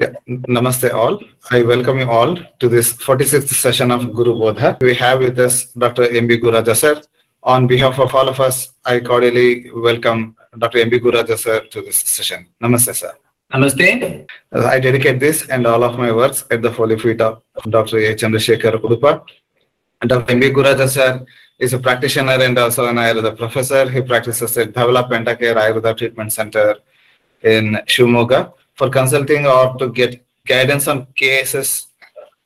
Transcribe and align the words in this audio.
Yeah, 0.00 0.12
namaste 0.56 0.90
all. 0.94 1.20
I 1.50 1.60
welcome 1.60 1.98
you 1.98 2.10
all 2.10 2.34
to 2.60 2.68
this 2.70 2.94
46th 2.94 3.48
session 3.48 3.90
of 3.90 4.14
Guru 4.14 4.32
Bodha. 4.34 4.80
We 4.80 4.94
have 4.94 5.18
with 5.18 5.38
us 5.38 5.64
Dr. 5.82 6.04
M.B. 6.16 6.38
Gururaja 6.40 6.74
sir. 6.74 7.02
On 7.42 7.66
behalf 7.66 7.98
of 7.98 8.14
all 8.14 8.26
of 8.26 8.40
us, 8.40 8.70
I 8.86 9.00
cordially 9.00 9.70
welcome 9.74 10.36
Dr. 10.56 10.78
M.B. 10.78 11.00
Gururaja 11.00 11.36
sir 11.36 11.60
to 11.72 11.82
this 11.82 11.98
session. 11.98 12.46
Namaste 12.62 12.94
sir. 12.94 13.12
Namaste. 13.52 14.26
I 14.54 14.80
dedicate 14.80 15.20
this 15.20 15.46
and 15.50 15.66
all 15.66 15.84
of 15.84 15.98
my 15.98 16.10
works 16.10 16.46
at 16.50 16.62
the 16.62 16.70
holy 16.70 16.98
feet 16.98 17.20
of 17.20 17.42
Dr. 17.68 17.98
A. 17.98 18.14
Chandrasekhar 18.14 18.80
Udupa. 18.80 19.22
Dr. 20.06 20.32
M.B. 20.32 20.48
Gururaja 20.48 20.88
sir 20.88 21.26
is 21.58 21.74
a 21.74 21.78
practitioner 21.78 22.42
and 22.42 22.58
also 22.58 22.86
an 22.86 22.96
Ayurveda 22.96 23.36
professor. 23.36 23.90
He 23.90 24.00
practices 24.00 24.56
at 24.56 24.72
Dhavala 24.72 25.06
Pentacare 25.10 25.56
Ayurveda 25.56 25.94
Treatment 25.94 26.32
Center 26.32 26.76
in 27.42 27.74
Shimoga. 27.86 28.54
For 28.80 28.88
consulting 28.88 29.46
or 29.46 29.76
to 29.76 29.90
get 29.90 30.24
guidance 30.46 30.88
on 30.88 31.06
cases, 31.14 31.88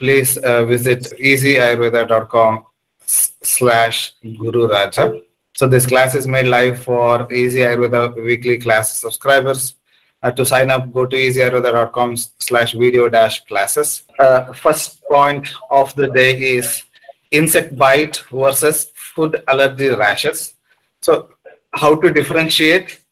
please 0.01 0.37
uh, 0.37 0.65
visit 0.65 1.05
easyayurveda.com 1.17 2.65
slash 3.07 4.15
Guru 4.21 4.67
Raja. 4.67 5.21
So 5.55 5.69
this 5.69 5.87
class 5.87 6.17
is 6.17 6.27
made 6.27 6.49
live 6.49 6.83
for 6.83 7.33
Easy 7.33 7.61
Ayurveda 7.61 8.17
weekly 8.17 8.59
class 8.59 8.99
subscribers. 9.01 9.77
Uh, 10.25 10.33
to 10.33 10.45
sign 10.45 10.73
up, 10.73 10.93
go 10.93 11.07
to 11.07 11.15
easyayurveda.com 11.15 12.17
slash 12.17 12.73
video 12.73 13.09
dash 13.09 13.45
classes. 13.45 14.03
Uh, 14.19 14.53
first 14.55 15.05
point 15.05 15.47
of 15.71 15.95
the 15.95 16.09
day 16.09 16.37
is 16.57 16.83
insect 17.31 17.77
bite 17.77 18.17
versus 18.33 18.91
food 18.97 19.41
allergy 19.47 19.91
rashes. 19.91 20.55
So 21.01 21.29
how 21.75 21.95
to 21.95 22.13
differentiate 22.13 23.04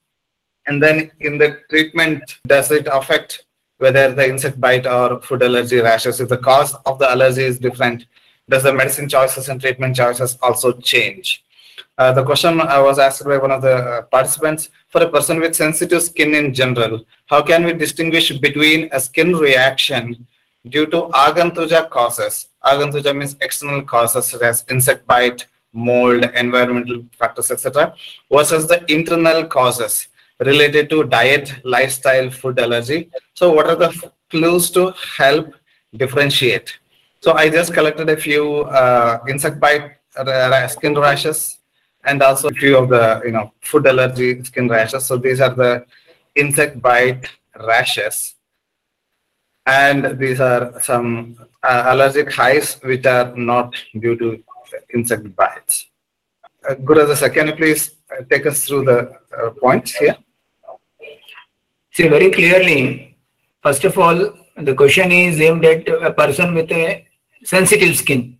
and 0.73 0.83
then 0.83 1.11
in 1.21 1.37
the 1.37 1.61
treatment, 1.69 2.39
does 2.47 2.71
it 2.71 2.89
affect 2.91 3.45
whether 3.77 4.15
the 4.15 4.27
insect 4.27 4.59
bite 4.59 4.87
or 4.87 5.21
food 5.21 5.43
allergy 5.43 5.81
rashes? 5.81 6.19
If 6.19 6.31
the 6.31 6.39
cause 6.39 6.75
of 6.87 6.99
the 6.99 7.11
allergy 7.11 7.43
is 7.43 7.59
different, 7.59 8.07
does 8.49 8.63
the 8.63 8.73
medicine 8.73 9.07
choices 9.07 9.51
and 9.51 9.61
treatment 9.61 9.95
choices 9.97 10.39
also 10.41 10.73
change? 10.73 11.45
Uh, 11.99 12.13
the 12.13 12.25
question 12.25 12.59
I 12.63 12.81
was 12.81 12.99
asked 12.99 13.23
by 13.27 13.37
one 13.37 13.51
of 13.51 13.61
the 13.61 13.75
uh, 13.75 14.03
participants, 14.03 14.71
for 14.89 15.03
a 15.03 15.11
person 15.11 15.41
with 15.41 15.55
sensitive 15.55 16.03
skin 16.03 16.35
in 16.35 16.55
general, 16.55 17.05
how 17.27 17.43
can 17.43 17.65
we 17.65 17.75
distinguish 17.75 18.33
between 18.33 18.89
a 18.93 19.01
skin 19.01 19.37
reaction 19.37 20.27
due 20.71 20.87
to 20.87 21.03
agantuja 21.25 21.91
causes? 21.91 22.49
Agantuja 22.65 23.15
means 23.15 23.37
external 23.43 23.83
causes 23.83 24.25
such 24.27 24.41
as 24.41 24.65
insect 24.71 25.07
bite, 25.07 25.47
mold, 25.75 26.25
environmental 26.35 27.05
factors, 27.19 27.51
etc., 27.51 27.95
versus 28.31 28.67
the 28.67 28.83
internal 28.91 29.45
causes 29.45 30.09
related 30.41 30.91
to 30.91 31.05
diet, 31.05 31.53
lifestyle, 31.65 32.31
food 32.31 32.59
allergy. 32.59 33.11
So 33.35 33.53
what 33.53 33.67
are 33.67 33.77
the 33.77 34.11
clues 34.31 34.71
to 34.73 34.93
help 35.17 35.55
differentiate? 35.97 36.79
So 37.21 37.33
I 37.33 37.49
just 37.49 37.73
collected 37.73 38.09
a 38.09 38.17
few 38.17 38.63
uh, 38.63 39.21
insect 39.29 39.61
bite 39.61 39.93
uh, 40.17 40.67
skin 40.69 40.95
rashes 40.95 41.59
and 42.05 42.23
also 42.23 42.49
a 42.49 42.53
few 42.53 42.77
of 42.77 42.89
the 42.89 43.23
you 43.25 43.31
know 43.31 43.53
food 43.61 43.87
allergy 43.87 44.43
skin 44.45 44.69
rashes. 44.69 45.07
So 45.07 45.17
these 45.17 45.41
are 45.41 45.55
the 45.55 45.87
insect 46.35 46.81
bite 46.83 47.29
rashes. 47.59 48.35
And 49.67 50.19
these 50.19 50.41
are 50.41 50.81
some 50.81 51.37
uh, 51.63 51.85
allergic 51.87 52.33
hives 52.33 52.81
which 52.83 53.07
are 53.07 53.33
not 53.37 53.73
due 54.01 54.17
to 54.17 54.43
insect 54.93 55.37
bites. 55.37 55.87
Uh, 56.69 56.75
Guru, 56.75 57.15
can 57.31 57.49
you 57.49 57.57
please 57.57 57.97
take 58.31 58.47
us 58.47 58.65
through 58.65 58.85
the 58.85 59.19
uh, 59.37 59.51
points 59.51 59.95
here? 59.97 60.17
See, 61.93 62.09
very 62.09 62.31
clearly, 62.31 63.17
first 63.63 63.85
of 63.85 63.99
all, 63.99 64.33
the 64.57 64.75
question 64.75 65.11
is 65.11 65.41
aimed 65.41 65.65
at 65.65 65.89
a 65.89 66.13
person 66.13 66.55
with 66.55 66.71
a 66.71 67.07
sensitive 67.43 67.97
skin. 67.97 68.39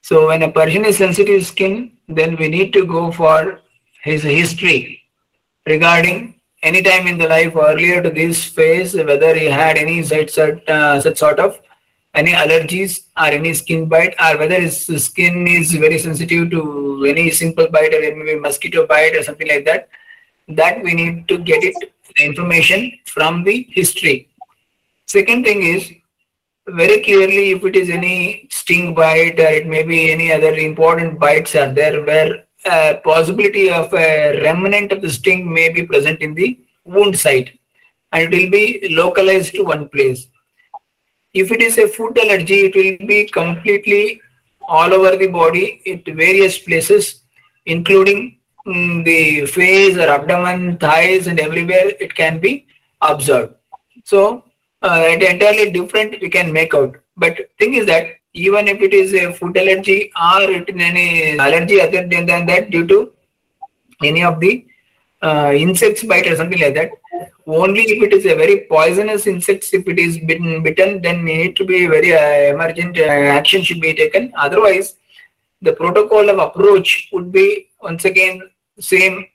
So 0.00 0.28
when 0.28 0.42
a 0.42 0.50
person 0.50 0.84
is 0.84 0.96
sensitive 0.96 1.44
skin, 1.44 1.98
then 2.08 2.36
we 2.36 2.48
need 2.48 2.72
to 2.72 2.86
go 2.86 3.12
for 3.12 3.60
his 4.02 4.22
history 4.22 5.02
regarding 5.66 6.40
any 6.62 6.80
time 6.80 7.06
in 7.06 7.18
the 7.18 7.28
life 7.28 7.54
earlier 7.54 8.02
to 8.02 8.10
this 8.10 8.44
phase, 8.44 8.94
whether 8.94 9.34
he 9.34 9.46
had 9.46 9.76
any 9.76 10.02
such, 10.02 10.38
uh, 10.38 11.00
such 11.00 11.18
sort 11.18 11.38
of 11.40 11.60
any 12.16 12.32
allergies 12.32 12.92
or 13.16 13.26
any 13.26 13.52
skin 13.54 13.88
bite 13.88 14.14
or 14.18 14.38
whether 14.38 14.58
his 14.60 15.04
skin 15.04 15.46
is 15.46 15.72
very 15.72 15.98
sensitive 15.98 16.50
to 16.50 17.04
any 17.06 17.30
simple 17.30 17.68
bite 17.68 17.94
or 17.94 18.00
maybe 18.00 18.40
mosquito 18.40 18.86
bite 18.86 19.14
or 19.14 19.22
something 19.22 19.48
like 19.48 19.64
that 19.64 19.88
that 20.48 20.82
we 20.82 20.94
need 20.94 21.28
to 21.28 21.38
get 21.38 21.62
it 21.62 21.76
information 22.18 22.92
from 23.04 23.44
the 23.44 23.66
history. 23.70 24.28
Second 25.06 25.44
thing 25.44 25.62
is 25.62 25.92
very 26.66 27.02
clearly 27.02 27.50
if 27.50 27.64
it 27.64 27.76
is 27.76 27.90
any 27.90 28.48
sting 28.50 28.94
bite 28.94 29.38
or 29.38 29.52
it 29.60 29.66
may 29.66 29.82
be 29.82 30.10
any 30.10 30.32
other 30.32 30.54
important 30.54 31.18
bites 31.18 31.54
are 31.54 31.72
there 31.72 32.02
where 32.04 32.44
possibility 33.04 33.70
of 33.70 33.92
a 33.94 34.40
remnant 34.42 34.90
of 34.90 35.02
the 35.02 35.10
sting 35.10 35.52
may 35.52 35.68
be 35.68 35.82
present 35.82 36.20
in 36.20 36.34
the 36.34 36.58
wound 36.84 37.16
site 37.18 37.58
and 38.12 38.24
it 38.24 38.30
will 38.30 38.50
be 38.50 38.88
localized 38.90 39.54
to 39.54 39.62
one 39.62 39.88
place 39.88 40.26
if 41.40 41.52
it 41.52 41.60
is 41.60 41.76
a 41.78 41.86
food 41.86 42.18
allergy, 42.18 42.60
it 42.66 42.74
will 42.74 43.06
be 43.06 43.26
completely 43.26 44.20
all 44.62 44.92
over 44.92 45.16
the 45.16 45.28
body 45.28 45.82
at 45.86 46.04
various 46.14 46.58
places, 46.58 47.22
including 47.66 48.38
mm, 48.66 49.04
the 49.04 49.46
face 49.46 49.96
or 49.96 50.08
abdomen, 50.08 50.78
thighs, 50.78 51.26
and 51.26 51.38
everywhere 51.38 51.92
it 52.00 52.14
can 52.14 52.38
be 52.38 52.66
observed. 53.00 53.54
So, 54.04 54.44
uh, 54.82 55.04
it 55.08 55.22
entirely 55.22 55.70
different 55.70 56.20
we 56.20 56.30
can 56.30 56.52
make 56.52 56.74
out. 56.74 56.96
But 57.16 57.38
thing 57.58 57.74
is 57.74 57.86
that 57.86 58.06
even 58.32 58.68
if 58.68 58.80
it 58.80 58.94
is 58.94 59.14
a 59.14 59.32
food 59.32 59.56
allergy 59.56 60.12
or 60.32 60.42
it 60.42 60.68
is 60.68 60.82
any 60.82 61.38
allergy 61.38 61.80
other 61.80 62.06
than 62.06 62.46
that 62.46 62.70
due 62.70 62.86
to 62.86 63.12
any 64.02 64.22
of 64.22 64.40
the 64.40 64.66
uh, 65.22 65.52
insects 65.54 66.02
bite 66.04 66.26
or 66.26 66.36
something 66.36 66.60
like 66.60 66.74
that, 66.74 66.90
only 67.46 67.82
if 67.82 68.02
it 68.02 68.12
is 68.12 68.26
a 68.26 68.34
very 68.34 68.66
poisonous 68.68 69.26
insect 69.26 69.68
if 69.72 69.86
it 69.86 69.98
is 69.98 70.18
bitten, 70.18 70.62
bitten 70.62 71.00
then 71.00 71.24
we 71.24 71.36
need 71.36 71.56
to 71.56 71.64
be 71.64 71.86
very 71.86 72.12
uh, 72.12 72.54
emergent 72.54 72.98
uh, 72.98 73.02
action 73.02 73.62
should 73.62 73.80
be 73.80 73.94
taken. 73.94 74.32
Otherwise 74.36 74.96
the 75.62 75.72
protocol 75.72 76.28
of 76.28 76.38
approach 76.38 77.08
would 77.12 77.30
be 77.32 77.68
once 77.80 78.04
again 78.04 78.42
same 78.80 79.26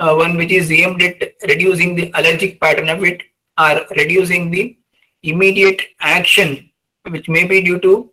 uh, 0.00 0.14
one 0.14 0.36
which 0.36 0.50
is 0.50 0.70
aimed 0.70 1.00
at 1.02 1.22
reducing 1.48 1.94
the 1.94 2.10
allergic 2.14 2.60
pattern 2.60 2.88
of 2.88 3.02
it 3.04 3.22
or 3.58 3.86
reducing 3.96 4.50
the 4.50 4.76
immediate 5.22 5.80
action 6.00 6.68
which 7.10 7.28
may 7.28 7.44
be 7.44 7.62
due 7.62 7.78
to 7.78 8.10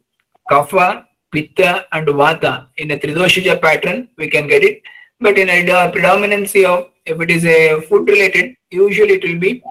kapha 0.50 1.06
pitta 1.32 1.86
and 1.92 2.08
vata. 2.08 2.68
In 2.78 2.92
a 2.92 2.98
tridoshaja 2.98 3.60
pattern 3.62 4.10
we 4.18 4.30
can 4.30 4.48
get 4.48 4.64
it. 4.64 4.82
But 5.20 5.38
in 5.38 5.50
a 5.50 5.92
predominancy 5.92 6.66
of 6.66 6.90
if 7.06 7.20
it 7.20 7.32
is 7.32 7.46
a 7.46 7.82
food 7.82 8.08
related 8.08 8.56
usually 8.74 9.16
it 9.20 9.24
will 9.24 9.40
be 9.40 9.64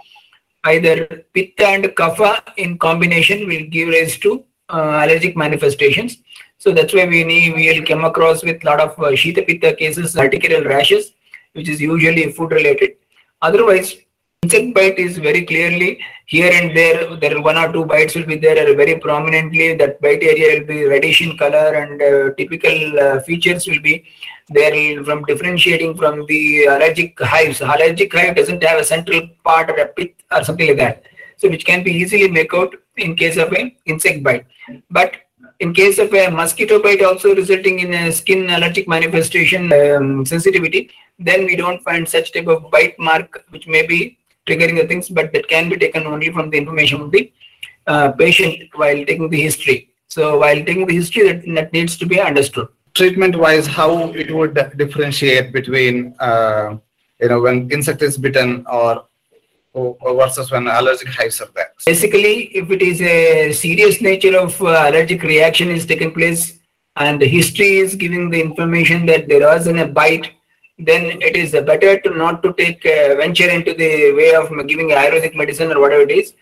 either 0.65 1.25
pitta 1.35 1.67
and 1.67 1.85
kapha 2.01 2.33
in 2.57 2.79
combination 2.79 3.49
will 3.49 3.65
give 3.77 3.89
rise 3.89 4.17
to 4.19 4.45
uh, 4.69 5.01
allergic 5.03 5.37
manifestations. 5.37 6.19
So 6.59 6.73
that's 6.73 6.95
why 6.95 7.07
we 7.07 7.25
will 7.51 7.85
come 7.85 8.05
across 8.05 8.45
with 8.45 8.63
lot 8.65 8.81
of 8.81 8.91
uh, 8.99 9.11
shita 9.23 9.47
pitta 9.47 9.75
cases 9.75 10.15
urticarial 10.15 10.69
rashes 10.69 11.13
which 11.55 11.69
is 11.69 11.81
usually 11.81 12.31
food 12.33 12.53
related. 12.53 12.93
Otherwise 13.43 13.97
insect 14.45 14.75
bite 14.75 14.99
is 14.99 15.19
very 15.19 15.43
clearly 15.47 16.01
here 16.27 16.51
and 16.53 16.77
there 16.77 17.17
there 17.23 17.41
one 17.41 17.59
or 17.63 17.73
two 17.73 17.84
bites 17.84 18.15
will 18.17 18.27
be 18.31 18.37
there 18.45 18.75
very 18.81 18.99
prominently 18.99 19.75
that 19.75 20.01
bite 20.01 20.23
area 20.31 20.49
will 20.55 20.67
be 20.67 20.84
reddish 20.84 21.21
in 21.27 21.37
color 21.43 21.69
and 21.81 22.03
uh, 22.03 22.34
typical 22.39 22.77
uh, 22.99 23.21
features 23.21 23.67
will 23.69 23.81
be 23.81 24.05
there 24.48 25.04
from 25.04 25.25
differentiating 25.25 25.97
from 25.97 26.25
the 26.26 26.64
allergic 26.64 27.19
hives 27.20 27.60
allergic 27.60 28.12
hive 28.12 28.36
doesn't 28.36 28.62
have 28.62 28.80
a 28.80 28.84
central 28.84 29.28
part 29.44 29.70
or 29.70 29.76
a 29.76 29.86
pit 29.86 30.14
or 30.30 30.44
something 30.44 30.69
like 30.69 30.76
that 30.76 31.04
so 31.36 31.48
which 31.48 31.64
can 31.64 31.82
be 31.82 31.92
easily 31.92 32.28
make 32.28 32.54
out 32.54 32.74
in 32.97 33.15
case 33.16 33.36
of 33.36 33.53
an 33.53 33.72
insect 33.86 34.22
bite 34.22 34.47
but 34.91 35.16
in 35.60 35.72
case 35.72 35.98
of 35.98 36.12
a 36.15 36.28
mosquito 36.28 36.83
bite 36.83 37.03
also 37.03 37.34
resulting 37.34 37.78
in 37.80 37.94
a 37.94 38.12
skin 38.12 38.50
allergic 38.50 38.89
manifestation 38.89 39.72
um, 39.72 40.27
sensitivity 40.27 40.91
then 41.18 41.45
we 41.45 41.56
don't 41.56 41.83
find 41.83 42.09
such 42.09 42.33
type 42.33 42.48
of 42.48 42.71
bite 42.71 42.98
mark 42.98 43.45
which 43.50 43.66
may 43.66 43.86
be 43.86 44.18
triggering 44.47 44.80
the 44.80 44.86
things, 44.86 45.09
but 45.09 45.33
that 45.33 45.48
can 45.48 45.68
be 45.68 45.77
taken 45.77 46.06
only 46.06 46.30
from 46.30 46.50
the 46.50 46.59
information 46.59 47.00
of 47.00 47.10
the 47.10 47.33
uh, 47.86 48.12
patient 48.12 48.68
while 48.74 48.97
taking 49.04 49.28
the 49.28 49.41
history. 49.41 49.91
So 50.09 50.38
while 50.38 50.56
taking 50.56 50.86
the 50.86 50.95
history, 50.95 51.33
that, 51.33 51.42
that 51.54 51.72
needs 51.72 51.97
to 51.98 52.06
be 52.06 52.21
understood. 52.21 52.68
Treatment-wise, 52.94 53.66
how 53.66 54.12
it 54.12 54.34
would 54.34 54.54
differentiate 54.77 55.53
between, 55.53 56.15
uh, 56.18 56.77
you 57.21 57.28
know, 57.28 57.41
when 57.41 57.71
insect 57.71 58.03
is 58.03 58.18
bitten 58.18 58.66
or 58.71 59.06
versus 59.74 60.50
when 60.50 60.66
allergic 60.66 61.09
hives 61.09 61.41
are 61.41 61.48
there? 61.54 61.72
Basically, 61.86 62.44
if 62.56 62.71
it 62.71 62.83
is 62.83 63.00
a 63.00 63.53
serious 63.53 64.00
nature 64.00 64.36
of 64.36 64.60
uh, 64.60 64.84
allergic 64.89 65.22
reaction 65.22 65.71
is 65.71 65.86
taking 65.86 66.12
place 66.12 66.59
and 66.97 67.21
the 67.21 67.27
history 67.27 67.78
is 67.78 67.94
giving 67.94 68.28
the 68.28 68.41
information 68.41 69.06
that 69.06 69.28
there 69.28 69.41
was 69.41 69.66
in 69.66 69.78
a 69.78 69.86
bite 69.86 70.30
then 70.78 71.22
it 71.22 71.36
is 71.36 71.53
better 71.53 71.98
to 72.00 72.10
not 72.16 72.42
to 72.42 72.53
take 72.54 72.84
uh, 72.86 73.15
venture 73.16 73.48
into 73.48 73.74
the 73.74 74.12
way 74.12 74.34
of 74.34 74.48
giving 74.66 74.88
ayurvedic 74.88 75.34
medicine 75.34 75.71
or 75.71 75.80
whatever 75.80 76.03
it 76.03 76.10
is 76.10 76.34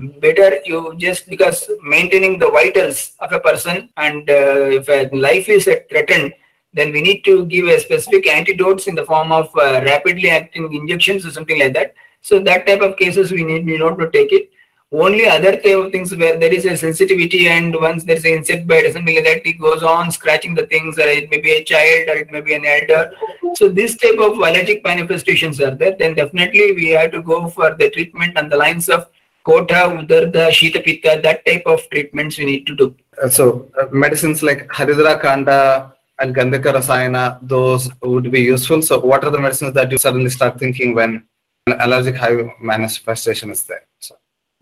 better 0.00 0.58
you 0.64 0.94
just 0.96 1.28
because 1.28 1.70
maintaining 1.82 2.38
the 2.38 2.50
vitals 2.50 3.12
of 3.20 3.32
a 3.32 3.40
person 3.40 3.88
and 3.96 4.28
uh, 4.30 4.78
if 4.78 4.88
a 4.88 5.14
life 5.14 5.48
is 5.48 5.64
threatened, 5.64 6.32
then 6.72 6.92
we 6.92 7.02
need 7.02 7.22
to 7.22 7.44
give 7.46 7.66
a 7.66 7.78
specific 7.80 8.26
antidotes 8.26 8.86
in 8.86 8.94
the 8.94 9.04
form 9.04 9.32
of 9.32 9.50
uh, 9.56 9.82
rapidly 9.84 10.30
acting 10.30 10.72
injections 10.72 11.26
or 11.26 11.30
something 11.30 11.58
like 11.58 11.74
that. 11.74 11.94
So 12.22 12.38
that 12.40 12.66
type 12.66 12.80
of 12.80 12.96
cases 12.96 13.32
we 13.32 13.44
need, 13.44 13.66
we 13.66 13.78
not 13.78 13.98
to 13.98 14.10
take 14.10 14.32
it. 14.32 14.50
Only 14.92 15.26
other 15.26 15.52
type 15.52 15.76
of 15.76 15.92
things 15.92 16.14
where 16.16 16.36
there 16.36 16.52
is 16.52 16.64
a 16.64 16.76
sensitivity 16.76 17.46
and 17.46 17.74
once 17.80 18.02
there's 18.02 18.24
an 18.24 18.32
insect 18.32 18.66
bite 18.66 18.86
or 18.86 18.92
something 18.92 19.14
like 19.14 19.24
that, 19.24 19.46
it 19.46 19.60
goes 19.60 19.84
on 19.84 20.10
scratching 20.10 20.54
the 20.54 20.66
things 20.66 20.98
or 20.98 21.02
it 21.02 21.30
may 21.30 21.40
be 21.40 21.52
a 21.52 21.62
child 21.62 22.08
or 22.08 22.16
it 22.16 22.30
may 22.32 22.40
be 22.40 22.54
an 22.54 22.64
elder. 22.66 23.12
So 23.54 23.68
this 23.68 23.96
type 23.96 24.18
of 24.18 24.38
allergic 24.38 24.82
manifestations 24.82 25.60
are 25.60 25.74
there, 25.76 25.96
then 25.96 26.14
definitely 26.14 26.72
we 26.72 26.88
have 26.88 27.12
to 27.12 27.22
go 27.22 27.48
for 27.48 27.76
the 27.76 27.88
treatment 27.90 28.36
on 28.36 28.48
the 28.48 28.56
lines 28.56 28.88
of 28.88 29.06
Kota, 29.44 29.74
Udarda, 29.74 30.48
Shita 30.48 30.84
Pitta, 30.84 31.20
that 31.22 31.44
type 31.46 31.62
of 31.66 31.88
treatments 31.90 32.38
we 32.38 32.44
need 32.44 32.66
to 32.66 32.76
do. 32.76 32.94
Uh, 33.22 33.28
so 33.28 33.70
uh, 33.80 33.86
medicines 33.90 34.42
like 34.42 34.68
Haridra 34.68 35.20
Kanda 35.20 35.94
and 36.18 36.34
Gandhaka 36.34 36.74
Rasayana, 36.74 37.38
those 37.42 37.90
would 38.02 38.30
be 38.30 38.42
useful. 38.42 38.82
So 38.82 39.00
what 39.00 39.24
are 39.24 39.30
the 39.30 39.40
medicines 39.40 39.74
that 39.74 39.90
you 39.90 39.98
suddenly 39.98 40.30
start 40.30 40.58
thinking 40.58 40.94
when 40.94 41.24
an 41.66 41.80
allergic 41.80 42.16
hive 42.16 42.50
manifestation 42.60 43.50
is 43.50 43.64
there? 43.64 43.86
So. 44.00 44.16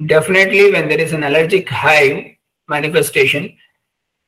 Definitely 0.06 0.72
when 0.72 0.88
there 0.88 1.00
is 1.00 1.12
an 1.12 1.24
allergic 1.24 1.68
hive 1.68 2.36
manifestation, 2.68 3.56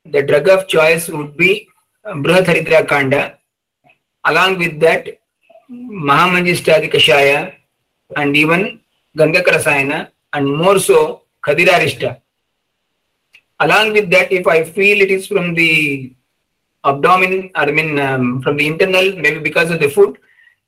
the 0.05 0.23
drug 0.23 0.49
of 0.49 0.67
choice 0.67 1.07
would 1.07 1.37
be 1.37 1.67
Brihat 2.05 2.45
Haridra 2.45 2.87
Kanda. 2.87 3.37
Along 4.25 4.57
with 4.57 4.79
that, 4.81 5.07
Mahamanjishtadi 5.71 6.91
Kashaya 6.91 7.53
and 8.17 8.35
even 8.35 8.81
Gandhaka 9.17 9.53
Rasayana 9.57 10.09
and 10.33 10.45
more 10.55 10.79
so 10.79 11.23
Khadirarishta. 11.43 12.19
Along 13.59 13.93
with 13.93 14.09
that, 14.11 14.31
if 14.31 14.47
I 14.47 14.63
feel 14.63 15.01
it 15.01 15.11
is 15.11 15.27
from 15.27 15.53
the 15.53 16.15
abdomen, 16.83 17.51
I 17.55 17.65
mean 17.71 17.99
um, 17.99 18.41
from 18.41 18.57
the 18.57 18.67
internal, 18.67 19.15
maybe 19.15 19.39
because 19.39 19.69
of 19.69 19.79
the 19.79 19.89
food, 19.89 20.17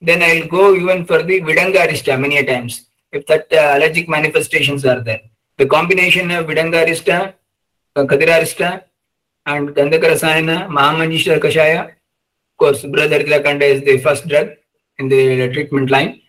then 0.02 0.22
I'll 0.22 0.48
go 0.48 0.76
even 0.76 1.06
for 1.06 1.24
the 1.24 1.42
Vidangarishta 1.42 2.20
many 2.20 2.44
times, 2.46 2.86
if 3.12 3.26
that 3.28 3.52
uh, 3.52 3.78
allergic 3.78 4.10
manifestations 4.10 4.86
are 4.86 5.02
there. 5.02 5.22
The 5.58 5.66
combination 5.66 6.30
of 6.32 6.48
Vidangarishta, 6.48 7.34
Khadirarishta, 7.96 8.84
and 9.46 9.70
Gandhaka 9.70 10.12
Rasayana, 10.14 10.68
Mahamanjishta 10.68 11.40
Kashaya, 11.40 11.86
of 11.86 12.58
course, 12.58 12.84
Brother 12.84 13.24
Kanda 13.42 13.66
is 13.66 13.82
the 13.84 13.98
first 14.00 14.28
drug 14.28 14.50
in 15.00 15.10
the 15.10 15.52
treatment 15.52 15.90
line. 15.90 16.22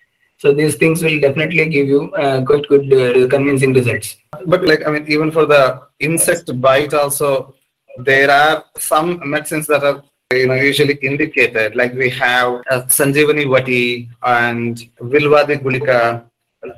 So 0.45 0.53
these 0.53 0.75
things 0.77 1.03
will 1.03 1.19
definitely 1.21 1.65
give 1.71 1.87
you 1.89 2.13
uh, 2.13 2.45
quite 2.45 2.69
good 2.69 2.93
uh, 2.93 3.27
convincing 3.29 3.73
results. 3.73 4.19
But 4.45 4.67
like, 4.67 4.87
I 4.87 4.91
mean, 4.91 5.07
even 5.09 5.31
for 5.31 5.47
the 5.47 5.81
insect 6.01 6.61
bite 6.61 6.93
also, 6.93 7.55
there 7.97 8.31
are 8.31 8.65
some 8.79 9.23
medicines 9.25 9.67
that 9.69 9.83
are 9.83 10.03
you 10.33 10.47
know 10.49 10.55
usually 10.55 10.95
indicated 10.95 11.77
like 11.77 11.95
we 11.95 12.11
have 12.11 12.61
uh, 12.71 12.83
sanjeevani 12.99 13.45
vati 13.55 14.09
and 14.23 14.79
vilvadi 15.13 15.57
gulika 15.65 15.99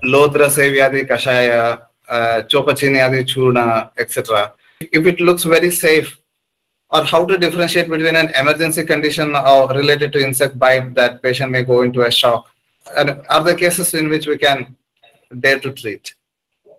lodra 0.05 0.49
sevyadi 0.57 1.03
kashaya 1.13 1.61
uh, 2.09 2.43
chopachini 2.51 3.01
adi 3.07 3.23
churna 3.33 3.91
etc 3.97 4.53
if 4.81 5.07
it 5.13 5.21
looks 5.21 5.45
very 5.45 5.71
safe 5.71 6.11
or 6.91 7.03
how 7.13 7.25
to 7.25 7.39
differentiate 7.39 7.89
between 7.89 8.17
an 8.17 8.29
emergency 8.43 8.85
condition 8.85 9.35
or 9.53 9.69
related 9.81 10.13
to 10.13 10.23
insect 10.29 10.59
bite 10.59 10.93
that 10.99 11.23
patient 11.23 11.51
may 11.51 11.63
go 11.63 11.81
into 11.83 12.03
a 12.03 12.11
shock 12.11 12.45
and 12.97 13.23
are 13.29 13.43
there 13.43 13.56
cases 13.56 13.94
in 13.94 14.09
which 14.09 14.27
we 14.27 14.38
can 14.38 14.77
dare 15.41 15.59
to 15.61 15.73
treat. 15.73 16.15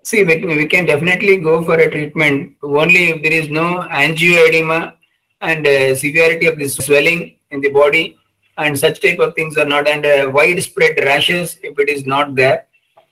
See, 0.04 0.24
we, 0.24 0.66
can 0.68 0.86
definitely 0.86 1.38
go 1.38 1.64
for 1.64 1.76
a 1.76 1.92
treatment 1.92 2.56
only 2.64 3.10
if 3.10 3.22
there 3.24 3.34
is 3.34 3.50
no 3.50 3.86
angioedema 3.92 4.94
and 5.42 5.68
uh, 5.68 5.96
severity 5.96 6.46
of 6.46 6.58
the 6.58 6.68
swelling 6.70 7.36
in 7.52 7.60
the 7.60 7.70
body. 7.70 8.18
And 8.58 8.80
such 8.80 9.02
type 9.02 9.20
of 9.20 9.36
things 9.36 9.58
are 9.58 9.66
not 9.66 9.88
and 9.88 10.06
uh, 10.06 10.32
widespread 10.34 10.98
rashes 11.04 11.60
if 11.62 11.78
it 11.78 11.90
is 11.90 12.06
not 12.06 12.36
there 12.36 12.68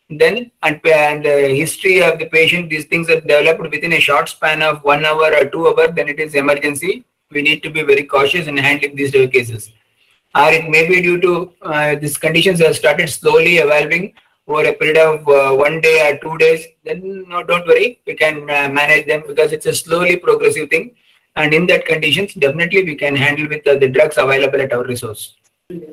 then 0.10 0.52
and, 0.62 0.80
and 0.86 1.26
uh, 1.26 1.30
history 1.30 2.02
of 2.02 2.20
the 2.20 2.28
patient 2.28 2.70
these 2.70 2.86
things 2.86 3.10
are 3.10 3.22
developed 3.22 3.62
within 3.72 3.94
a 3.94 4.00
short 4.00 4.30
span 4.30 4.62
of 4.62 4.84
one 4.84 5.04
hour 5.04 5.34
or 5.34 5.46
two 5.46 5.68
hour 5.68 5.88
then 5.92 6.08
it 6.08 6.20
is 6.20 6.36
emergency. 6.36 7.04
We 7.32 7.42
need 7.42 7.64
to 7.64 7.70
be 7.70 7.82
very 7.82 8.04
cautious 8.04 8.48
in 8.48 8.58
handling 8.58 8.96
these 8.96 9.12
cases 9.12 9.72
or 10.36 10.52
it 10.52 10.70
may 10.70 10.88
be 10.88 11.02
due 11.02 11.20
to 11.22 11.54
uh, 11.62 11.96
these 11.96 12.18
conditions 12.18 12.60
have 12.60 12.76
started 12.76 13.10
slowly 13.10 13.58
evolving 13.58 14.14
over 14.48 14.66
a 14.66 14.74
period 14.74 14.98
of 14.98 15.28
uh, 15.28 15.56
one 15.56 15.82
day 15.82 15.98
or 16.08 16.18
two 16.20 16.38
days, 16.38 16.66
then 16.84 17.26
no, 17.28 17.44
don't 17.44 17.66
worry, 17.66 18.00
we 18.06 18.14
can 18.14 18.44
uh, 18.44 18.70
manage 18.70 19.08
them 19.08 19.24
because 19.28 19.52
it's 19.52 19.66
a 19.66 19.74
slowly 19.74 20.18
progressive 20.18 20.70
thing. 20.70 20.96
And 21.36 21.54
in 21.54 21.66
that 21.68 21.86
conditions, 21.86 22.34
definitely 22.34 22.84
we 22.84 22.96
can 22.96 23.16
handle 23.16 23.48
with 23.48 23.66
uh, 23.68 23.76
the 23.76 23.90
drugs 23.90 24.18
available 24.18 24.62
at 24.62 24.72
our 24.72 24.84
resource. 24.84 25.36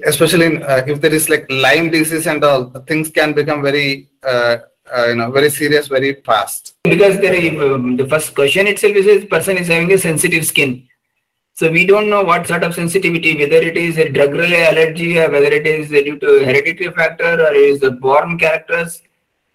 Especially 0.04 0.46
in, 0.46 0.62
uh, 0.62 0.84
if 0.86 1.00
there 1.00 1.14
is 1.14 1.28
like 1.28 1.46
Lyme 1.50 1.90
disease 1.90 2.26
and 2.26 2.44
all, 2.44 2.70
things 2.86 3.08
can 3.10 3.32
become 3.32 3.62
very, 3.62 4.08
uh, 4.22 4.58
uh, 4.94 5.06
you 5.06 5.14
know, 5.16 5.30
very 5.30 5.48
serious, 5.48 5.88
very 5.88 6.20
fast. 6.22 6.74
Because 6.84 7.18
there, 7.18 7.34
um, 7.72 7.96
the 7.96 8.06
first 8.06 8.34
question 8.34 8.66
itself 8.66 8.94
is, 8.94 9.24
person 9.24 9.56
is 9.56 9.68
having 9.68 9.90
a 9.92 9.98
sensitive 9.98 10.46
skin. 10.46 10.86
So 11.54 11.70
we 11.70 11.84
don't 11.84 12.08
know 12.08 12.24
what 12.24 12.46
sort 12.46 12.64
of 12.64 12.74
sensitivity, 12.74 13.36
whether 13.36 13.56
it 13.56 13.76
is 13.76 13.98
a 13.98 14.08
drug-related 14.08 14.78
allergy 14.78 15.18
or 15.18 15.30
whether 15.30 15.52
it 15.52 15.66
is 15.66 15.90
due 15.90 16.18
to 16.18 16.44
hereditary 16.46 16.90
factor 16.90 17.46
or 17.46 17.52
is 17.52 17.80
the 17.80 17.90
born 17.90 18.38
characters. 18.38 19.02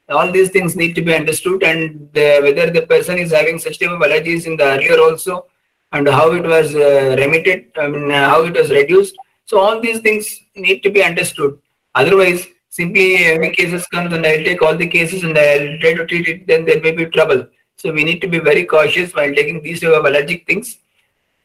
All 0.10 0.32
these 0.32 0.52
things 0.52 0.76
need 0.76 0.94
to 0.94 1.02
be 1.02 1.16
understood 1.16 1.64
and 1.64 2.08
the, 2.14 2.40
whether 2.44 2.72
the 2.72 2.86
person 2.86 3.18
is 3.18 3.32
having 3.32 3.58
such 3.58 3.80
type 3.80 3.90
of 3.90 4.00
allergies 4.00 4.46
in 4.46 4.56
the 4.56 4.64
earlier 4.64 5.00
also 5.00 5.48
and 5.92 6.08
how 6.08 6.32
it 6.34 6.44
was 6.44 6.76
uh, 6.76 7.16
remitted, 7.18 7.72
I 7.76 7.88
mean, 7.88 8.12
uh, 8.12 8.30
how 8.30 8.44
it 8.44 8.54
was 8.54 8.70
reduced. 8.70 9.16
So 9.46 9.60
all 9.60 9.82
these 9.82 10.00
things 10.00 10.40
need 10.56 10.82
to 10.84 10.92
be 10.92 11.04
understood. 11.04 11.60
Otherwise, 11.96 12.46
simply 12.70 13.16
every 13.26 13.50
cases 13.56 13.88
comes 13.88 14.14
and 14.14 14.26
I'll 14.26 14.44
take 14.44 14.62
all 14.62 14.78
the 14.78 14.88
cases 14.88 15.24
and 15.24 15.36
I'll 15.36 15.80
try 15.80 15.96
to 15.96 16.06
treat 16.06 16.28
it, 16.28 16.48
then 16.48 16.64
there 16.64 16.80
may 16.80 16.92
be 16.92 17.08
trouble. 17.08 17.48
So 17.76 17.92
we 17.92 18.04
need 18.04 18.22
to 18.22 18.28
be 18.28 18.40
very 18.40 18.66
cautious 18.66 19.14
while 19.16 19.34
taking 19.34 19.64
these 19.64 19.82
type 19.82 19.94
of 19.94 20.06
allergic 20.06 20.46
things 20.46 20.78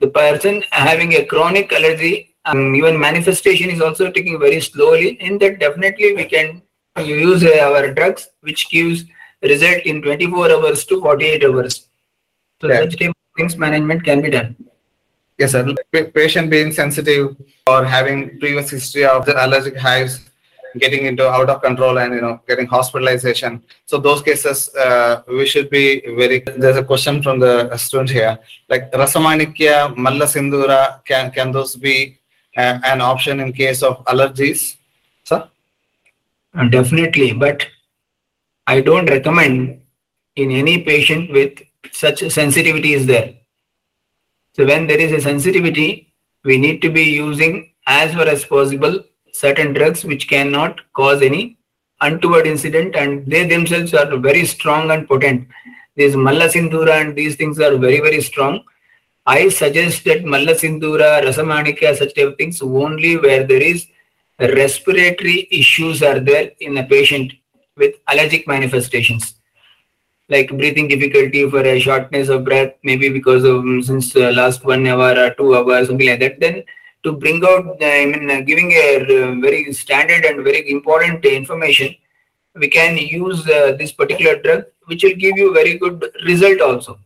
the 0.04 0.08
person 0.18 0.62
having 0.72 1.14
a 1.20 1.24
chronic 1.32 1.72
allergy 1.78 2.12
um, 2.50 2.74
even 2.74 2.98
manifestation 2.98 3.70
is 3.70 3.80
also 3.86 4.10
taking 4.10 4.38
very 4.44 4.60
slowly 4.60 5.10
in 5.28 5.38
that 5.42 5.58
definitely 5.64 6.14
we 6.20 6.24
can 6.34 6.60
use 7.04 7.44
uh, 7.44 7.58
our 7.68 7.92
drugs 7.98 8.28
which 8.40 8.68
gives 8.70 9.04
result 9.52 9.82
in 9.92 10.02
24 10.02 10.50
hours 10.56 10.84
to 10.90 11.00
48 11.00 11.44
hours 11.50 11.74
so 12.60 12.68
Yeah. 12.68 12.80
such 12.82 12.98
type 12.98 13.10
of 13.10 13.38
things 13.38 13.56
management 13.66 14.04
can 14.10 14.20
be 14.28 14.30
done 14.38 14.50
Yes, 15.38 15.52
sir. 15.52 15.62
Pa- 15.92 16.10
Patient 16.14 16.50
being 16.50 16.70
sensitive 16.72 17.36
or 17.66 17.78
having 17.84 18.38
previous 18.38 18.70
history 18.70 19.04
of 19.12 19.24
the 19.28 19.34
allergic 19.44 19.76
hives 19.84 20.20
getting 20.78 21.06
into 21.06 21.28
out 21.28 21.48
of 21.48 21.62
control 21.62 21.98
and 21.98 22.14
you 22.14 22.20
know 22.20 22.40
getting 22.48 22.66
hospitalization. 22.66 23.62
So 23.86 23.98
those 23.98 24.22
cases 24.22 24.74
uh, 24.74 25.22
we 25.28 25.46
should 25.46 25.70
be 25.70 26.00
very. 26.16 26.40
There's 26.40 26.76
a 26.76 26.84
question 26.84 27.22
from 27.22 27.40
the 27.40 27.76
student 27.76 28.10
here. 28.10 28.38
Like 28.68 28.90
Rasamanikya, 28.92 29.96
Malla 29.96 30.26
Sindura, 30.26 31.04
can 31.04 31.30
can 31.30 31.52
those 31.52 31.76
be 31.76 32.18
uh, 32.56 32.78
an 32.84 33.00
option 33.00 33.40
in 33.40 33.52
case 33.52 33.82
of 33.82 34.04
allergies? 34.06 34.76
Sir? 35.24 35.48
Uh, 36.54 36.68
definitely 36.68 37.32
but 37.32 37.66
i 38.66 38.78
don't 38.78 39.08
recommend 39.08 39.80
in 40.36 40.50
any 40.50 40.82
patient 40.82 41.32
with 41.32 41.62
such 41.92 42.18
sensitivity 42.30 42.92
is 42.92 43.06
there 43.06 43.32
so 44.54 44.66
when 44.66 44.86
there 44.86 45.00
is 45.00 45.12
a 45.12 45.20
sensitivity 45.22 46.12
we 46.44 46.58
need 46.58 46.82
to 46.82 46.90
be 46.90 47.04
using 47.04 47.72
as 47.86 48.12
far 48.12 48.28
as 48.28 48.44
possible 48.44 49.02
certain 49.42 49.72
drugs 49.72 50.04
which 50.04 50.28
cannot 50.32 50.80
cause 50.98 51.20
any 51.30 51.42
untoward 52.00 52.46
incident 52.46 52.94
and 52.96 53.26
they 53.32 53.42
themselves 53.52 53.94
are 53.94 54.16
very 54.16 54.44
strong 54.44 54.90
and 54.90 55.08
potent. 55.08 55.48
This 55.96 56.14
malla 56.16 56.48
sindura 56.54 56.94
and 57.00 57.16
these 57.16 57.36
things 57.36 57.60
are 57.60 57.76
very 57.76 58.00
very 58.00 58.20
strong. 58.20 58.62
I 59.26 59.48
suggest 59.48 60.04
that 60.06 60.24
malla 60.24 60.54
sindura 60.62 61.10
rasamanikya 61.26 61.96
such 61.98 62.14
type 62.14 62.28
of 62.30 62.36
things 62.38 62.62
only 62.62 63.16
where 63.24 63.44
there 63.52 63.64
is 63.72 63.86
respiratory 64.38 65.48
issues 65.50 66.02
are 66.02 66.20
there 66.20 66.50
in 66.60 66.78
a 66.78 66.84
patient 66.84 67.32
with 67.76 67.94
allergic 68.08 68.46
manifestations. 68.46 69.34
Like 70.28 70.48
breathing 70.60 70.88
difficulty 70.88 71.48
for 71.50 71.62
a 71.72 71.78
shortness 71.78 72.28
of 72.28 72.44
breath 72.44 72.74
maybe 72.82 73.08
because 73.18 73.44
of 73.44 73.64
since 73.84 74.14
last 74.14 74.64
one 74.64 74.86
hour 74.86 75.12
or 75.24 75.30
two 75.34 75.56
hours 75.56 75.88
something 75.88 76.08
like 76.08 76.20
that 76.20 76.40
then 76.40 76.62
to 77.04 77.12
bring 77.22 77.40
out 77.52 77.66
uh, 77.80 77.94
i 78.00 78.04
mean 78.12 78.30
uh, 78.30 78.40
giving 78.50 78.70
a 78.72 78.86
uh, 79.00 79.34
very 79.46 79.72
standard 79.72 80.24
and 80.24 80.44
very 80.48 80.62
important 80.76 81.24
information 81.24 81.94
we 82.62 82.68
can 82.68 82.96
use 82.96 83.44
this 83.80 83.92
particular 84.00 84.34
drug 84.44 84.64
which 84.86 85.02
will 85.04 85.18
give 85.24 85.36
you 85.42 85.48
very 85.60 85.74
good 85.82 85.98
result 86.30 86.60
also 86.60 86.98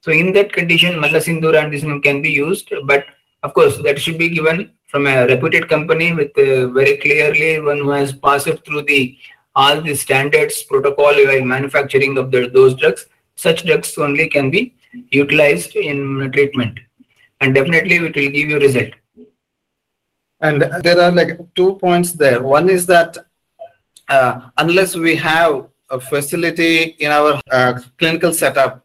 so 0.00 0.12
in 0.12 0.32
that 0.36 0.52
condition 0.58 1.00
Mallasindura 1.02 1.64
and 1.64 1.72
this 1.72 1.84
can 2.06 2.22
be 2.26 2.30
used 2.30 2.68
but 2.84 3.04
of 3.42 3.52
course 3.52 3.76
that 3.86 3.98
should 3.98 4.18
be 4.24 4.28
given 4.28 4.70
from 4.86 5.06
a 5.06 5.26
reputed 5.26 5.68
company 5.68 6.12
with 6.12 6.30
uh, 6.38 6.68
very 6.68 6.96
clearly 6.98 7.60
one 7.60 7.78
who 7.78 7.90
has 7.90 8.12
passed 8.12 8.58
through 8.64 8.82
the 8.82 9.16
all 9.56 9.80
the 9.80 9.94
standards 9.94 10.62
protocol 10.62 11.14
while 11.28 11.44
manufacturing 11.44 12.18
of 12.18 12.30
the, 12.30 12.48
those 12.48 12.74
drugs. 12.74 13.06
Such 13.36 13.64
drugs 13.64 13.96
only 13.98 14.28
can 14.28 14.50
be 14.50 14.74
utilized 15.10 15.74
in 15.76 16.30
treatment, 16.32 16.78
and 17.40 17.54
definitely 17.54 17.96
it 17.96 18.02
will 18.02 18.10
give 18.10 18.34
you 18.34 18.58
result. 18.58 18.92
And 20.40 20.62
there 20.82 21.00
are 21.00 21.10
like 21.10 21.38
two 21.54 21.76
points 21.76 22.12
there. 22.12 22.42
One 22.42 22.68
is 22.68 22.86
that 22.86 23.16
uh, 24.08 24.50
unless 24.58 24.94
we 24.94 25.16
have 25.16 25.68
a 25.90 26.00
facility 26.00 26.96
in 26.98 27.10
our 27.10 27.40
uh, 27.50 27.80
clinical 27.98 28.32
setup 28.32 28.84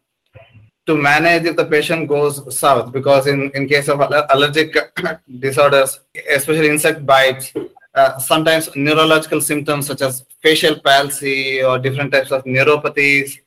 to 0.86 0.96
manage 0.96 1.44
if 1.44 1.56
the 1.56 1.64
patient 1.64 2.08
goes 2.08 2.56
south, 2.56 2.92
because 2.92 3.26
in, 3.26 3.50
in 3.54 3.68
case 3.68 3.88
of 3.88 4.00
allergic 4.30 4.76
disorders, 5.38 6.00
especially 6.30 6.68
insect 6.68 7.04
bites, 7.06 7.52
uh, 7.94 8.18
sometimes 8.18 8.74
neurological 8.74 9.40
symptoms 9.40 9.86
such 9.86 10.00
as 10.00 10.24
facial 10.42 10.80
palsy 10.80 11.62
or 11.62 11.78
different 11.78 12.12
types 12.12 12.32
of 12.32 12.42
neuropathies 12.44 13.38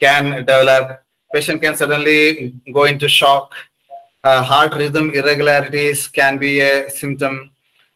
can 0.00 0.44
develop. 0.44 1.00
Patient 1.32 1.62
can 1.62 1.76
suddenly 1.76 2.54
go 2.72 2.84
into 2.84 3.08
shock 3.08 3.54
uh, 4.24 4.42
heart 4.42 4.74
rhythm 4.74 5.10
irregularities 5.10 6.08
can 6.08 6.38
be 6.38 6.60
a 6.60 6.90
symptom. 6.90 7.50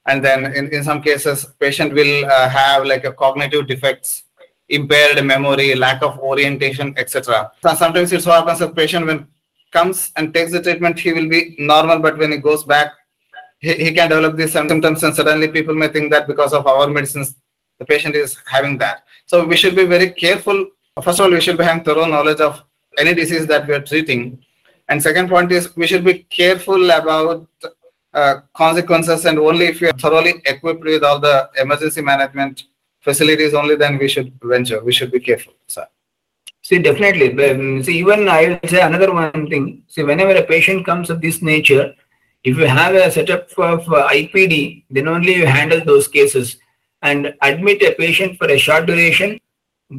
And 0.06 0.24
then 0.24 0.44
in, 0.54 0.72
in 0.72 0.84
some 0.84 1.02
cases 1.02 1.44
patient 1.58 1.92
will 1.92 2.24
uh, 2.24 2.48
have 2.48 2.84
like 2.86 3.04
a 3.04 3.12
cognitive 3.12 3.66
defects 3.66 4.24
impaired 4.70 5.24
memory 5.24 5.74
lack 5.74 6.02
of 6.02 6.18
orientation 6.18 6.92
etc 6.98 7.50
so 7.62 7.74
sometimes 7.74 8.12
it 8.12 8.22
so 8.22 8.30
happens 8.30 8.60
patient 8.74 9.06
when 9.06 9.26
comes 9.72 10.12
and 10.16 10.34
takes 10.34 10.52
the 10.52 10.60
treatment 10.62 10.98
he 10.98 11.10
will 11.10 11.26
be 11.26 11.56
normal 11.58 11.98
but 11.98 12.18
when 12.18 12.32
he 12.32 12.36
goes 12.36 12.64
back 12.64 12.92
he, 13.60 13.72
he 13.72 13.92
can 13.92 14.10
develop 14.10 14.36
these 14.36 14.52
symptoms 14.52 15.02
and 15.02 15.14
suddenly 15.14 15.48
people 15.48 15.74
may 15.74 15.88
think 15.88 16.10
that 16.10 16.26
because 16.26 16.52
of 16.52 16.66
our 16.66 16.86
medicines 16.86 17.34
the 17.78 17.84
patient 17.84 18.14
is 18.14 18.36
having 18.46 18.76
that. 18.78 19.04
So 19.26 19.44
we 19.44 19.56
should 19.56 19.76
be 19.76 19.84
very 19.84 20.10
careful. 20.10 20.66
First 21.02 21.20
of 21.20 21.26
all 21.26 21.32
we 21.32 21.40
should 21.40 21.58
be 21.58 21.64
having 21.64 21.84
thorough 21.84 22.06
knowledge 22.06 22.40
of 22.40 22.62
any 22.98 23.14
disease 23.14 23.46
that 23.46 23.66
we 23.68 23.74
are 23.74 23.80
treating 23.80 24.42
and 24.88 25.02
second 25.02 25.28
point 25.28 25.52
is 25.52 25.74
we 25.76 25.86
should 25.86 26.04
be 26.04 26.20
careful 26.30 26.90
about 26.90 27.48
uh, 28.14 28.40
consequences 28.54 29.24
and 29.26 29.38
only 29.38 29.66
if 29.66 29.80
we 29.80 29.88
are 29.88 29.98
thoroughly 29.98 30.34
equipped 30.46 30.82
with 30.82 31.04
all 31.04 31.20
the 31.20 31.50
emergency 31.60 32.00
management 32.00 32.64
facilities 33.00 33.54
only 33.54 33.76
then 33.76 33.98
we 33.98 34.08
should 34.08 34.32
venture. 34.42 34.82
We 34.82 34.92
should 34.92 35.12
be 35.12 35.20
careful. 35.20 35.52
Sir. 35.66 35.86
See, 36.62 36.78
definitely. 36.78 37.28
Um, 37.50 37.82
see, 37.82 37.98
even 37.98 38.28
I 38.28 38.58
will 38.62 38.68
say 38.68 38.80
another 38.80 39.12
one 39.12 39.48
thing. 39.48 39.84
See, 39.88 40.02
whenever 40.02 40.34
a 40.36 40.42
patient 40.42 40.84
comes 40.84 41.10
of 41.10 41.20
this 41.20 41.40
nature, 41.40 41.94
if 42.44 42.56
you 42.56 42.66
have 42.66 42.94
a 42.94 43.10
setup 43.10 43.50
of 43.58 43.80
uh, 43.92 44.08
IPD, 44.08 44.84
then 44.90 45.08
only 45.08 45.34
you 45.34 45.46
handle 45.46 45.82
those 45.84 46.08
cases 46.08 46.58
and 47.02 47.34
admit 47.42 47.82
a 47.82 47.94
patient 47.94 48.38
for 48.38 48.50
a 48.50 48.58
short 48.58 48.86
duration 48.86 49.38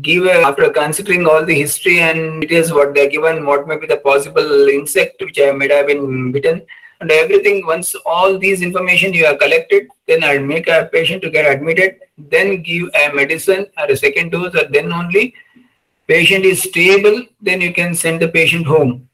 give 0.02 0.26
a, 0.26 0.42
after 0.42 0.70
considering 0.70 1.26
all 1.26 1.44
the 1.44 1.56
history 1.56 2.00
and 2.00 2.42
details 2.42 2.72
what 2.72 2.94
they're 2.94 3.10
given, 3.10 3.46
what 3.46 3.68
may 3.68 3.78
be 3.78 3.88
the 3.88 3.98
possible 3.98 4.68
insect 4.70 5.20
which 5.22 5.40
I 5.40 5.52
might 5.52 5.72
have 5.72 5.88
been 5.88 6.32
bitten, 6.32 6.62
and 7.02 7.12
everything. 7.12 7.66
Once 7.66 7.96
all 8.06 8.38
these 8.38 8.62
information 8.62 9.14
you 9.14 9.26
have 9.26 9.40
collected, 9.40 9.88
then 10.08 10.24
I'll 10.24 10.42
make 10.42 10.68
a 10.68 10.90
patient 10.92 11.22
to 11.24 11.30
get 11.30 11.52
admitted, 11.52 11.96
then 12.18 12.62
give 12.62 12.90
a 12.94 13.14
medicine 13.14 13.66
or 13.78 13.86
a 13.86 13.98
second 13.98 14.32
dose, 14.32 14.54
or 14.56 14.68
then 14.70 14.92
only 14.92 15.34
patient 16.08 16.46
is 16.46 16.64
stable, 16.64 17.26
then 17.42 17.62
you 17.62 17.74
can 17.74 17.96
send 17.96 18.22
the 18.22 18.28
patient 18.28 18.66
home. 18.66 19.08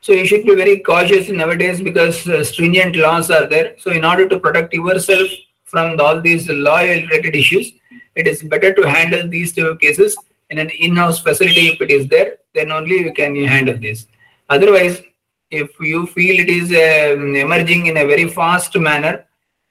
So 0.00 0.12
you 0.12 0.26
should 0.26 0.44
be 0.44 0.54
very 0.54 0.80
cautious 0.80 1.30
nowadays 1.30 1.80
because 1.80 2.28
uh, 2.28 2.44
stringent 2.44 2.94
laws 2.96 3.30
are 3.30 3.46
there. 3.46 3.74
So 3.78 3.90
in 3.90 4.04
order 4.04 4.28
to 4.28 4.38
protect 4.38 4.74
yourself 4.74 5.28
from 5.64 5.98
all 5.98 6.20
these 6.20 6.48
law-related 6.48 7.34
issues, 7.34 7.72
it 8.14 8.26
is 8.26 8.42
better 8.42 8.72
to 8.74 8.82
handle 8.88 9.28
these 9.28 9.52
two 9.52 9.76
cases 9.76 10.16
in 10.50 10.58
an 10.58 10.70
in-house 10.70 11.20
facility. 11.20 11.68
If 11.68 11.80
it 11.80 11.90
is 11.90 12.08
there 12.08 12.38
then 12.54 12.70
only 12.70 12.98
you 12.98 13.12
can 13.12 13.34
handle 13.44 13.76
this. 13.76 14.06
Otherwise 14.48 15.02
if 15.50 15.70
you 15.80 16.06
feel 16.06 16.40
it 16.40 16.48
is 16.48 16.70
um, 16.70 17.34
emerging 17.36 17.86
in 17.86 17.96
a 17.96 18.06
very 18.06 18.28
fast 18.28 18.76
manner 18.76 19.24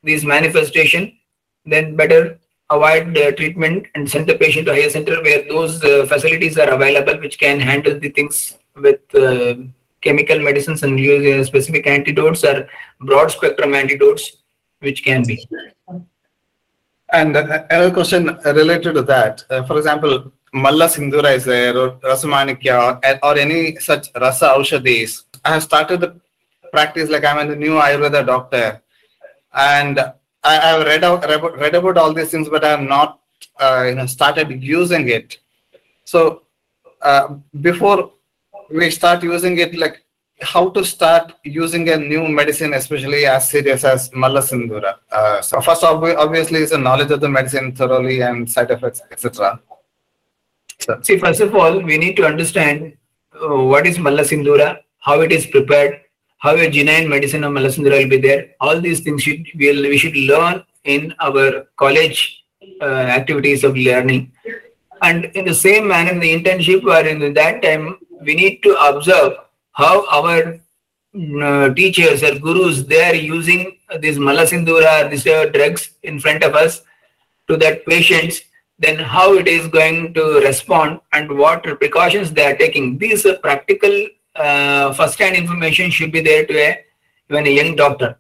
this 0.03 0.23
manifestation 0.23 1.17
then 1.65 1.95
better 1.95 2.39
avoid 2.69 3.13
the 3.13 3.31
treatment 3.33 3.88
and 3.95 4.09
send 4.09 4.27
the 4.27 4.35
patient 4.35 4.65
to 4.67 4.73
higher 4.73 4.89
center 4.89 5.21
where 5.21 5.43
those 5.47 5.83
uh, 5.83 6.05
facilities 6.05 6.57
are 6.57 6.69
available 6.69 7.19
which 7.19 7.38
can 7.39 7.59
handle 7.59 8.00
the 8.00 8.09
things 8.09 8.57
with 8.75 9.01
uh, 9.15 9.55
chemical 10.01 10.39
medicines 10.39 10.83
and 10.83 11.00
use 11.00 11.25
uh, 11.33 11.43
specific 11.43 11.88
antidotes 11.88 12.43
or 12.43 12.67
broad 13.01 13.31
spectrum 13.31 13.73
antidotes 13.73 14.38
which 14.79 15.03
can 15.03 15.23
be 15.23 15.38
And 17.13 17.38
uh, 17.38 17.63
another 17.70 17.91
question 17.91 18.25
related 18.43 18.96
to 18.96 19.03
that, 19.03 19.43
uh, 19.51 19.63
for 19.63 19.77
example, 19.77 20.32
Malla 20.51 20.88
Sindhura 20.88 21.36
is 21.36 21.46
there, 21.46 21.77
or 21.77 21.91
Rasamanikya, 21.98 23.20
or, 23.22 23.38
any 23.38 23.75
such 23.77 24.10
Rasa 24.20 24.50
Aushadis. 24.50 25.24
I 25.46 25.53
have 25.53 25.63
started 25.63 26.01
the 26.01 26.20
practice 26.72 27.12
like 27.12 27.24
I'm 27.24 27.38
a 27.51 27.55
new 27.55 27.75
Ayurveda 27.75 28.25
doctor, 28.25 28.82
and 29.53 30.00
I 30.43 30.55
have 30.55 30.86
read 30.88 31.03
out 31.03 31.24
read 31.60 31.75
about 31.75 31.98
all 31.98 32.13
these 32.13 32.32
things, 32.32 32.50
but 32.50 32.63
I 32.63 32.72
have 32.72 32.82
not 32.82 33.20
uh, 33.60 33.86
you 33.88 33.96
know 33.96 34.08
started 34.08 34.63
using 34.63 35.08
it. 35.10 35.38
So 36.05 36.43
uh, 37.03 37.36
before 37.62 38.12
we 38.72 38.89
start 38.89 39.22
using 39.22 39.60
it, 39.60 39.75
like 39.75 40.02
how 40.43 40.69
to 40.69 40.83
start 40.85 41.33
using 41.43 41.89
a 41.89 41.97
new 41.97 42.27
medicine, 42.27 42.73
especially 42.73 43.25
as 43.25 43.50
serious 43.50 43.83
as 43.83 44.09
malasindura? 44.12 44.95
Uh, 45.12 45.41
so 45.41 45.62
first, 45.62 45.83
ob- 45.83 46.15
obviously, 46.17 46.59
is 46.62 46.71
a 46.71 46.77
knowledge 46.77 47.12
of 47.12 47.21
the 47.21 47.29
medicine 47.29 47.75
thoroughly 47.75 48.21
and 48.21 48.50
side 48.50 48.71
effects, 48.71 49.01
etc. 49.12 49.59
So, 50.79 51.00
See, 51.01 51.17
first 51.17 51.41
of 51.41 51.55
all, 51.55 51.79
we 51.81 51.97
need 51.97 52.15
to 52.17 52.25
understand 52.25 52.97
uh, 53.41 53.55
what 53.55 53.88
is 53.88 53.97
malasindura, 53.97 54.79
how 55.00 55.21
it 55.21 55.31
is 55.31 55.45
prepared, 55.45 56.01
how 56.38 56.55
a 56.55 56.69
genuine 56.69 57.09
medicine 57.09 57.43
of 57.43 57.53
malasindura 57.53 58.03
will 58.03 58.09
be 58.09 58.17
there. 58.17 58.51
All 58.59 58.79
these 58.79 59.00
things 59.00 59.23
should 59.23 59.45
we'll, 59.55 59.81
we 59.81 59.97
should 59.97 60.15
learn 60.15 60.63
in 60.83 61.13
our 61.19 61.65
college 61.77 62.43
uh, 62.81 63.05
activities 63.19 63.63
of 63.63 63.75
learning. 63.75 64.31
And 65.01 65.25
in 65.25 65.45
the 65.45 65.53
same 65.53 65.88
manner, 65.88 66.12
in 66.12 66.19
the 66.19 66.33
internship 66.33 66.83
or 66.83 67.05
in 67.07 67.33
that 67.33 67.62
time, 67.62 67.97
we 68.21 68.35
need 68.35 68.63
to 68.63 68.75
observe 68.75 69.33
how 69.73 70.07
our 70.09 70.59
uh, 71.41 71.73
teachers 71.73 72.23
or 72.23 72.39
gurus 72.39 72.83
they 72.83 73.03
are 73.03 73.15
using 73.15 73.77
this 73.99 74.17
Mallasindura, 74.17 75.09
these 75.09 75.27
uh, 75.27 75.45
drugs 75.45 75.91
in 76.03 76.19
front 76.19 76.43
of 76.43 76.55
us 76.55 76.81
to 77.47 77.57
that 77.57 77.85
patients 77.85 78.41
then 78.79 78.97
how 78.97 79.33
it 79.35 79.47
is 79.47 79.67
going 79.67 80.13
to 80.13 80.23
respond 80.39 80.99
and 81.13 81.37
what 81.37 81.63
precautions 81.63 82.31
they 82.31 82.45
are 82.45 82.55
taking. 82.55 82.97
These 82.97 83.25
are 83.25 83.37
practical 83.37 84.07
uh, 84.35 84.93
first-hand 84.93 85.35
information 85.35 85.91
should 85.91 86.11
be 86.11 86.21
there 86.21 86.45
to 86.45 86.57
a, 86.57 86.85
even 87.29 87.47
a 87.47 87.49
young 87.49 87.75
doctor. 87.75 88.17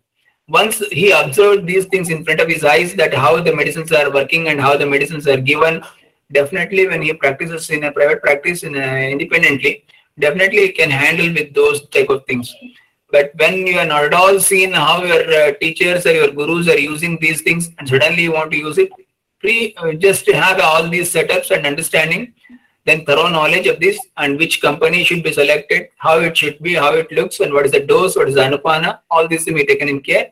Once 0.47 0.79
he 0.91 1.11
observed 1.11 1.65
these 1.65 1.85
things 1.85 2.09
in 2.09 2.23
front 2.23 2.39
of 2.39 2.47
his 2.47 2.63
eyes, 2.63 2.93
that 2.95 3.13
how 3.13 3.41
the 3.41 3.55
medicines 3.55 3.91
are 3.91 4.11
working 4.11 4.49
and 4.49 4.61
how 4.61 4.77
the 4.77 4.85
medicines 4.85 5.27
are 5.27 5.41
given, 5.41 5.81
definitely 6.31 6.87
when 6.87 7.01
he 7.01 7.13
practices 7.13 7.69
in 7.69 7.83
a 7.85 7.91
private 7.91 8.21
practice 8.21 8.63
in 8.63 8.75
a, 8.75 9.11
independently, 9.11 9.85
definitely 10.19 10.69
can 10.71 10.89
handle 10.89 11.33
with 11.33 11.53
those 11.53 11.87
type 11.89 12.09
of 12.09 12.25
things. 12.25 12.53
But 13.11 13.31
when 13.37 13.67
you 13.67 13.77
are 13.77 13.85
not 13.85 14.05
at 14.05 14.13
all 14.13 14.39
seen 14.39 14.73
how 14.73 15.03
your 15.03 15.31
uh, 15.31 15.53
teachers 15.61 16.05
or 16.05 16.13
your 16.13 16.31
gurus 16.31 16.67
are 16.67 16.79
using 16.79 17.17
these 17.19 17.41
things 17.41 17.69
and 17.77 17.87
suddenly 17.87 18.23
you 18.23 18.33
want 18.33 18.51
to 18.51 18.57
use 18.57 18.77
it, 18.77 18.91
pre 19.39 19.75
uh, 19.77 19.93
just 19.93 20.29
have 20.31 20.59
all 20.59 20.89
these 20.89 21.13
setups 21.13 21.51
and 21.55 21.67
understanding 21.67 22.33
then 22.85 23.05
thorough 23.05 23.29
knowledge 23.29 23.67
of 23.67 23.79
this 23.79 23.99
and 24.17 24.37
which 24.37 24.61
company 24.61 25.03
should 25.03 25.23
be 25.27 25.33
selected 25.39 25.89
how 25.97 26.15
it 26.19 26.35
should 26.41 26.57
be 26.67 26.73
how 26.85 26.93
it 27.01 27.11
looks 27.11 27.39
and 27.39 27.53
what 27.53 27.65
is 27.65 27.73
the 27.77 27.83
dose 27.91 28.15
what 28.15 28.29
is 28.31 28.35
the 28.35 28.45
anupana 28.47 28.99
all 29.09 29.27
this 29.27 29.45
to 29.45 29.53
be 29.59 29.65
taken 29.71 29.89
in 29.93 29.99
care 30.09 30.25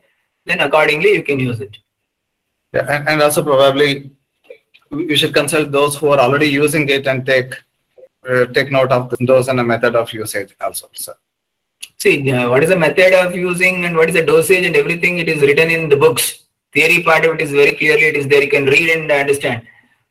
then 0.46 0.60
accordingly 0.60 1.12
you 1.18 1.22
can 1.22 1.38
use 1.38 1.60
it 1.60 1.78
yeah, 2.74 2.86
and, 2.94 3.08
and 3.08 3.22
also 3.22 3.42
probably 3.42 4.10
you 4.90 5.16
should 5.16 5.34
consult 5.34 5.70
those 5.72 5.96
who 5.96 6.08
are 6.08 6.20
already 6.20 6.48
using 6.48 6.88
it 6.88 7.06
and 7.06 7.24
take 7.26 7.54
uh, 8.28 8.46
take 8.46 8.70
note 8.70 8.92
of 8.92 9.10
the 9.10 9.26
dose 9.26 9.48
and 9.48 9.58
the 9.58 9.64
method 9.64 9.94
of 9.96 10.12
usage 10.12 10.54
also. 10.60 10.88
So. 10.92 11.12
see 11.98 12.30
uh, 12.32 12.48
what 12.50 12.62
is 12.62 12.70
the 12.70 12.76
method 12.76 13.12
of 13.12 13.34
using 13.34 13.84
and 13.86 13.96
what 13.96 14.08
is 14.08 14.14
the 14.14 14.24
dosage 14.24 14.64
and 14.64 14.76
everything 14.76 15.18
it 15.18 15.28
is 15.28 15.40
written 15.42 15.70
in 15.70 15.88
the 15.88 15.96
books 16.04 16.44
theory 16.72 17.02
part 17.02 17.24
of 17.24 17.34
it 17.34 17.40
is 17.46 17.50
very 17.50 17.72
clearly 17.80 18.06
it 18.12 18.16
is 18.20 18.26
there 18.28 18.42
you 18.42 18.50
can 18.56 18.66
read 18.74 18.88
and 18.96 19.10
understand 19.10 19.62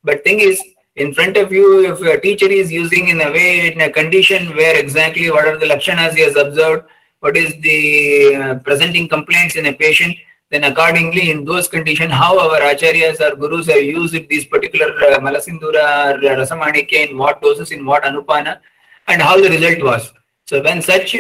but 0.03 0.23
thing 0.23 0.39
is 0.39 0.61
in 0.95 1.13
front 1.13 1.37
of 1.37 1.51
you 1.51 1.65
if 1.91 2.01
a 2.01 2.19
teacher 2.19 2.49
is 2.61 2.71
using 2.71 3.07
in 3.13 3.21
a 3.21 3.31
way 3.31 3.71
in 3.71 3.81
a 3.81 3.89
condition 3.99 4.49
where 4.59 4.77
exactly 4.77 5.29
what 5.31 5.47
are 5.47 5.57
the 5.57 5.69
lakshanas 5.73 6.13
he 6.13 6.23
has 6.27 6.35
observed 6.35 6.83
what 7.21 7.37
is 7.37 7.49
the 7.61 8.35
uh, 8.35 8.55
presenting 8.67 9.07
complaints 9.07 9.55
in 9.55 9.67
a 9.67 9.73
patient 9.73 10.15
then 10.51 10.63
accordingly 10.70 11.31
in 11.31 11.43
those 11.50 11.67
conditions 11.75 12.12
how 12.12 12.31
our 12.46 12.62
acharyas 12.72 13.20
or 13.25 13.36
gurus 13.41 13.67
have 13.74 13.84
used 13.84 14.27
these 14.29 14.46
particular 14.46 14.89
uh, 15.10 15.20
malasindura 15.27 15.86
or 16.13 16.36
rasamanike 16.41 16.93
in 17.03 17.17
what 17.17 17.41
doses 17.41 17.72
in 17.72 17.86
what 17.86 18.03
anupana 18.03 18.60
and 19.08 19.22
how 19.22 19.36
the 19.43 19.50
result 19.58 19.81
was 19.91 20.13
so 20.46 20.62
when 20.62 20.81
such 20.81 21.15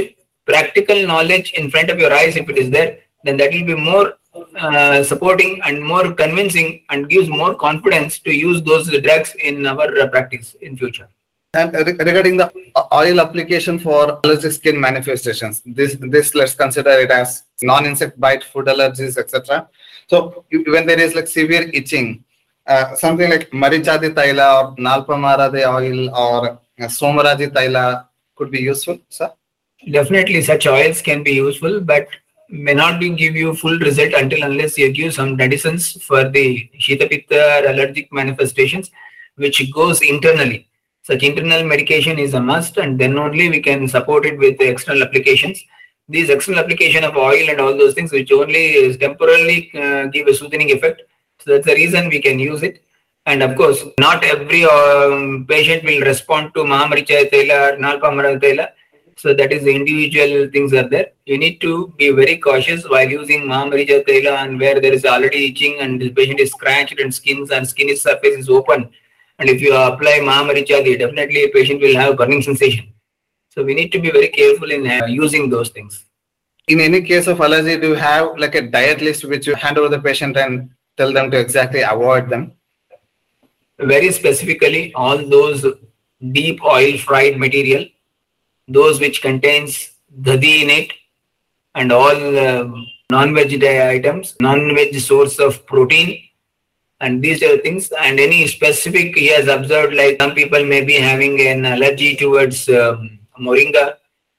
practical 0.45 0.99
knowledge 1.11 1.51
in 1.53 1.69
front 1.69 1.89
of 1.89 1.99
your 2.03 2.13
eyes 2.21 2.35
if 2.35 2.49
it 2.49 2.57
is 2.57 2.69
there 2.69 2.91
then 3.23 3.37
that 3.37 3.51
will 3.53 3.65
be 3.73 3.75
more 3.75 4.13
uh, 4.57 5.03
supporting 5.03 5.61
and 5.65 5.83
more 5.83 6.13
convincing 6.13 6.83
and 6.89 7.09
gives 7.09 7.29
more 7.29 7.53
confidence 7.55 8.19
to 8.19 8.33
use 8.33 8.61
those 8.61 8.89
drugs 9.01 9.35
in 9.43 9.65
our 9.67 9.99
uh, 9.99 10.07
practice 10.07 10.55
in 10.61 10.77
future. 10.77 11.07
And 11.53 11.73
regarding 11.73 12.37
the 12.37 12.49
oil 12.93 13.19
application 13.19 13.77
for 13.77 14.21
allergic 14.23 14.53
skin 14.53 14.79
manifestations, 14.79 15.61
this 15.65 15.97
this 15.99 16.33
let's 16.33 16.55
consider 16.55 16.91
it 16.91 17.11
as 17.11 17.43
non-insect 17.61 18.17
bite, 18.17 18.45
food 18.45 18.67
allergies, 18.67 19.17
etc. 19.17 19.67
So 20.07 20.45
when 20.49 20.85
there 20.85 20.99
is 20.99 21.13
like 21.13 21.27
severe 21.27 21.69
itching, 21.73 22.23
uh, 22.67 22.95
something 22.95 23.29
like 23.29 23.51
Marichadi 23.51 24.13
Taila 24.13 24.47
or 24.63 24.75
Nalpamaradi 24.77 25.67
oil 25.67 26.15
or 26.15 26.49
uh, 26.51 26.87
Somaraji 26.87 27.51
Taila 27.51 28.07
could 28.35 28.49
be 28.49 28.61
useful, 28.61 28.97
sir. 29.09 29.29
Definitely, 29.91 30.41
such 30.43 30.67
oils 30.67 31.01
can 31.01 31.21
be 31.21 31.33
useful, 31.33 31.81
but 31.81 32.07
may 32.47 32.73
not 32.73 32.97
be 32.97 33.09
give 33.09 33.35
you 33.35 33.55
full 33.55 33.77
result 33.79 34.13
until 34.13 34.43
unless 34.43 34.77
you 34.77 34.89
give 34.93 35.13
some 35.13 35.35
medicines 35.35 36.01
for 36.03 36.29
the 36.29 36.69
Shita 36.79 37.09
Pitta 37.09 37.69
allergic 37.69 38.13
manifestations, 38.13 38.89
which 39.35 39.69
goes 39.73 40.01
internally. 40.01 40.69
Such 41.11 41.23
internal 41.23 41.65
medication 41.65 42.17
is 42.17 42.33
a 42.35 42.39
must, 42.39 42.77
and 42.77 42.97
then 42.97 43.17
only 43.19 43.49
we 43.49 43.59
can 43.59 43.85
support 43.85 44.25
it 44.25 44.37
with 44.39 44.61
external 44.61 45.03
applications. 45.03 45.61
These 46.07 46.29
external 46.29 46.61
application 46.61 47.03
of 47.03 47.17
oil 47.17 47.49
and 47.49 47.59
all 47.59 47.77
those 47.77 47.95
things, 47.95 48.13
which 48.13 48.31
only 48.31 48.65
is 48.85 48.95
temporarily 48.95 49.69
uh, 49.73 50.05
give 50.05 50.27
a 50.27 50.33
soothing 50.33 50.71
effect. 50.71 51.01
So 51.39 51.51
that's 51.51 51.65
the 51.65 51.73
reason 51.73 52.07
we 52.07 52.21
can 52.21 52.39
use 52.39 52.63
it. 52.63 52.81
And 53.25 53.43
of 53.43 53.57
course, 53.57 53.83
not 53.99 54.23
every 54.23 54.63
um, 54.63 55.45
patient 55.49 55.83
will 55.83 55.99
respond 55.99 56.53
to 56.53 56.61
Mahamaricha 56.61 57.29
Tela 57.29 57.73
or 57.73 57.77
Nalpamara 57.77 58.39
Tela. 58.39 58.69
So 59.17 59.33
that 59.33 59.51
is 59.51 59.65
the 59.65 59.75
individual 59.75 60.49
things 60.49 60.73
are 60.73 60.87
there. 60.87 61.07
You 61.25 61.37
need 61.37 61.59
to 61.59 61.93
be 61.97 62.11
very 62.11 62.37
cautious 62.37 62.87
while 62.87 63.09
using 63.09 63.41
Mahamaricha 63.41 64.05
Tela 64.05 64.37
and 64.37 64.57
where 64.57 64.79
there 64.79 64.93
is 64.93 65.03
already 65.03 65.47
itching 65.47 65.77
and 65.81 65.99
the 66.01 66.11
patient 66.11 66.39
is 66.39 66.51
scratched 66.51 67.01
and 67.01 67.13
skins 67.13 67.51
and 67.51 67.67
skin 67.67 67.93
surface 67.97 68.37
is 68.37 68.47
open. 68.47 68.89
And 69.41 69.49
if 69.49 69.59
you 69.59 69.75
apply 69.75 70.19
Mahamaricha, 70.19 70.97
definitely 70.97 71.43
a 71.43 71.49
patient 71.49 71.81
will 71.81 71.95
have 71.95 72.15
burning 72.15 72.41
sensation. 72.41 72.93
So 73.49 73.63
we 73.63 73.73
need 73.73 73.91
to 73.91 73.99
be 73.99 74.11
very 74.11 74.29
careful 74.29 74.71
in 74.71 74.87
uh, 74.89 75.07
using 75.07 75.49
those 75.49 75.69
things. 75.69 76.05
In 76.69 76.79
any 76.79 77.01
case 77.01 77.27
of 77.27 77.41
allergy, 77.41 77.77
do 77.77 77.89
you 77.89 77.95
have 77.95 78.37
like 78.37 78.55
a 78.55 78.61
diet 78.61 79.01
list 79.01 79.25
which 79.25 79.47
you 79.47 79.55
hand 79.55 79.77
over 79.77 79.89
the 79.89 79.99
patient 79.99 80.37
and 80.37 80.69
tell 80.95 81.11
them 81.11 81.29
to 81.31 81.39
exactly 81.39 81.81
avoid 81.81 82.29
them? 82.29 82.53
very 83.81 84.11
specifically 84.11 84.93
all 84.93 85.17
those 85.17 85.65
deep 86.31 86.63
oil 86.63 86.97
fried 86.97 87.37
material 87.37 87.85
those 88.67 88.99
which 88.99 89.21
contains 89.21 89.91
dadi 90.21 90.63
in 90.63 90.69
it 90.69 90.93
and 91.75 91.91
all 91.91 92.37
um, 92.37 92.85
non-veg 93.09 93.63
items 93.63 94.35
non-veg 94.39 94.99
source 94.99 95.39
of 95.39 95.65
protein 95.65 96.21
and 97.01 97.21
these 97.21 97.43
are 97.43 97.57
things 97.65 97.91
and 98.05 98.19
any 98.19 98.47
specific 98.47 99.15
he 99.15 99.27
has 99.27 99.47
observed 99.47 99.93
like 100.01 100.21
some 100.21 100.33
people 100.39 100.63
may 100.73 100.81
be 100.91 100.97
having 101.09 101.39
an 101.41 101.65
allergy 101.65 102.15
towards 102.15 102.69
um, 102.69 103.19
moringa 103.45 103.85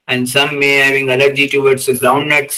and 0.08 0.28
some 0.36 0.58
may 0.58 0.74
having 0.88 1.10
allergy 1.16 1.48
towards 1.54 1.86
groundnuts 2.02 2.56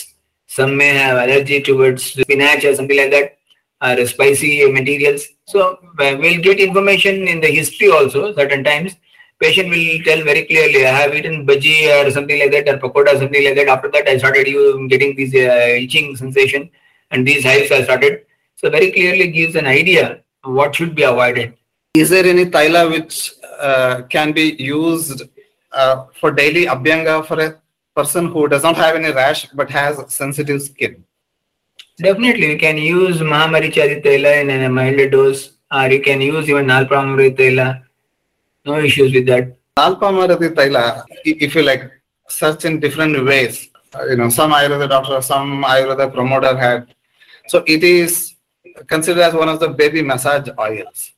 some 0.58 0.76
may 0.76 0.92
have 1.02 1.16
allergy 1.16 1.60
towards 1.68 2.04
spinach 2.04 2.64
or 2.64 2.74
something 2.80 3.00
like 3.02 3.10
that 3.10 3.38
or 3.84 4.06
spicy 4.06 4.70
materials. 4.70 5.26
So 5.46 5.78
we'll 5.98 6.40
get 6.40 6.60
information 6.60 7.28
in 7.28 7.40
the 7.40 7.48
history 7.48 7.90
also. 7.90 8.34
Certain 8.34 8.64
times, 8.64 8.96
patient 9.40 9.70
will 9.70 10.02
tell 10.04 10.22
very 10.24 10.44
clearly, 10.44 10.86
I 10.86 10.90
have 10.90 11.14
eaten 11.14 11.46
bhaji 11.46 11.76
or 12.06 12.10
something 12.10 12.38
like 12.38 12.52
that, 12.52 12.68
or 12.68 12.78
pakoda, 12.78 13.14
or 13.14 13.18
something 13.18 13.44
like 13.44 13.56
that. 13.56 13.68
After 13.68 13.90
that, 13.90 14.08
I 14.08 14.18
started 14.18 14.46
getting 14.88 15.16
this 15.16 15.34
uh, 15.34 15.82
itching 15.82 16.16
sensation, 16.16 16.70
and 17.10 17.26
these 17.26 17.44
hives 17.44 17.70
are 17.70 17.84
started. 17.84 18.24
So 18.64 18.70
very 18.70 18.92
clearly 18.92 19.28
gives 19.28 19.56
an 19.56 19.66
idea 19.66 20.20
what 20.42 20.74
should 20.74 20.94
be 20.94 21.02
avoided. 21.02 21.52
Is 21.92 22.08
there 22.08 22.24
any 22.24 22.46
Taila 22.46 22.90
which 22.90 23.32
uh, 23.60 24.02
can 24.08 24.32
be 24.32 24.56
used 24.58 25.24
uh, 25.70 26.06
for 26.18 26.30
daily 26.30 26.64
abhyanga 26.64 27.26
for 27.26 27.38
a 27.38 27.60
person 27.94 28.28
who 28.28 28.48
does 28.48 28.62
not 28.62 28.76
have 28.76 28.96
any 28.96 29.12
rash 29.12 29.44
but 29.52 29.68
has 29.68 30.00
sensitive 30.08 30.62
skin? 30.62 31.04
Definitely, 31.98 32.48
we 32.48 32.58
can 32.58 32.78
use 32.78 33.18
Mahamarichadi 33.18 34.02
Tela 34.02 34.32
in 34.36 34.48
a 34.48 34.70
mild 34.70 35.10
dose, 35.10 35.52
or 35.70 35.90
you 35.90 36.00
can 36.00 36.22
use 36.22 36.48
even 36.48 36.64
Nalpramamrit 36.64 37.36
Tela. 37.36 37.82
No 38.64 38.78
issues 38.78 39.12
with 39.12 39.26
that. 39.26 39.54
Alpamarati 39.76 40.54
Taila, 40.54 41.04
if 41.22 41.54
you 41.54 41.62
like 41.62 41.92
search 42.30 42.64
in 42.64 42.80
different 42.80 43.22
ways, 43.26 43.68
uh, 43.94 44.06
you 44.06 44.16
know, 44.16 44.30
some 44.30 44.52
Ayurveda 44.52 44.88
doctor, 44.88 45.20
some 45.20 45.64
Ayurveda 45.64 46.10
promoter 46.14 46.56
had. 46.56 46.94
So 47.48 47.62
it 47.66 47.84
is 47.84 48.33
considered 48.86 49.22
as 49.22 49.34
one 49.34 49.48
of 49.48 49.60
the 49.60 49.68
baby 49.68 50.02
massage 50.02 50.48
oils. 50.58 51.12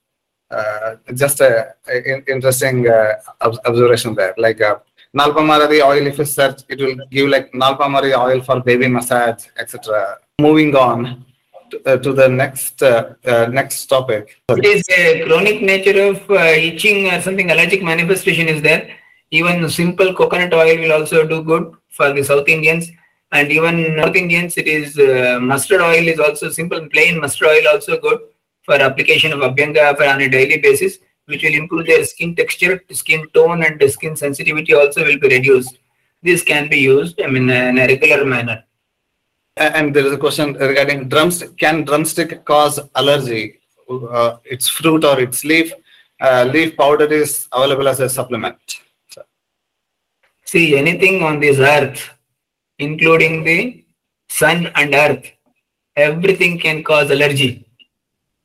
Uh, 0.51 0.97
just 1.15 1.41
a, 1.41 1.75
a 1.89 2.13
in- 2.13 2.25
interesting 2.29 2.89
uh, 2.89 3.15
ob- 3.41 3.59
observation 3.65 4.15
there. 4.15 4.35
Like 4.39 4.61
uh, 4.61 4.77
Nalpamaradi 5.17 5.83
oil, 5.83 6.07
if 6.07 6.19
you 6.19 6.25
search, 6.25 6.61
it 6.69 6.79
will 6.81 6.97
give 7.11 7.29
like 7.29 7.51
Nalpamari 7.53 8.17
oil 8.17 8.41
for 8.43 8.61
baby 8.61 8.87
massage, 8.87 9.47
etc. 9.59 10.19
Moving 10.41 10.77
on 10.77 11.25
to, 11.71 11.83
uh, 11.85 11.97
to 11.97 12.13
the 12.13 12.29
next 12.29 12.83
uh, 12.83 13.15
uh, 13.25 13.47
next 13.47 13.87
topic. 13.87 14.41
It 14.51 14.65
is 14.65 14.83
a 14.97 15.25
chronic 15.27 15.63
nature 15.63 16.01
of 16.11 16.31
uh, 16.31 16.35
itching 16.69 17.11
or 17.13 17.21
something 17.21 17.51
allergic 17.51 17.83
manifestation 17.83 18.47
is 18.49 18.63
there. 18.63 18.89
Even 19.31 19.69
simple 19.69 20.15
coconut 20.15 20.55
oil 20.55 20.79
will 20.79 20.93
also 20.93 21.27
do 21.27 21.43
good 21.43 21.73
for 21.89 22.13
the 22.13 22.23
South 22.23 22.49
Indians. 22.49 22.91
And 23.33 23.51
even 23.51 23.97
North 23.97 24.15
Indians, 24.15 24.57
it 24.57 24.69
is 24.69 24.99
uh, 24.99 25.39
mustard 25.41 25.81
oil 25.81 26.07
is 26.07 26.21
also 26.21 26.49
simple 26.51 26.79
and 26.79 26.91
plain 26.91 27.21
mustard 27.21 27.49
oil 27.49 27.69
also 27.73 27.99
good 27.99 28.21
for 28.63 28.75
application 28.75 29.33
of 29.33 29.41
Abhyanga 29.41 29.97
for 29.97 30.05
on 30.05 30.21
a 30.21 30.29
daily 30.29 30.59
basis, 30.59 30.99
which 31.27 31.43
will 31.43 31.55
improve 31.55 31.87
their 31.87 32.05
skin 32.05 32.37
texture, 32.37 32.83
skin 32.93 33.27
tone, 33.35 33.65
and 33.65 33.83
skin 33.91 34.17
sensitivity 34.17 34.75
also 34.75 35.05
will 35.05 35.19
be 35.19 35.29
reduced. 35.29 35.79
This 36.23 36.43
can 36.43 36.69
be 36.69 36.79
used, 36.79 37.21
I 37.21 37.27
mean, 37.27 37.51
in 37.51 37.79
a 37.79 37.87
regular 37.87 38.25
manner. 38.25 38.65
And 39.57 39.95
there 39.95 40.07
is 40.07 40.13
a 40.13 40.19
question 40.19 40.53
regarding 40.55 41.09
drumstick. 41.09 41.57
Can 41.57 41.85
drumstick 41.85 42.45
cause 42.45 42.79
allergy? 42.95 43.61
Uh, 43.89 44.37
its 44.45 44.69
fruit 44.69 45.05
or 45.05 45.19
its 45.21 45.45
leaf? 45.45 45.73
Uh, 46.21 46.49
leaf 46.53 46.77
powder 46.77 47.07
is 47.07 47.47
available 47.53 47.89
as 47.89 48.01
a 48.01 48.09
supplement. 48.09 48.59
See, 50.45 50.77
anything 50.77 51.23
on 51.23 51.41
this 51.41 51.59
earth, 51.59 52.11
including 52.79 53.45
the 53.45 53.85
sun 54.29 54.71
and 54.75 54.95
earth, 54.95 55.31
everything 55.97 56.59
can 56.59 56.83
cause 56.85 57.11
allergy. 57.11 57.67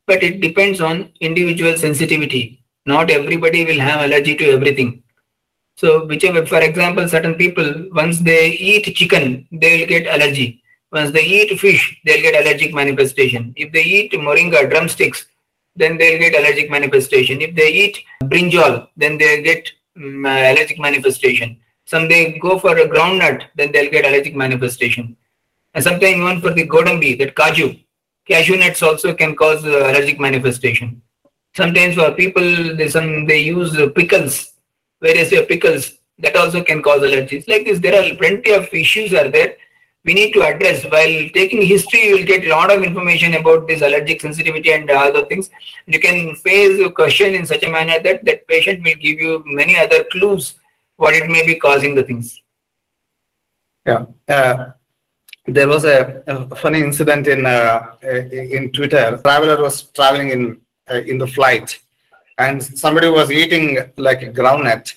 But 0.06 0.22
it 0.22 0.40
depends 0.40 0.80
on 0.80 1.10
individual 1.20 1.76
sensitivity. 1.76 2.64
Not 2.86 3.10
everybody 3.10 3.64
will 3.64 3.78
have 3.78 4.00
allergy 4.00 4.34
to 4.36 4.50
everything. 4.50 5.02
So, 5.76 6.06
whichever, 6.06 6.44
for 6.44 6.60
example, 6.60 7.08
certain 7.08 7.34
people, 7.34 7.88
once 7.92 8.18
they 8.20 8.50
eat 8.50 8.94
chicken, 8.94 9.46
they 9.52 9.80
will 9.80 9.86
get 9.86 10.06
allergy. 10.06 10.62
Once 10.92 11.10
they 11.12 11.24
eat 11.24 11.58
fish, 11.58 12.00
they'll 12.04 12.20
get 12.20 12.40
allergic 12.40 12.74
manifestation. 12.74 13.52
If 13.56 13.72
they 13.72 13.82
eat 13.82 14.12
moringa 14.12 14.68
drumsticks, 14.68 15.24
then 15.74 15.96
they'll 15.96 16.18
get 16.18 16.38
allergic 16.38 16.70
manifestation. 16.70 17.40
If 17.40 17.54
they 17.54 17.70
eat 17.72 17.98
brinjal, 18.24 18.88
then 18.96 19.16
they'll 19.16 19.42
get 19.42 19.70
um, 19.96 20.26
allergic 20.26 20.78
manifestation. 20.78 21.58
Some 21.92 22.08
they 22.08 22.38
go 22.38 22.58
for 22.58 22.74
a 22.78 22.88
groundnut, 22.88 23.42
then 23.54 23.70
they'll 23.70 23.90
get 23.90 24.06
allergic 24.06 24.34
manifestation. 24.34 25.14
And 25.74 25.84
sometimes 25.84 26.16
even 26.16 26.40
for 26.40 26.50
the 26.58 26.66
godambi, 26.66 27.18
that 27.18 27.34
kaju, 27.34 27.84
cashew 28.26 28.56
nuts 28.56 28.82
also 28.82 29.12
can 29.12 29.36
cause 29.36 29.62
uh, 29.66 29.90
allergic 29.90 30.18
manifestation. 30.18 31.02
Sometimes 31.54 31.96
for 31.96 32.10
people, 32.12 32.76
they, 32.76 32.88
some 32.88 33.26
they 33.26 33.40
use 33.40 33.76
uh, 33.76 33.90
pickles, 33.90 34.54
various 35.02 35.34
uh, 35.34 35.44
pickles 35.46 35.98
that 36.18 36.34
also 36.34 36.64
can 36.64 36.82
cause 36.82 37.02
allergies. 37.02 37.46
Like 37.46 37.66
this, 37.66 37.78
there 37.78 37.98
are 38.00 38.16
plenty 38.16 38.52
of 38.52 38.72
issues 38.72 39.12
are 39.12 39.28
there. 39.28 39.56
We 40.06 40.14
need 40.14 40.32
to 40.32 40.42
address. 40.44 40.84
While 40.84 41.28
taking 41.34 41.60
history, 41.60 42.06
you 42.06 42.16
will 42.16 42.24
get 42.24 42.46
a 42.46 42.48
lot 42.48 42.72
of 42.72 42.82
information 42.82 43.34
about 43.34 43.68
this 43.68 43.82
allergic 43.82 44.22
sensitivity 44.22 44.72
and 44.72 44.90
other 44.90 45.26
things. 45.26 45.50
You 45.86 46.00
can 46.00 46.36
face 46.36 46.80
a 46.80 46.90
question 46.90 47.34
in 47.34 47.44
such 47.44 47.64
a 47.64 47.70
manner 47.70 48.02
that 48.02 48.24
that 48.24 48.48
patient 48.48 48.82
will 48.82 48.94
give 48.94 49.20
you 49.20 49.42
many 49.44 49.76
other 49.76 50.04
clues 50.04 50.54
what 50.96 51.14
it 51.14 51.28
may 51.28 51.44
be 51.46 51.54
causing 51.56 51.94
the 51.94 52.02
things. 52.02 52.40
yeah. 53.86 54.04
Uh, 54.28 54.70
there 55.46 55.66
was 55.66 55.84
a, 55.84 56.22
a 56.28 56.54
funny 56.56 56.80
incident 56.80 57.26
in 57.26 57.46
uh, 57.46 57.96
in 58.02 58.70
Twitter. 58.70 59.18
traveler 59.24 59.60
was 59.60 59.82
traveling 59.82 60.30
in 60.30 60.60
uh, 60.90 61.00
in 61.00 61.18
the 61.18 61.26
flight, 61.26 61.80
and 62.38 62.62
somebody 62.62 63.08
was 63.08 63.30
eating 63.30 63.78
like 63.96 64.20
groundnut, 64.34 64.96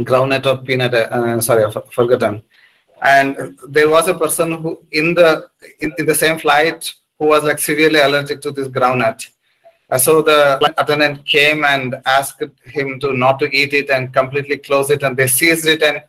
groundnut 0.00 0.46
or 0.46 0.58
peanut. 0.64 0.94
Uh, 0.94 1.40
sorry, 1.40 1.64
I 1.64 1.70
for- 1.70 1.86
forgotten. 1.92 2.42
And 3.02 3.56
there 3.68 3.88
was 3.88 4.08
a 4.08 4.14
person 4.14 4.52
who 4.52 4.82
in 4.90 5.14
the 5.14 5.48
in, 5.80 5.92
in 5.98 6.06
the 6.06 6.14
same 6.14 6.38
flight 6.40 6.92
who 7.18 7.26
was 7.26 7.44
like 7.44 7.60
severely 7.60 8.00
allergic 8.00 8.40
to 8.42 8.50
this 8.50 8.68
groundnut. 8.68 9.28
So 9.98 10.20
the 10.20 10.58
attendant 10.78 11.24
came 11.24 11.64
and 11.64 11.94
asked 12.06 12.42
him 12.64 12.98
to 13.00 13.12
not 13.12 13.38
to 13.38 13.46
eat 13.56 13.72
it 13.72 13.88
and 13.88 14.12
completely 14.12 14.58
close 14.58 14.90
it, 14.90 15.02
and 15.04 15.16
they 15.16 15.28
seized 15.28 15.66
it 15.66 15.82
and 15.82 16.02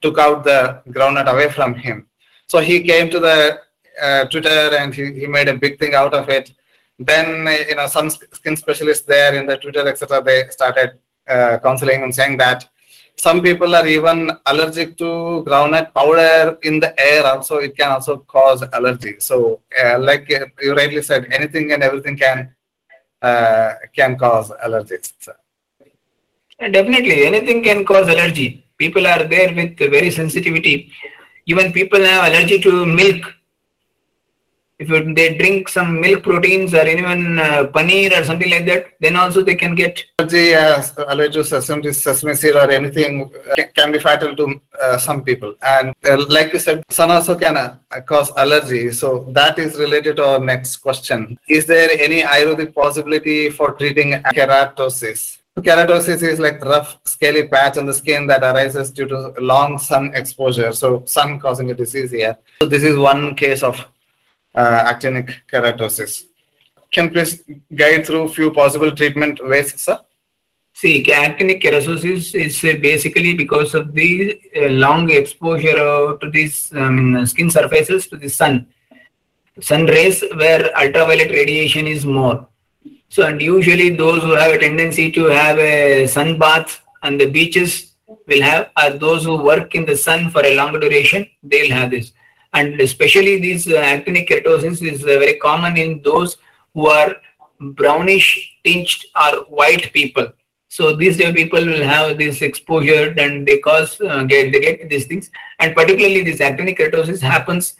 took 0.00 0.18
out 0.18 0.44
the 0.44 0.80
groundnut 0.88 1.30
away 1.32 1.50
from 1.50 1.74
him. 1.74 2.06
So 2.46 2.60
he 2.60 2.82
came 2.82 3.10
to 3.10 3.18
the 3.18 3.60
uh, 4.00 4.26
Twitter 4.26 4.76
and 4.76 4.94
he, 4.94 5.12
he 5.12 5.26
made 5.26 5.48
a 5.48 5.54
big 5.54 5.78
thing 5.78 5.94
out 5.94 6.14
of 6.14 6.28
it. 6.28 6.52
Then, 6.98 7.46
you 7.68 7.74
know, 7.74 7.88
some 7.88 8.10
skin 8.10 8.56
specialists 8.56 9.04
there 9.04 9.34
in 9.34 9.46
the 9.46 9.56
Twitter, 9.56 9.86
etc., 9.88 10.22
they 10.22 10.44
started 10.50 10.98
uh, 11.28 11.58
counseling 11.58 12.04
and 12.04 12.14
saying 12.14 12.36
that 12.38 12.68
some 13.16 13.42
people 13.42 13.74
are 13.74 13.86
even 13.86 14.30
allergic 14.46 14.96
to 14.98 15.42
groundnut 15.46 15.92
powder 15.94 16.58
in 16.62 16.78
the 16.78 16.94
air 17.00 17.26
also 17.26 17.56
it 17.56 17.74
can 17.76 17.90
also 17.90 18.18
cause 18.18 18.62
allergy 18.74 19.16
so 19.18 19.60
uh, 19.82 19.98
like 19.98 20.28
you 20.60 20.74
rightly 20.74 21.00
said 21.00 21.26
anything 21.32 21.72
and 21.72 21.82
everything 21.82 22.16
can 22.16 22.54
uh, 23.28 23.68
can 23.96 24.12
cause 24.16 24.48
allergies 24.64 25.12
definitely, 26.58 27.26
anything 27.26 27.62
can 27.62 27.84
cause 27.84 28.08
allergy. 28.08 28.64
People 28.78 29.06
are 29.06 29.24
there 29.24 29.54
with 29.54 29.78
very 29.78 30.10
sensitivity. 30.10 30.92
Even 31.46 31.72
people 31.72 32.00
have 32.00 32.32
allergy 32.32 32.58
to 32.60 32.86
milk. 32.86 33.34
If 34.78 34.88
they 35.16 35.38
drink 35.38 35.70
some 35.70 36.00
milk 36.02 36.22
proteins 36.22 36.74
or 36.74 36.86
even 36.86 37.38
uh, 37.38 37.64
paneer 37.74 38.20
or 38.20 38.24
something 38.24 38.50
like 38.50 38.66
that, 38.66 38.88
then 39.00 39.16
also 39.16 39.42
they 39.42 39.54
can 39.54 39.74
get. 39.74 40.04
allergy 40.18 40.54
uh, 40.54 40.82
allergy 41.08 41.32
to 41.38 41.44
sesame, 41.44 41.92
sesame 41.92 42.34
seed 42.34 42.54
or 42.54 42.70
anything 42.70 43.30
uh, 43.52 43.54
can- 43.74 43.92
be 43.92 43.98
fatal 43.98 44.36
to 44.36 44.60
uh, 44.82 44.98
some 44.98 45.22
people. 45.24 45.54
And 45.62 45.94
uh, 46.04 46.26
like 46.28 46.52
you 46.52 46.58
said 46.58 46.84
sun 46.90 47.10
also 47.10 47.38
can 47.38 47.56
uh, 47.56 47.76
cause 48.04 48.30
allergy. 48.36 48.92
So 48.92 49.26
that 49.30 49.58
is 49.58 49.76
related 49.78 50.16
to 50.16 50.24
our 50.26 50.38
next 50.38 50.76
question. 50.76 51.38
Is 51.48 51.64
there 51.64 51.88
any 51.92 52.22
ayurvedic 52.22 52.74
possibility 52.74 53.48
for 53.48 53.72
treating 53.72 54.12
keratosis? 54.34 55.38
Keratosis 55.58 56.22
is 56.22 56.38
like 56.38 56.62
rough 56.62 56.98
scaly 57.06 57.48
patch 57.48 57.78
on 57.78 57.86
the 57.86 57.94
skin 57.94 58.26
that 58.26 58.42
arises 58.42 58.90
due 58.90 59.08
to 59.08 59.32
long 59.40 59.78
sun 59.78 60.12
exposure. 60.14 60.70
So 60.72 61.02
sun 61.06 61.40
causing 61.40 61.70
a 61.70 61.74
disease 61.74 62.10
here. 62.10 62.36
So 62.60 62.68
this 62.68 62.82
is 62.82 62.98
one 62.98 63.34
case 63.34 63.62
of 63.62 63.82
actinic 64.56 65.34
keratosis 65.50 66.24
can 66.92 67.10
please 67.10 67.42
guide 67.74 68.06
through 68.06 68.28
few 68.28 68.50
possible 68.50 68.90
treatment 68.90 69.40
ways, 69.46 69.80
sir? 69.80 69.98
See, 70.72 71.02
actinic 71.04 71.62
keratosis 71.62 72.34
is 72.34 72.62
uh, 72.64 72.78
basically 72.80 73.34
because 73.34 73.74
of 73.74 73.94
the 73.94 74.40
uh, 74.56 74.68
long 74.68 75.10
exposure 75.10 75.78
uh, 75.78 76.16
to 76.18 76.30
these 76.30 76.72
um, 76.74 77.24
skin 77.26 77.50
surfaces 77.50 78.06
to 78.08 78.16
the 78.16 78.28
sun. 78.28 78.66
Sun 79.60 79.86
rays 79.86 80.22
where 80.34 80.64
ultraviolet 80.78 81.30
radiation 81.30 81.86
is 81.86 82.04
more. 82.04 82.46
So, 83.08 83.22
and 83.26 83.40
usually 83.40 83.90
those 83.96 84.22
who 84.22 84.32
have 84.32 84.52
a 84.52 84.58
tendency 84.58 85.10
to 85.12 85.24
have 85.26 85.58
a 85.58 86.06
sun 86.06 86.38
bath 86.38 86.82
on 87.02 87.16
the 87.16 87.26
beaches 87.26 87.94
will 88.26 88.42
have, 88.42 88.70
are 88.76 88.90
those 88.90 89.24
who 89.24 89.42
work 89.42 89.74
in 89.74 89.86
the 89.86 89.96
sun 89.96 90.30
for 90.30 90.44
a 90.44 90.54
longer 90.56 90.78
duration, 90.80 91.26
they'll 91.42 91.72
have 91.72 91.90
this. 91.90 92.12
And 92.52 92.80
especially 92.80 93.40
this 93.40 93.66
uh, 93.66 93.82
actinic 93.82 94.28
keratosis 94.28 94.82
is 94.82 95.02
uh, 95.02 95.06
very 95.06 95.34
common 95.34 95.76
in 95.76 96.02
those 96.02 96.36
who 96.74 96.86
are 96.86 97.16
brownish 97.60 98.56
tinged 98.64 99.04
or 99.14 99.44
white 99.44 99.92
people. 99.92 100.28
So 100.68 100.94
these 100.94 101.16
people 101.16 101.64
will 101.64 101.84
have 101.84 102.18
this 102.18 102.42
exposure 102.42 103.14
and 103.16 103.46
they 103.46 103.58
cause 103.58 104.00
uh, 104.00 104.24
get 104.24 104.52
they 104.52 104.60
get 104.60 104.90
these 104.90 105.06
things. 105.06 105.30
And 105.58 105.74
particularly 105.74 106.22
this 106.22 106.40
actinic 106.40 106.78
keratosis 106.78 107.20
happens 107.20 107.74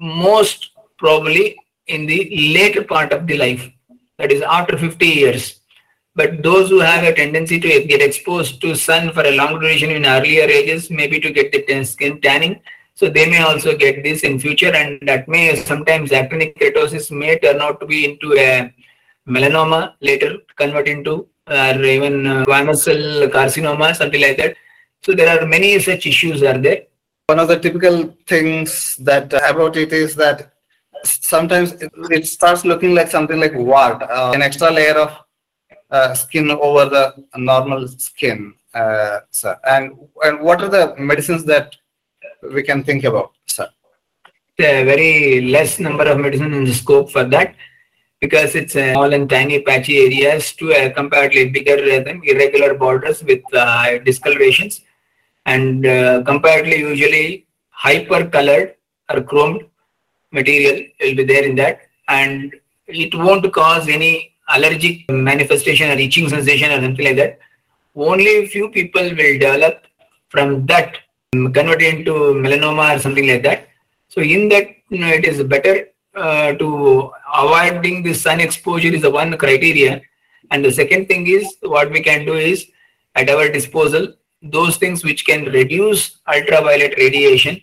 most 0.00 0.70
probably 0.98 1.56
in 1.86 2.06
the 2.06 2.52
later 2.54 2.84
part 2.84 3.12
of 3.12 3.26
the 3.26 3.36
life, 3.36 3.70
that 4.18 4.32
is 4.32 4.42
after 4.42 4.76
50 4.78 5.06
years. 5.06 5.60
But 6.14 6.42
those 6.42 6.68
who 6.68 6.80
have 6.80 7.04
a 7.04 7.14
tendency 7.14 7.60
to 7.60 7.84
get 7.84 8.02
exposed 8.02 8.60
to 8.62 8.74
sun 8.74 9.12
for 9.12 9.24
a 9.24 9.36
long 9.36 9.60
duration 9.60 9.90
in 9.90 10.04
earlier 10.04 10.44
ages, 10.44 10.90
maybe 10.90 11.20
to 11.20 11.30
get 11.30 11.52
the 11.52 11.84
skin 11.84 12.20
tanning, 12.20 12.60
so 13.00 13.08
they 13.08 13.24
may 13.32 13.40
also 13.40 13.74
get 13.74 14.02
this 14.06 14.24
in 14.28 14.38
future, 14.38 14.72
and 14.80 15.00
that 15.08 15.26
may 15.26 15.56
sometimes 15.56 16.10
actinic 16.10 16.50
keratosis 16.58 17.10
may 17.10 17.38
turn 17.38 17.58
out 17.66 17.80
to 17.80 17.86
be 17.86 18.04
into 18.04 18.34
a 18.34 18.74
melanoma 19.26 19.94
later, 20.02 20.32
convert 20.54 20.86
into 20.86 21.14
or 21.48 21.82
even 21.82 22.26
uh, 22.26 22.44
squamous 22.44 22.80
cell 22.86 23.04
carcinoma, 23.36 23.96
something 23.96 24.20
like 24.20 24.36
that. 24.36 24.54
So 25.02 25.14
there 25.14 25.30
are 25.34 25.46
many 25.46 25.78
such 25.78 26.06
issues 26.06 26.42
are 26.42 26.58
there. 26.58 26.82
One 27.28 27.38
of 27.38 27.48
the 27.48 27.58
typical 27.58 28.14
things 28.26 28.96
that 28.96 29.32
uh, 29.32 29.40
about 29.48 29.78
it 29.78 29.94
is 29.94 30.14
that 30.16 30.52
sometimes 31.02 31.72
it, 31.80 31.90
it 32.10 32.26
starts 32.26 32.66
looking 32.66 32.94
like 32.94 33.10
something 33.10 33.40
like 33.40 33.54
wart, 33.54 34.02
uh, 34.02 34.32
an 34.34 34.42
extra 34.42 34.70
layer 34.70 34.98
of 35.06 35.12
uh, 35.90 36.12
skin 36.12 36.50
over 36.50 36.84
the 36.84 37.14
normal 37.36 37.88
skin. 37.88 38.52
Uh, 38.74 39.20
sir. 39.30 39.58
And 39.64 39.96
and 40.22 40.40
what 40.40 40.60
are 40.62 40.68
the 40.68 40.94
medicines 40.98 41.46
that 41.46 41.76
we 42.42 42.62
can 42.62 42.82
think 42.84 43.04
about, 43.04 43.32
sir? 43.46 43.68
a 44.58 44.84
very 44.84 45.40
less 45.40 45.78
number 45.78 46.04
of 46.04 46.18
medicine 46.18 46.52
in 46.52 46.64
the 46.64 46.74
scope 46.74 47.10
for 47.10 47.24
that 47.24 47.54
because 48.20 48.54
it's 48.54 48.76
uh, 48.76 48.92
small 48.92 49.12
and 49.14 49.28
tiny 49.30 49.60
patchy 49.62 49.98
areas 49.98 50.52
to 50.52 50.72
uh, 50.72 50.90
comparatively 50.90 51.48
bigger 51.48 51.76
than 52.04 52.20
irregular 52.24 52.74
borders 52.74 53.24
with 53.24 53.42
uh, 53.54 53.98
discolorations. 54.00 54.82
And 55.46 55.86
uh, 55.86 56.22
comparatively 56.24 56.80
usually 56.80 57.46
hyper 57.70 58.26
colored 58.26 58.74
or 59.08 59.22
chromed 59.22 59.66
material 60.32 60.86
will 61.00 61.14
be 61.16 61.24
there 61.24 61.44
in 61.44 61.56
that. 61.56 61.80
And 62.08 62.54
it 62.86 63.14
won't 63.14 63.50
cause 63.52 63.88
any 63.88 64.34
allergic 64.54 65.08
manifestation 65.10 65.90
or 65.90 65.94
itching 65.98 66.28
sensation 66.28 66.72
or 66.72 66.82
something 66.82 67.06
like 67.06 67.16
that. 67.16 67.38
Only 67.96 68.46
few 68.48 68.68
people 68.68 69.02
will 69.02 69.38
develop 69.38 69.86
from 70.28 70.66
that 70.66 70.98
convert 71.32 71.82
into 71.82 72.12
melanoma 72.44 72.96
or 72.96 72.98
something 72.98 73.26
like 73.28 73.42
that 73.42 73.70
so 74.10 74.20
in 74.20 74.48
that, 74.48 74.66
you 74.88 74.98
know, 74.98 75.06
it 75.06 75.24
is 75.24 75.40
better 75.44 75.86
uh, 76.16 76.52
to 76.54 77.12
avoiding 77.32 78.02
the 78.02 78.12
sun 78.12 78.40
exposure 78.40 78.92
is 78.92 79.02
the 79.02 79.10
one 79.10 79.36
criteria. 79.38 80.02
And 80.50 80.64
the 80.64 80.72
second 80.72 81.06
thing 81.06 81.28
is 81.28 81.54
what 81.62 81.92
we 81.92 82.02
can 82.02 82.26
do 82.26 82.34
is 82.34 82.66
at 83.14 83.30
our 83.30 83.48
disposal, 83.48 84.14
those 84.42 84.78
things 84.78 85.04
which 85.04 85.24
can 85.24 85.44
reduce 85.44 86.18
ultraviolet 86.26 86.94
radiation, 86.98 87.62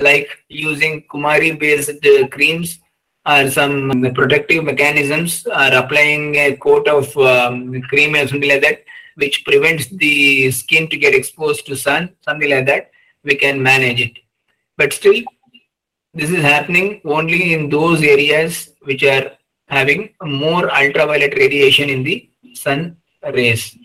like 0.00 0.28
using 0.48 1.04
Kumari 1.12 1.56
based 1.56 2.04
uh, 2.04 2.26
creams 2.26 2.80
or 3.24 3.48
some 3.48 4.12
protective 4.16 4.64
mechanisms 4.64 5.46
or 5.46 5.68
applying 5.74 6.34
a 6.34 6.56
coat 6.56 6.88
of 6.88 7.16
um, 7.18 7.80
cream 7.82 8.16
or 8.16 8.26
something 8.26 8.50
like 8.50 8.62
that, 8.62 8.82
which 9.14 9.44
prevents 9.44 9.86
the 9.86 10.50
skin 10.50 10.88
to 10.88 10.96
get 10.96 11.14
exposed 11.14 11.66
to 11.66 11.76
sun, 11.76 12.10
something 12.22 12.50
like 12.50 12.66
that, 12.66 12.90
we 13.24 13.34
can 13.34 13.62
manage 13.62 14.00
it. 14.00 14.18
But 14.76 14.92
still, 14.92 15.22
this 16.12 16.30
is 16.30 16.42
happening 16.42 17.00
only 17.04 17.54
in 17.54 17.68
those 17.68 18.02
areas 18.02 18.72
which 18.82 19.02
are 19.02 19.32
having 19.68 20.10
more 20.22 20.72
ultraviolet 20.72 21.34
radiation 21.36 21.88
in 21.88 22.04
the 22.04 22.28
sun 22.54 22.96
rays. 23.32 23.76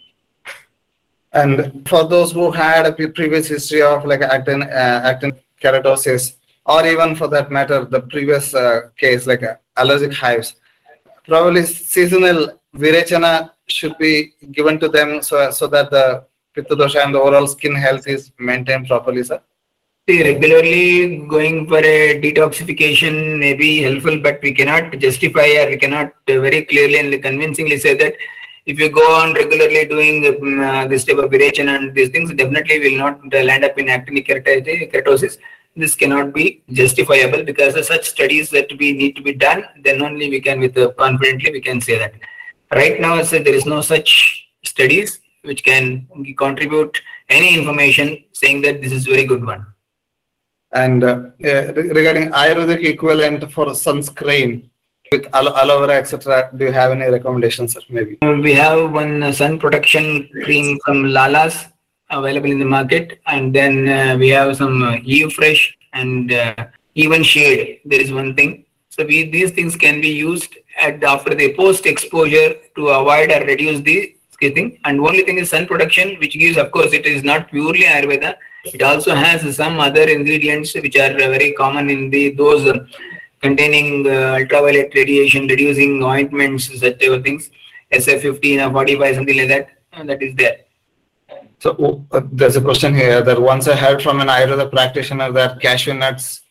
And 1.32 1.88
for 1.88 2.08
those 2.08 2.32
who 2.32 2.52
had 2.52 2.86
a 2.86 2.92
previous 2.92 3.48
history 3.48 3.82
of 3.82 4.06
like 4.06 4.22
actin, 4.22 4.64
uh, 4.64 5.02
actin 5.12 5.32
keratosis, 5.62 6.36
or 6.66 6.86
even 6.86 7.16
for 7.16 7.28
that 7.28 7.52
matter, 7.52 7.86
the 7.86 8.02
previous 8.02 8.54
uh, 8.54 8.90
case 8.98 9.26
like 9.28 9.44
uh, 9.44 9.56
allergic 9.78 10.14
hives, 10.14 10.56
probably 11.28 11.64
seasonal 11.66 12.60
virechana 12.76 13.52
should 13.68 13.98
be 13.98 14.34
given 14.52 14.80
to 14.80 14.88
them 14.88 15.22
so, 15.22 15.52
so 15.52 15.68
that 15.68 15.90
the 15.92 16.26
pitta 16.56 16.76
dosha 16.76 17.04
and 17.04 17.14
the 17.14 17.20
overall 17.20 17.48
skin 17.48 17.76
health 17.76 18.08
is 18.08 18.32
maintained 18.40 18.88
properly, 18.88 19.24
sir. 19.24 19.42
See, 20.08 20.24
regularly 20.24 21.18
going 21.28 21.68
for 21.68 21.78
a 21.78 22.20
detoxification 22.20 23.38
may 23.40 23.54
be 23.54 23.82
helpful, 23.84 24.20
but 24.20 24.42
we 24.42 24.52
cannot 24.54 24.98
justify 24.98 25.50
or 25.62 25.70
we 25.70 25.78
cannot 25.78 26.14
very 26.28 26.64
clearly 26.66 26.98
and 26.98 27.22
convincingly 27.22 27.78
say 27.78 27.94
that 27.96 28.16
if 28.66 28.80
you 28.80 28.90
go 28.90 29.06
on 29.22 29.34
regularly 29.34 29.86
doing 29.86 30.26
um, 30.28 30.60
uh, 30.60 30.88
this 30.88 31.04
type 31.06 31.18
of 31.18 31.30
virechana 31.32 31.76
and 31.78 31.94
these 31.94 32.10
things, 32.10 32.34
definitely 32.34 32.80
will 32.80 32.98
not 32.98 33.20
uh, 33.34 33.44
land 33.44 33.64
up 33.64 33.78
in 33.78 33.88
actinic 33.88 34.28
keratosis. 34.28 35.38
This 35.76 35.96
cannot 35.96 36.34
be 36.34 36.64
justifiable 36.72 37.44
because 37.44 37.88
such 37.88 38.10
studies 38.10 38.50
that 38.50 38.68
we 38.80 38.92
need 38.94 39.16
to 39.16 39.22
be 39.22 39.34
done. 39.34 39.64
Then 39.84 40.02
only 40.02 40.30
we 40.30 40.42
can, 40.42 40.60
with 40.60 40.78
uh, 40.78 40.92
confidently, 40.98 41.52
we 41.52 41.62
can 41.62 41.80
say 41.80 41.98
that. 42.00 42.14
Right 42.72 43.00
now, 43.00 43.22
said 43.24 43.46
there 43.46 43.54
is 43.54 43.66
no 43.66 43.82
such 43.82 44.48
studies 44.64 45.20
which 45.44 45.64
can 45.64 46.08
contribute 46.38 47.02
any 47.30 47.58
information 47.58 48.24
saying 48.34 48.62
that 48.62 48.82
this 48.82 48.92
is 48.92 49.06
very 49.06 49.26
good 49.26 49.46
one. 49.46 49.66
And 50.72 51.04
uh, 51.04 51.22
re- 51.40 51.72
regarding 51.72 52.30
Ayurvedic 52.32 52.86
equivalent 52.86 53.52
for 53.52 53.66
sunscreen 53.68 54.70
with 55.12 55.28
aloe, 55.34 55.56
aloe 55.56 55.80
vera, 55.88 55.98
etc., 55.98 56.52
do 56.56 56.66
you 56.66 56.72
have 56.72 56.92
any 56.92 57.10
recommendations, 57.10 57.74
sir? 57.74 57.82
Maybe. 57.90 58.18
Uh, 58.22 58.34
We 58.34 58.54
have 58.54 58.92
one 58.92 59.24
uh, 59.24 59.32
sun 59.32 59.58
protection 59.58 60.30
cream 60.44 60.78
from 60.86 61.06
Lala's 61.06 61.66
available 62.12 62.52
in 62.52 62.60
the 62.60 62.66
market, 62.66 63.20
and 63.26 63.54
then 63.54 63.90
uh, 63.90 64.18
we 64.18 64.30
have 64.30 64.56
some 64.58 64.84
uh, 64.84 64.98
Eve 65.04 65.34
Fresh 65.34 65.76
and 65.94 66.32
uh, 66.32 66.56
even 66.94 67.24
Shade. 67.24 67.80
There 67.86 68.02
is 68.02 68.12
one 68.12 68.36
thing. 68.36 68.66
So 68.90 69.06
we 69.06 69.30
these 69.30 69.52
things 69.52 69.76
can 69.76 70.02
be 70.02 70.10
used 70.10 70.56
at 70.80 71.04
after 71.04 71.34
the 71.34 71.54
post 71.56 71.86
exposure 71.86 72.56
to 72.76 72.88
avoid 72.90 73.32
or 73.32 73.46
reduce 73.46 73.82
the 73.82 74.16
And 74.42 75.00
only 75.00 75.24
thing 75.24 75.38
is 75.38 75.50
sun 75.50 75.68
protection, 75.68 76.18
which 76.20 76.34
gives, 76.34 76.58
of 76.58 76.72
course, 76.72 76.94
it 76.94 77.06
is 77.06 77.24
not 77.24 77.50
purely 77.50 77.84
Ayurveda. 77.84 78.36
It 78.66 78.82
also 78.82 79.16
has 79.16 79.56
some 79.56 79.80
other 79.80 80.04
ingredients 80.04 80.74
which 80.74 80.98
are 80.98 81.14
uh, 81.14 81.30
very 81.36 81.54
common 81.54 81.90
in 81.90 82.10
the 82.10 82.32
those 82.32 82.66
uh, 82.68 82.86
containing 83.42 84.08
uh, 84.08 84.38
ultraviolet 84.40 84.92
radiation, 84.96 85.48
reducing 85.48 86.04
ointments, 86.04 86.68
such 86.80 87.00
type 87.00 87.12
of 87.12 87.24
things, 87.24 87.50
SF15 87.92 88.70
or 88.70 88.72
45, 88.72 89.16
something 89.16 89.38
like 89.38 89.48
that, 89.48 89.70
and 89.94 90.10
that 90.10 90.22
is 90.22 90.36
there. 90.36 90.58
So 91.60 92.06
uh, 92.12 92.22
there's 92.32 92.56
a 92.56 92.62
question 92.62 92.94
here 92.94 93.22
that 93.22 93.42
once 93.42 93.68
I 93.68 93.76
heard 93.76 94.02
from 94.02 94.22
an 94.22 94.28
Ayurveda 94.28 94.72
practitioner 94.72 95.32
that 95.34 95.60
cashew 95.62 95.94
nuts 95.94 96.42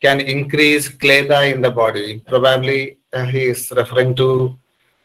can 0.00 0.20
increase 0.20 0.88
kleda 0.88 1.52
in 1.52 1.60
the 1.60 1.70
body. 1.70 2.22
Probably 2.26 2.98
uh, 3.12 3.24
he 3.24 3.44
is 3.46 3.72
referring 3.74 4.14
to 4.16 4.58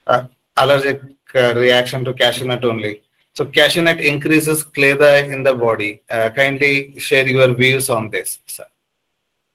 uh, 0.07 0.23
allergic 0.57 1.01
uh, 1.01 1.07
reaction 1.33 2.03
to 2.05 2.13
cashew 2.13 2.45
nut 2.45 2.63
only. 2.63 3.01
So 3.33 3.45
cashew 3.45 3.81
nut 3.81 3.99
increases 3.99 4.63
kleda 4.63 5.31
in 5.31 5.43
the 5.43 5.55
body. 5.55 6.01
Uh, 6.09 6.29
kindly 6.31 6.99
share 6.99 7.27
your 7.27 7.53
views 7.53 7.89
on 7.89 8.09
this, 8.09 8.39
sir. 8.45 8.65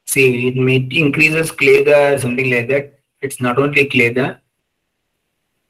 See, 0.06 0.48
it 0.48 0.56
may 0.56 0.76
increases 0.90 1.50
kleda, 1.50 2.18
something 2.20 2.50
like 2.50 2.68
that. 2.68 2.98
It's 3.20 3.40
not 3.40 3.58
only 3.58 3.88
kleda. 3.88 4.38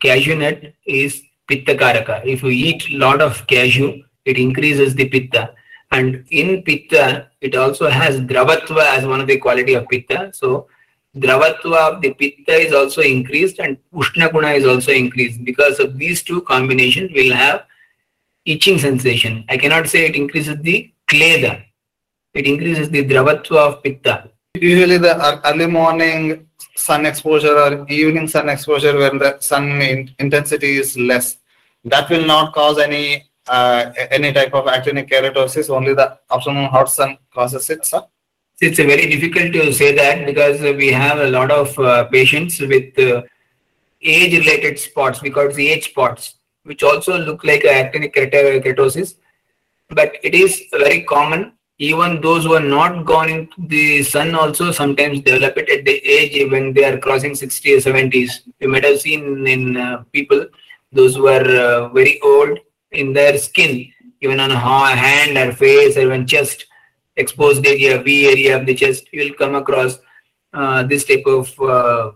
Cashew 0.01 0.37
nut 0.37 0.73
is 0.85 1.23
pitta 1.49 1.75
karaka. 1.75 2.25
If 2.25 2.43
you 2.43 2.51
eat 2.51 2.91
lot 2.91 3.21
of 3.21 3.47
cashew, 3.47 4.03
it 4.25 4.39
increases 4.39 4.95
the 4.95 5.09
pitta. 5.09 5.55
And 5.91 6.25
in 6.31 6.63
pitta, 6.63 7.29
it 7.41 7.57
also 7.57 7.89
has 7.89 8.21
dravatva 8.21 8.99
as 8.99 9.07
one 9.07 9.21
of 9.21 9.27
the 9.27 9.39
quality 9.39 9.75
of 9.75 9.89
pitta. 9.89 10.31
So 10.35 10.69
dravatva 11.17 11.95
of 11.95 12.03
the 12.03 12.13
pitta 12.15 12.55
is 12.55 12.73
also 12.73 13.01
increased 13.01 13.59
and 13.59 13.79
ushna 13.95 14.31
guna 14.33 14.51
is 14.51 14.67
also 14.67 14.93
increased. 14.93 15.45
Because 15.45 15.81
of 15.81 15.99
these 15.99 16.23
two 16.23 16.43
combinations, 16.43 17.11
we'll 17.15 17.35
have 17.35 17.65
itching 18.45 18.79
sensation. 18.79 19.45
I 19.49 19.57
cannot 19.57 19.89
say 19.89 20.07
it 20.07 20.17
increases 20.17 20.59
the 20.61 20.93
kleda. 21.09 21.65
It 22.35 22.47
increases 22.47 22.91
the 22.91 23.05
dravatva 23.05 23.57
of 23.57 23.83
pitta. 23.83 24.31
Usually 24.55 24.99
the 24.99 25.41
early 25.47 25.67
morning 25.67 26.47
sun 26.77 27.07
exposure 27.07 27.57
or 27.59 27.87
evening 27.89 28.29
sun 28.29 28.49
exposure 28.49 28.97
when 28.97 29.19
the 29.19 29.39
sun 29.41 29.83
intensity 30.19 30.77
is 30.79 30.97
less, 30.99 31.39
that 31.85 32.09
will 32.11 32.27
not 32.27 32.55
cause 32.55 32.79
any 32.79 33.25
uh, 33.49 33.93
any 34.11 34.33
type 34.33 34.55
of 34.55 34.65
actinic 34.67 35.09
keratosis. 35.11 35.71
Only 35.71 35.95
the 35.95 36.19
afternoon 36.31 36.67
hot 36.67 36.91
sun 36.91 37.19
causes 37.33 37.69
it, 37.71 37.85
sir. 37.87 38.03
It's 38.59 38.79
very 38.79 39.07
difficult 39.07 39.53
to 39.53 39.71
say 39.71 39.95
that 39.95 40.25
because 40.25 40.61
we 40.61 40.91
have 40.91 41.19
a 41.19 41.29
lot 41.29 41.51
of 41.51 41.79
uh, 41.79 42.05
patients 42.05 42.59
with 42.59 42.99
uh, 42.99 43.23
age-related 44.01 44.79
spots. 44.79 45.21
We 45.21 45.29
call 45.29 45.51
it 45.51 45.55
the 45.55 45.69
age 45.69 45.91
spots, 45.91 46.37
which 46.63 46.83
also 46.83 47.19
look 47.19 47.45
like 47.45 47.65
actinic 47.65 48.15
keratosis. 48.15 49.17
But 49.91 50.17
it 50.23 50.35
is 50.35 50.63
very 50.71 51.03
common. 51.03 51.53
Even 51.79 52.23
those 52.23 52.45
who 52.45 52.55
are 52.55 52.61
not 52.61 53.05
gone 53.05 53.29
into 53.29 53.67
the 53.69 54.03
sun 54.03 54.35
also 54.35 54.73
sometimes 54.73 55.21
develop 55.21 55.59
it 55.59 55.69
at 55.69 55.85
the 55.85 55.97
age 56.07 56.51
when 56.51 56.73
they 56.73 56.85
are 56.85 56.97
crossing 56.97 57.35
60 57.35 57.75
or 57.75 57.79
70s. 57.81 58.41
You 58.59 58.69
might 58.69 58.85
have 58.85 58.99
seen 59.03 59.47
in 59.47 59.77
uh, 59.77 60.05
people, 60.13 60.47
those 60.93 61.15
who 61.15 61.29
are 61.29 61.45
uh, 61.45 61.89
very 61.91 62.19
old 62.23 62.59
in 62.93 63.13
their 63.13 63.37
skin, 63.37 63.93
even 64.23 64.41
on 64.41 64.49
hand 64.49 65.37
or 65.37 65.53
face 65.53 65.99
or 65.99 66.01
even 66.01 66.27
chest, 66.27 66.65
exposed 67.17 67.67
area, 67.67 68.03
V 68.03 68.29
area 68.29 68.57
of 68.59 68.67
the 68.67 68.75
chest, 68.75 69.07
you 69.13 69.25
will 69.25 69.35
come 69.35 69.55
across 69.55 69.99
uh, 70.53 70.83
this 70.83 71.05
type 71.05 71.25
of 71.27 71.61
uh, 71.61 72.13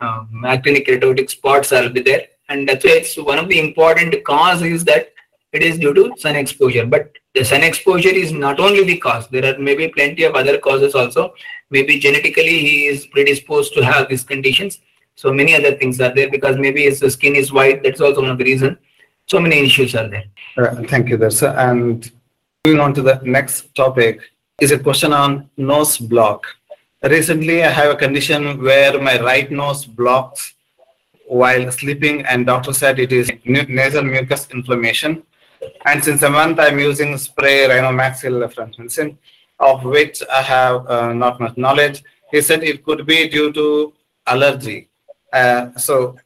um, 0.00 0.42
actinic 0.44 0.86
keratotic 0.86 1.30
spots 1.30 1.70
will 1.70 1.90
be 1.90 2.00
there. 2.00 2.26
And 2.48 2.68
that's 2.68 2.84
why 2.84 2.92
it's 2.92 3.16
one 3.16 3.38
of 3.38 3.48
the 3.48 3.58
important 3.58 4.22
cause 4.24 4.62
is 4.62 4.84
that 4.84 5.12
it 5.52 5.62
is 5.62 5.78
due 5.78 5.94
to 5.94 6.12
sun 6.18 6.36
exposure. 6.36 6.86
But 6.86 7.12
the 7.34 7.44
sun 7.44 7.62
exposure 7.62 8.10
is 8.10 8.32
not 8.32 8.60
only 8.60 8.84
the 8.84 8.98
cause. 8.98 9.28
There 9.28 9.44
are 9.44 9.58
maybe 9.58 9.88
plenty 9.88 10.24
of 10.24 10.34
other 10.34 10.58
causes 10.58 10.94
also. 10.94 11.34
Maybe 11.70 11.98
genetically 11.98 12.58
he 12.60 12.86
is 12.86 13.06
predisposed 13.06 13.74
to 13.74 13.84
have 13.84 14.08
these 14.08 14.24
conditions. 14.24 14.80
So 15.16 15.32
many 15.32 15.54
other 15.54 15.74
things 15.74 16.00
are 16.00 16.14
there 16.14 16.30
because 16.30 16.56
maybe 16.58 16.82
his 16.82 17.00
skin 17.12 17.34
is 17.34 17.52
white. 17.52 17.82
That's 17.82 18.00
also 18.00 18.20
one 18.20 18.30
of 18.30 18.38
the 18.38 18.44
reason. 18.44 18.78
So 19.26 19.40
many 19.40 19.58
issues 19.60 19.94
are 19.94 20.08
there. 20.08 20.24
Uh, 20.56 20.82
thank 20.84 21.08
you, 21.08 21.30
sir. 21.30 21.54
And 21.56 22.10
moving 22.64 22.80
on 22.80 22.94
to 22.94 23.02
the 23.02 23.20
next 23.24 23.74
topic 23.74 24.20
is 24.60 24.72
a 24.72 24.78
question 24.78 25.12
on 25.12 25.50
nose 25.58 25.98
block. 25.98 26.46
Recently, 27.02 27.62
I 27.62 27.68
have 27.68 27.90
a 27.90 27.96
condition 27.96 28.62
where 28.62 28.98
my 28.98 29.20
right 29.20 29.50
nose 29.50 29.84
blocks 29.84 30.54
while 31.26 31.70
sleeping, 31.70 32.24
and 32.24 32.46
doctor 32.46 32.72
said 32.72 32.98
it 32.98 33.12
is 33.12 33.30
nasal 33.44 34.02
mucus 34.02 34.48
inflammation. 34.50 35.22
And 35.84 36.02
since 36.02 36.22
a 36.22 36.30
month, 36.30 36.58
I'm 36.58 36.78
using 36.78 37.18
spray 37.18 37.68
Rhinomaxil 37.68 38.34
lefrancin, 38.42 39.18
of 39.60 39.84
which 39.84 40.22
I 40.32 40.40
have 40.40 40.86
uh, 40.86 41.12
not 41.12 41.38
much 41.38 41.56
knowledge. 41.58 42.02
He 42.30 42.40
said 42.40 42.62
it 42.62 42.82
could 42.84 43.06
be 43.06 43.28
due 43.28 43.52
to 43.52 43.92
allergy. 44.26 44.88
Uh, 45.32 45.76
so, 45.76 46.16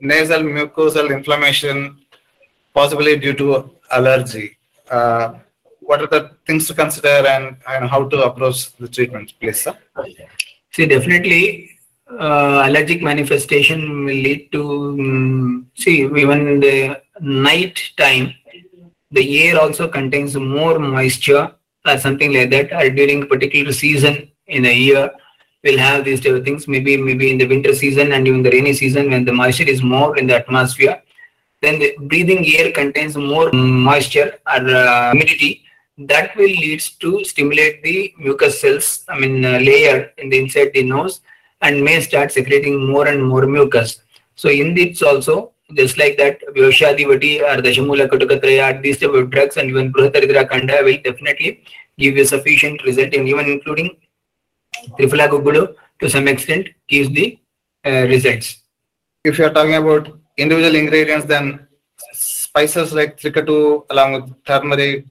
nasal 0.00 0.42
mucosal 0.42 1.10
inflammation 1.10 1.98
possibly 2.74 3.16
due 3.16 3.34
to 3.34 3.70
allergy. 3.90 4.56
Uh, 4.88 5.34
what 5.92 6.00
are 6.04 6.12
the 6.16 6.22
things 6.46 6.66
to 6.68 6.74
consider 6.82 7.16
and, 7.34 7.56
and 7.68 7.90
how 7.92 8.02
to 8.08 8.22
approach 8.28 8.74
the 8.76 8.88
treatment, 8.88 9.34
please, 9.38 9.60
sir? 9.64 9.76
See, 10.70 10.86
definitely, 10.86 11.42
uh, 12.18 12.62
allergic 12.66 13.02
manifestation 13.02 14.06
will 14.06 14.20
lead 14.26 14.50
to, 14.52 14.62
mm, 14.98 15.66
see, 15.82 15.96
even 16.22 16.60
the 16.60 17.02
night 17.20 17.78
time, 17.98 18.32
the 19.10 19.24
air 19.42 19.60
also 19.60 19.86
contains 19.86 20.34
more 20.34 20.78
moisture 20.78 21.44
or 21.86 21.98
something 21.98 22.32
like 22.32 22.48
that, 22.54 22.72
or 22.72 22.88
during 22.88 23.26
particular 23.26 23.72
season 23.72 24.30
in 24.46 24.64
a 24.64 24.74
year, 24.86 25.10
we'll 25.62 25.78
have 25.78 26.06
these 26.06 26.22
type 26.22 26.36
of 26.38 26.44
things. 26.44 26.66
Maybe, 26.66 26.96
maybe 26.96 27.30
in 27.32 27.36
the 27.36 27.46
winter 27.46 27.74
season 27.74 28.12
and 28.12 28.26
even 28.26 28.42
the 28.42 28.50
rainy 28.50 28.72
season 28.72 29.10
when 29.10 29.26
the 29.26 29.32
moisture 29.32 29.68
is 29.74 29.82
more 29.82 30.16
in 30.16 30.26
the 30.26 30.36
atmosphere, 30.36 31.02
then 31.60 31.78
the 31.78 31.94
breathing 32.12 32.46
air 32.56 32.72
contains 32.72 33.14
more 33.14 33.52
moisture 33.52 34.30
or 34.46 34.62
uh, 34.74 35.10
humidity 35.10 35.62
that 35.98 36.34
will 36.36 36.54
leads 36.64 36.90
to 36.90 37.24
stimulate 37.24 37.82
the 37.82 38.14
mucus 38.18 38.60
cells 38.60 39.04
i 39.08 39.18
mean 39.18 39.44
uh, 39.44 39.58
layer 39.58 40.10
in 40.18 40.28
the 40.30 40.38
inside 40.38 40.70
the 40.74 40.82
nose 40.82 41.20
and 41.62 41.82
may 41.82 42.00
start 42.00 42.32
secreting 42.32 42.86
more 42.90 43.06
and 43.06 43.24
more 43.24 43.46
mucus. 43.46 44.02
So 44.34 44.48
in 44.50 44.74
this 44.74 45.02
also 45.02 45.52
just 45.74 45.96
like 45.96 46.18
that 46.18 46.40
Vyoshadivati 46.54 47.34
or 47.48 47.62
the 47.62 47.70
Shamula 47.70 48.08
Katukatraya 48.08 48.82
these 48.82 48.98
type 48.98 49.10
of 49.10 49.30
drugs 49.30 49.56
and 49.56 49.70
even 49.70 49.92
Bruhataridra 49.92 50.48
Kanda 50.48 50.80
will 50.82 50.98
definitely 51.02 51.64
give 51.98 52.16
you 52.16 52.24
sufficient 52.24 52.82
result 52.84 53.14
and 53.14 53.28
even 53.28 53.46
including 53.46 53.96
Trifala 54.98 55.28
Gugulu 55.28 55.74
to 56.00 56.10
some 56.10 56.28
extent 56.28 56.68
gives 56.88 57.08
the 57.10 57.38
uh, 57.86 58.06
results. 58.14 58.58
If 59.24 59.38
you're 59.38 59.52
talking 59.52 59.76
about 59.76 60.18
individual 60.36 60.74
ingredients, 60.74 61.26
then 61.26 61.66
spices 62.12 62.92
like 62.92 63.16
trikatu 63.18 63.86
along 63.90 64.14
with 64.14 64.44
turmeric 64.44 65.06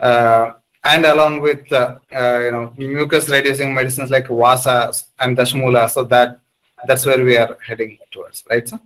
and 0.00 1.04
along 1.04 1.40
with 1.40 1.70
uh, 1.72 1.96
uh, 2.14 2.38
you 2.44 2.50
know 2.52 2.72
mucus 2.76 3.28
reducing 3.28 3.74
medicines 3.74 4.10
like 4.10 4.28
vasa 4.28 4.92
and 5.20 5.36
dashmula, 5.36 5.90
so 5.90 6.04
that 6.04 6.40
that's 6.86 7.06
where 7.06 7.24
we 7.24 7.36
are 7.36 7.56
heading 7.66 7.98
towards, 8.10 8.44
right, 8.50 8.68
sir? 8.68 8.78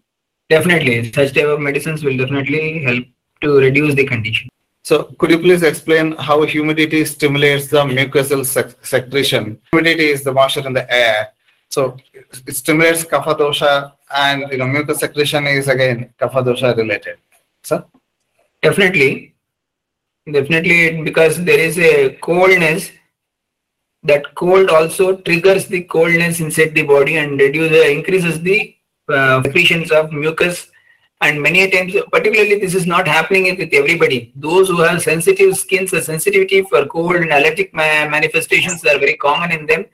definitely 0.49 1.13
such 1.13 1.33
type 1.33 1.47
of 1.47 1.61
medicines 1.61 2.03
will 2.05 2.17
definitely 2.17 2.83
help 2.83 3.05
to 3.41 3.59
reduce 3.59 3.95
the 3.95 4.05
condition 4.05 4.49
So 4.83 5.05
could 5.19 5.31
you 5.31 5.39
please 5.39 5.63
explain 5.63 6.17
how 6.17 6.43
humidity 6.43 7.05
stimulates 7.05 7.69
the 7.69 7.83
mucosal 7.85 8.45
sec- 8.45 8.85
secretion? 8.85 9.61
Humidity 9.73 10.07
is 10.15 10.25
the 10.25 10.33
moisture 10.33 10.67
in 10.67 10.73
the 10.73 10.91
air. 10.91 11.29
So 11.69 11.97
it 12.49 12.57
stimulates 12.57 13.05
kapha 13.05 13.37
dosha 13.41 13.93
and 14.23 14.51
you 14.51 14.59
know 14.61 14.67
mucus 14.67 14.99
secretion 15.05 15.47
is 15.47 15.69
again 15.69 16.13
kapha 16.21 16.43
dosha 16.49 16.77
related. 16.77 17.19
Sir? 17.63 17.85
Definitely, 18.63 19.35
definitely, 20.31 21.03
because 21.03 21.43
there 21.45 21.59
is 21.59 21.79
a 21.79 22.11
coldness. 22.23 22.91
That 24.03 24.35
cold 24.35 24.71
also 24.71 25.17
triggers 25.17 25.67
the 25.67 25.83
coldness 25.83 26.41
inside 26.41 26.75
the 26.75 26.83
body 26.83 27.19
and 27.19 27.39
reduces, 27.39 27.87
increases 27.87 28.41
the 28.41 28.75
uh, 29.13 29.43
secretions 29.43 29.91
of 29.91 30.11
mucus. 30.11 30.71
And 31.21 31.43
many 31.43 31.71
times, 31.71 31.95
particularly, 32.11 32.59
this 32.59 32.75
is 32.75 32.87
not 32.87 33.07
happening 33.07 33.45
with 33.59 33.75
everybody. 33.75 34.33
Those 34.37 34.69
who 34.69 34.81
have 34.81 35.03
sensitive 35.03 35.55
skins, 35.59 35.91
the 35.91 36.01
sensitivity 36.01 36.63
for 36.63 36.87
cold 36.87 37.17
and 37.17 37.31
allergic 37.31 37.75
ma- 37.75 38.09
manifestations 38.09 38.83
are 38.87 38.99
very 38.99 39.17
common 39.17 39.53
in 39.53 39.67
them. 39.67 39.85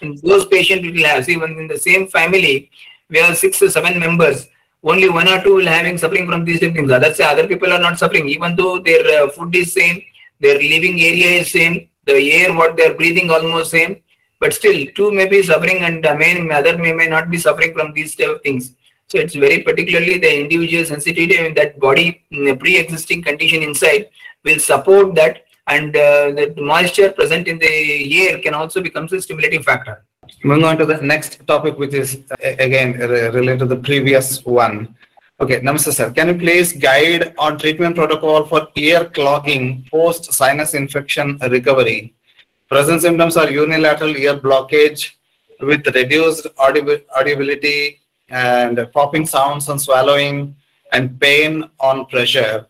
And 0.00 0.18
those 0.22 0.46
patients 0.46 0.86
will 0.86 1.04
have, 1.04 1.26
when 1.26 1.58
in 1.58 1.68
the 1.68 1.78
same 1.78 2.08
family, 2.08 2.70
we 3.10 3.18
have 3.18 3.36
six 3.36 3.60
or 3.60 3.68
seven 3.68 3.98
members 4.00 4.46
only 4.82 5.08
one 5.08 5.28
or 5.28 5.42
two 5.42 5.54
will 5.56 5.66
having 5.66 5.98
suffering 5.98 6.26
from 6.26 6.44
these 6.44 6.60
things. 6.60 6.90
Others, 6.90 7.20
other 7.20 7.46
people 7.46 7.72
are 7.72 7.78
not 7.78 7.98
suffering, 7.98 8.28
even 8.28 8.56
though 8.56 8.78
their 8.78 9.24
uh, 9.24 9.28
food 9.30 9.54
is 9.54 9.72
same, 9.72 10.02
their 10.40 10.54
living 10.54 11.00
area 11.00 11.40
is 11.40 11.50
same, 11.50 11.88
the 12.06 12.32
air 12.32 12.54
what 12.54 12.76
they 12.76 12.86
are 12.86 12.94
breathing 12.94 13.30
almost 13.30 13.70
same, 13.70 14.02
but 14.38 14.54
still 14.54 14.86
two 14.94 15.12
may 15.12 15.28
be 15.28 15.42
suffering 15.42 15.78
and 15.78 16.02
the 16.02 16.14
main 16.16 16.50
other 16.50 16.78
may, 16.78 16.92
may 16.92 17.06
not 17.06 17.30
be 17.30 17.38
suffering 17.38 17.74
from 17.74 17.92
these 17.92 18.16
type 18.16 18.28
of 18.28 18.42
things. 18.42 18.72
So 19.08 19.18
it's 19.18 19.34
very 19.34 19.62
particularly 19.62 20.18
the 20.18 20.40
individual 20.40 20.84
sensitivity 20.84 21.36
in 21.36 21.54
that 21.54 21.78
body 21.78 22.24
mm, 22.32 22.58
pre-existing 22.58 23.22
condition 23.22 23.62
inside 23.62 24.08
will 24.44 24.58
support 24.58 25.14
that 25.16 25.44
and 25.66 25.94
uh, 25.94 26.30
the 26.30 26.54
moisture 26.56 27.10
present 27.12 27.48
in 27.48 27.58
the 27.58 28.28
air 28.28 28.38
can 28.38 28.54
also 28.54 28.80
become 28.80 29.08
a 29.10 29.20
stimulating 29.20 29.62
factor. 29.62 30.04
Moving 30.42 30.64
on 30.64 30.78
to 30.78 30.86
the 30.86 31.00
next 31.02 31.46
topic, 31.46 31.78
which 31.78 31.94
is 31.94 32.20
uh, 32.30 32.36
again 32.58 32.92
related 32.98 33.58
to 33.60 33.66
the 33.66 33.76
previous 33.76 34.44
one. 34.44 34.94
Okay, 35.40 35.60
Namaste 35.60 35.92
sir. 35.94 36.10
Can 36.10 36.28
you 36.28 36.34
please 36.34 36.72
guide 36.72 37.34
on 37.38 37.58
treatment 37.58 37.96
protocol 37.96 38.44
for 38.44 38.68
ear 38.76 39.06
clogging 39.06 39.86
post 39.90 40.32
sinus 40.32 40.74
infection 40.74 41.38
recovery? 41.50 42.14
Present 42.68 43.02
symptoms 43.02 43.36
are 43.36 43.50
unilateral 43.50 44.16
ear 44.16 44.36
blockage 44.36 45.12
with 45.60 45.86
reduced 45.94 46.46
audibi- 46.56 47.04
audibility 47.18 48.00
and 48.28 48.86
popping 48.92 49.26
sounds 49.26 49.68
on 49.68 49.78
swallowing 49.78 50.54
and 50.92 51.18
pain 51.20 51.64
on 51.80 52.06
pressure 52.06 52.66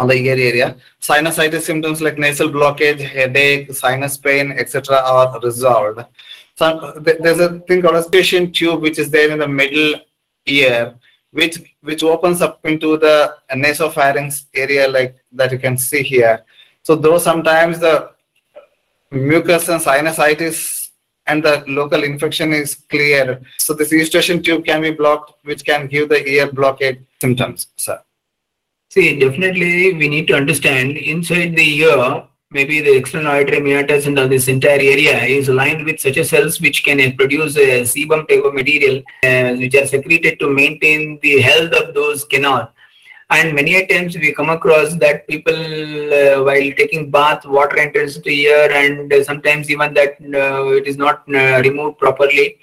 on 0.00 0.08
the 0.08 0.14
ear 0.14 0.36
area. 0.36 0.76
Sinusitis 1.00 1.62
symptoms 1.62 2.00
like 2.00 2.18
nasal 2.18 2.48
blockage, 2.48 3.00
headache, 3.00 3.72
sinus 3.72 4.16
pain, 4.16 4.52
etc. 4.52 4.96
are 4.96 5.40
resolved. 5.40 6.00
So 6.58 6.92
there's 7.00 7.38
a 7.38 7.60
thing 7.60 7.82
called 7.82 7.94
eustachian 7.94 8.50
tube 8.50 8.82
which 8.82 8.98
is 8.98 9.10
there 9.10 9.30
in 9.30 9.38
the 9.38 9.46
middle 9.46 10.00
ear, 10.46 10.94
which 11.30 11.56
which 11.82 12.02
opens 12.02 12.42
up 12.42 12.58
into 12.66 12.96
the 12.96 13.36
nasopharynx 13.52 14.46
area 14.54 14.88
like 14.88 15.14
that 15.30 15.52
you 15.52 15.60
can 15.60 15.78
see 15.78 16.02
here. 16.02 16.44
So 16.82 16.96
though 16.96 17.18
sometimes 17.18 17.78
the 17.78 18.10
mucus 19.12 19.68
and 19.68 19.80
sinusitis 19.80 20.90
and 21.28 21.44
the 21.44 21.62
local 21.68 22.02
infection 22.02 22.52
is 22.52 22.74
clear, 22.74 23.40
so 23.58 23.72
this 23.72 23.92
eustachian 23.92 24.42
tube 24.42 24.64
can 24.64 24.82
be 24.82 24.90
blocked, 24.90 25.34
which 25.44 25.64
can 25.64 25.86
give 25.86 26.08
the 26.08 26.26
ear 26.26 26.50
blockade 26.50 27.06
symptoms, 27.20 27.68
sir. 27.76 28.00
See, 28.90 29.16
definitely 29.16 29.94
we 29.94 30.08
need 30.08 30.26
to 30.26 30.34
understand 30.34 30.96
inside 30.96 31.54
the 31.54 31.68
ear, 31.82 32.24
maybe 32.50 32.80
the 32.80 32.96
external 32.96 33.32
auditory 33.32 33.60
meatus 33.60 34.06
and 34.06 34.16
this 34.16 34.48
entire 34.48 34.80
area 34.80 35.22
is 35.22 35.48
lined 35.50 35.84
with 35.84 36.00
such 36.00 36.18
cells 36.24 36.60
which 36.62 36.82
can 36.82 36.98
uh, 36.98 37.10
produce 37.18 37.56
a 37.56 37.82
sebum 37.82 38.26
type 38.26 38.42
of 38.42 38.54
material 38.54 39.02
uh, 39.24 39.52
which 39.56 39.74
are 39.74 39.86
secreted 39.86 40.38
to 40.38 40.48
maintain 40.48 41.18
the 41.20 41.40
health 41.42 41.72
of 41.72 41.94
those 41.94 42.24
canal. 42.24 42.72
And 43.30 43.54
many 43.54 43.86
times 43.86 44.16
we 44.16 44.32
come 44.32 44.48
across 44.48 44.94
that 44.94 45.28
people 45.28 45.54
uh, 45.54 46.42
while 46.42 46.72
taking 46.80 47.10
bath, 47.10 47.44
water 47.44 47.78
enters 47.78 48.18
the 48.22 48.34
ear 48.44 48.72
and 48.72 49.12
uh, 49.12 49.22
sometimes 49.22 49.70
even 49.70 49.92
that 49.92 50.16
it 50.18 50.86
is 50.86 50.96
not 50.96 51.28
removed 51.28 51.98
properly. 51.98 52.58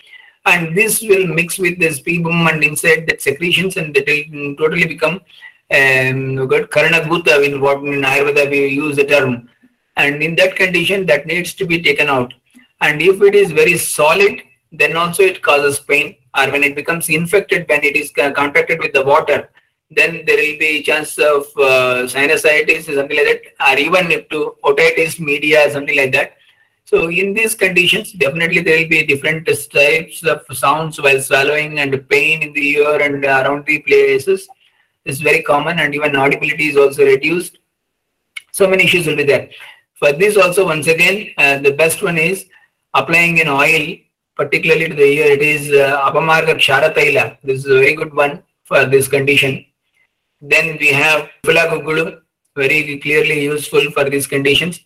And 0.48 0.76
this 0.76 1.04
will 1.04 1.28
mix 1.28 1.60
with 1.60 1.78
the 1.78 1.90
sebum 1.90 2.52
and 2.52 2.64
inside 2.64 3.06
that 3.08 3.22
secretions 3.22 3.78
and 3.78 3.96
it 3.96 4.32
will 4.32 4.56
totally 4.56 4.88
become 4.88 5.22
um, 5.72 6.48
good 6.48 6.70
Karanaguta 6.72 7.46
in 7.46 7.62
what 7.62 7.78
in 7.80 8.02
Ayurveda 8.02 8.50
we 8.50 8.68
use 8.68 8.96
the 8.96 9.06
term. 9.06 9.50
And 9.98 10.22
in 10.22 10.36
that 10.36 10.56
condition, 10.56 11.06
that 11.06 11.26
needs 11.26 11.54
to 11.56 11.66
be 11.66 11.82
taken 11.82 12.10
out. 12.10 12.34
And 12.82 13.02
if 13.02 13.22
it 13.22 13.36
is 13.36 13.52
very 13.52 13.78
solid, 13.78 14.42
then 14.72 14.98
also 14.98 15.24
it 15.24 15.42
causes 15.42 15.80
pain. 15.80 16.16
Or 16.38 16.52
when 16.52 16.64
it 16.64 16.76
becomes 16.76 17.10
infected, 17.10 17.68
when 17.70 17.84
it 17.84 17.96
is 17.96 18.12
contacted 18.12 18.80
with 18.80 18.94
the 18.94 19.06
water, 19.06 19.50
then 19.90 20.24
there 20.26 20.38
will 20.38 20.60
be 20.60 20.84
chance 20.84 21.18
of 21.18 21.44
uh, 21.58 22.04
sinusitis, 22.12 22.86
something 22.86 23.18
like 23.18 23.56
that, 23.58 23.72
or 23.72 23.78
even 23.78 24.12
if 24.12 24.28
to 24.30 24.56
otitis 24.64 25.20
media, 25.20 25.72
something 25.72 25.96
like 25.96 26.12
that. 26.12 26.34
So 26.86 27.10
in 27.10 27.34
these 27.34 27.56
conditions, 27.56 28.12
definitely 28.12 28.62
there 28.62 28.80
will 28.80 28.90
be 28.90 29.06
different 29.06 29.48
types 29.48 30.24
of 30.24 30.42
sounds 30.52 31.02
while 31.02 31.20
swallowing 31.20 31.80
and 31.80 32.08
pain 32.10 32.44
in 32.44 32.54
the 32.54 32.68
ear 32.78 33.02
and 33.02 33.24
around 33.24 33.66
the 33.66 33.80
places 33.80 34.48
is 35.06 35.22
very 35.22 35.42
common 35.42 35.80
and 35.80 35.96
even 35.96 36.16
audibility 36.16 36.68
is 36.68 36.78
also 36.78 37.06
reduced. 37.06 37.60
So 38.52 38.68
many 38.68 38.84
issues 38.84 39.08
will 39.08 39.16
be 39.16 39.24
there. 39.24 39.50
For 39.96 40.12
this 40.12 40.36
also, 40.38 40.66
once 40.66 40.88
again, 40.88 41.32
uh, 41.38 41.58
the 41.60 41.72
best 41.72 42.04
one 42.04 42.18
is 42.18 42.46
applying 42.94 43.40
an 43.40 43.48
oil, 43.48 43.96
particularly 44.36 44.90
to 44.90 44.96
the 44.96 45.06
ear. 45.06 45.28
It 45.32 45.42
is 45.42 45.72
uh, 45.72 46.12
Apamarga. 46.12 47.38
This 47.44 47.60
is 47.60 47.66
a 47.66 47.76
very 47.76 47.96
good 47.96 48.14
one 48.14 48.44
for 48.66 48.86
this 48.86 49.08
condition. 49.08 49.66
Then 50.42 50.78
we 50.80 50.88
have 50.88 51.30
Fulagugulu, 51.46 52.20
very 52.56 53.00
clearly 53.00 53.44
useful 53.44 53.90
for 53.92 54.10
these 54.10 54.28
conditions. 54.28 54.82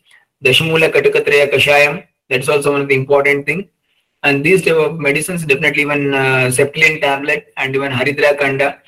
Dashamula 0.46 0.92
Katakatraya 0.92 1.52
Kashayam, 1.52 2.06
that's 2.30 2.48
also 2.48 2.72
one 2.74 2.82
of 2.82 2.88
the 2.88 2.96
important 2.96 3.46
thing. 3.48 3.68
And 4.22 4.44
these 4.44 4.64
type 4.64 4.76
of 4.76 5.00
medicines, 5.00 5.46
definitely 5.46 5.82
even 5.84 6.14
uh, 6.14 6.52
Septilin 6.52 7.02
tablet 7.02 7.52
and 7.58 7.76
even 7.76 7.92
Haridra 7.92 8.38
Khanda, 8.38 8.80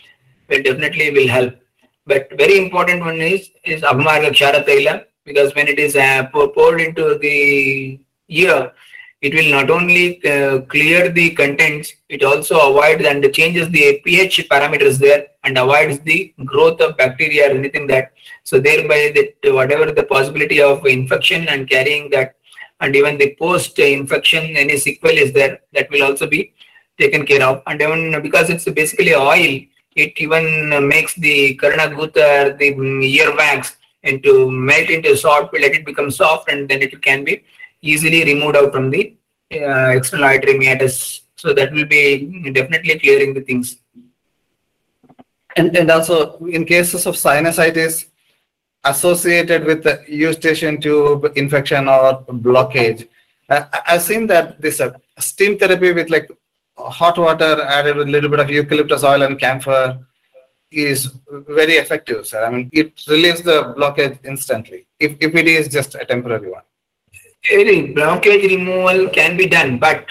will 0.49 0.61
definitely 0.61 1.09
will 1.11 1.27
help. 1.27 1.55
But 2.05 2.29
very 2.37 2.57
important 2.57 3.01
one 3.01 3.19
is 3.21 3.49
is 3.63 3.81
Apamarga 3.81 4.31
Ksharataila 4.31 5.05
because 5.25 5.53
when 5.55 5.67
it 5.67 5.79
is 5.79 5.95
uh, 5.95 6.27
poured 6.33 6.81
into 6.81 7.17
the 7.17 7.99
ear, 8.27 8.71
it 9.21 9.35
will 9.35 9.51
not 9.51 9.69
only 9.69 10.23
uh, 10.25 10.61
clear 10.61 11.09
the 11.09 11.29
contents, 11.31 11.93
it 12.09 12.23
also 12.23 12.55
avoids 12.69 13.05
and 13.05 13.23
changes 13.33 13.69
the 13.69 14.01
pH 14.03 14.47
parameters 14.49 14.97
there 14.97 15.27
and 15.43 15.57
avoids 15.57 15.99
the 15.99 16.33
growth 16.43 16.81
of 16.81 16.97
bacteria 16.97 17.51
or 17.51 17.57
anything 17.57 17.85
that. 17.87 18.13
So 18.43 18.59
thereby 18.59 19.13
that 19.15 19.53
whatever 19.53 19.91
the 19.91 20.03
possibility 20.03 20.59
of 20.61 20.85
infection 20.87 21.47
and 21.49 21.69
carrying 21.69 22.09
that 22.09 22.35
and 22.79 22.95
even 22.95 23.19
the 23.19 23.35
post-infection 23.35 24.57
any 24.57 24.77
sequel 24.77 25.11
is 25.11 25.31
there 25.33 25.59
that 25.73 25.89
will 25.91 26.03
also 26.03 26.25
be 26.25 26.53
taken 26.99 27.25
care 27.25 27.43
of. 27.43 27.61
And 27.67 27.79
even 27.79 28.19
because 28.23 28.49
it's 28.49 28.65
basically 28.65 29.13
oil, 29.13 29.61
it 29.95 30.13
even 30.17 30.87
makes 30.87 31.13
the 31.13 31.55
karanaguta, 31.57 32.57
the 32.57 32.71
earwax, 34.05 34.23
to 34.23 34.51
melt 34.51 34.89
into 34.89 35.15
soft, 35.17 35.53
let 35.53 35.73
it 35.73 35.85
become 35.85 36.11
soft, 36.11 36.49
and 36.49 36.69
then 36.69 36.81
it 36.81 37.01
can 37.01 37.23
be 37.23 37.43
easily 37.81 38.23
removed 38.23 38.55
out 38.55 38.71
from 38.71 38.89
the 38.89 39.15
uh, 39.53 39.89
external 39.89 40.25
auditory 40.25 40.57
meatus. 40.57 41.21
So 41.35 41.53
that 41.53 41.71
will 41.71 41.85
be 41.85 42.51
definitely 42.51 42.99
clearing 42.99 43.33
the 43.33 43.41
things. 43.41 43.77
And, 45.55 45.75
and 45.75 45.91
also 45.91 46.37
in 46.45 46.65
cases 46.65 47.05
of 47.05 47.15
sinusitis 47.15 48.05
associated 48.83 49.65
with 49.65 49.83
the 49.83 50.03
eustachian 50.07 50.79
tube 50.79 51.31
infection 51.35 51.87
or 51.87 52.23
blockage, 52.23 53.07
uh, 53.49 53.65
I've 53.87 54.01
seen 54.01 54.27
that 54.27 54.61
this 54.61 54.79
uh, 54.79 54.91
steam 55.19 55.57
therapy 55.57 55.91
with 55.91 56.09
like 56.09 56.29
hot 56.77 57.17
water 57.17 57.61
added 57.63 57.97
with 57.97 58.07
a 58.07 58.11
little 58.11 58.29
bit 58.29 58.39
of 58.39 58.49
eucalyptus 58.49 59.03
oil 59.03 59.23
and 59.23 59.39
camphor 59.39 59.99
is 60.71 61.11
very 61.29 61.73
effective, 61.73 62.25
sir. 62.25 62.43
I 62.43 62.49
mean, 62.49 62.69
it 62.71 63.01
relieves 63.07 63.41
the 63.41 63.73
blockage 63.77 64.17
instantly 64.23 64.87
if, 64.99 65.17
if 65.19 65.35
it 65.35 65.47
is 65.47 65.67
just 65.67 65.95
a 65.95 66.05
temporary 66.05 66.49
one. 66.49 66.63
Any 67.49 67.93
blockage 67.93 68.49
removal 68.49 69.09
can 69.09 69.35
be 69.35 69.47
done, 69.47 69.79
but 69.79 70.05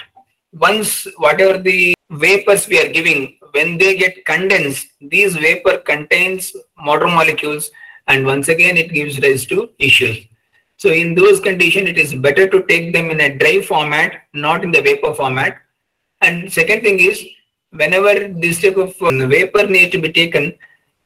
once 0.53 1.07
whatever 1.17 1.57
the 1.57 1.93
vapors 2.09 2.67
we 2.67 2.79
are 2.79 2.91
giving, 2.91 3.37
when 3.51 3.77
they 3.77 3.95
get 3.97 4.25
condensed, 4.25 4.87
these 4.99 5.35
vapor 5.35 5.77
contains 5.79 6.53
motor 6.77 7.07
molecules, 7.07 7.71
and 8.07 8.25
once 8.25 8.49
again 8.49 8.77
it 8.77 8.93
gives 8.93 9.19
rise 9.21 9.45
to 9.45 9.69
issues. 9.79 10.27
So 10.77 10.89
in 10.89 11.15
those 11.15 11.39
conditions, 11.39 11.89
it 11.89 11.97
is 11.97 12.13
better 12.15 12.49
to 12.49 12.63
take 12.63 12.91
them 12.91 13.11
in 13.11 13.21
a 13.21 13.37
dry 13.37 13.61
format, 13.61 14.23
not 14.33 14.63
in 14.63 14.71
the 14.71 14.81
vapor 14.81 15.13
format. 15.13 15.57
And 16.21 16.51
second 16.51 16.81
thing 16.81 16.99
is, 16.99 17.23
whenever 17.71 18.27
this 18.27 18.61
type 18.61 18.77
of 18.77 18.99
um, 19.01 19.29
vapor 19.29 19.67
needs 19.67 19.91
to 19.91 20.01
be 20.01 20.11
taken, 20.11 20.53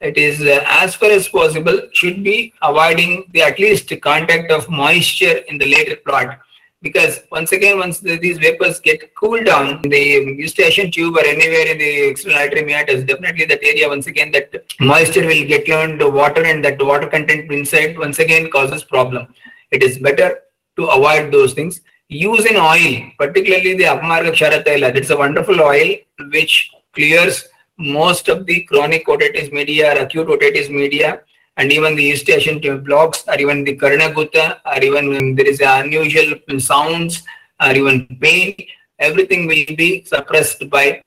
it 0.01 0.17
is 0.17 0.41
uh, 0.41 0.63
as 0.67 0.95
far 0.95 1.10
as 1.10 1.28
possible 1.28 1.80
should 1.93 2.23
be 2.23 2.54
avoiding 2.62 3.25
the 3.34 3.41
at 3.41 3.58
least 3.60 3.91
contact 4.01 4.51
of 4.51 4.69
moisture 4.69 5.38
in 5.47 5.58
the 5.58 5.65
later 5.65 5.95
plot 5.95 6.39
because 6.82 7.21
once 7.32 7.51
again 7.51 7.80
once 7.80 7.99
the, 7.99 8.17
these 8.17 8.38
vapors 8.38 8.80
get 8.80 9.15
cooled 9.15 9.45
down 9.45 9.82
the 9.84 10.04
eustachian 10.43 10.91
tube 10.91 11.15
or 11.15 11.25
anywhere 11.25 11.67
in 11.71 11.78
the 11.78 11.91
external 12.10 12.38
auditory 12.38 12.65
meatus 12.65 13.04
definitely 13.04 13.45
that 13.45 13.63
area 13.63 13.88
once 13.88 14.08
again 14.08 14.32
that 14.32 14.54
moisture 14.80 15.25
will 15.25 15.45
get 15.54 15.65
turned 15.65 15.97
to 15.99 16.10
water 16.10 16.43
and 16.51 16.63
that 16.63 16.84
water 16.91 17.08
content 17.08 17.51
inside 17.51 17.97
once 17.97 18.19
again 18.19 18.51
causes 18.51 18.84
problem. 18.84 19.25
It 19.71 19.82
is 19.82 19.97
better 19.97 20.30
to 20.78 20.86
avoid 20.97 21.32
those 21.32 21.54
things 21.54 21.82
use 22.10 22.46
an 22.46 22.58
oil 22.58 23.12
particularly 23.18 23.74
the 23.76 23.84
apamarga 23.84 24.32
ksharataila 24.38 24.94
that's 24.94 25.10
a 25.10 25.18
wonderful 25.18 25.60
oil 25.62 25.96
which 26.32 26.72
clears 26.94 27.46
most 27.78 28.27
of 28.29 28.46
the 28.46 28.62
chronic 28.63 29.06
otitis 29.08 29.52
media 29.52 29.94
or 29.94 30.04
acute 30.04 30.27
otitis 30.27 30.69
media 30.69 31.21
and 31.58 31.71
even 31.71 31.96
the 31.96 32.04
eustachian 32.04 32.60
blocks 32.84 33.23
or 33.27 33.40
even 33.40 33.63
the 33.63 33.75
karanaguta 33.77 34.60
or 34.65 34.84
even 34.84 35.10
when 35.10 35.36
there 35.36 35.48
is 35.48 35.62
unusual 35.62 36.60
sounds 36.60 37.23
or 37.62 37.71
even 37.71 38.06
pain, 38.21 38.56
everything 39.00 39.48
will 39.48 39.75
be 39.75 40.04
suppressed 40.06 40.69
by 40.69 41.02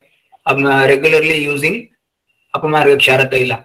um, 0.46 0.64
regularly 0.64 1.38
using 1.42 1.90
apamarga 2.54 2.96
ksharataila. 2.98 3.64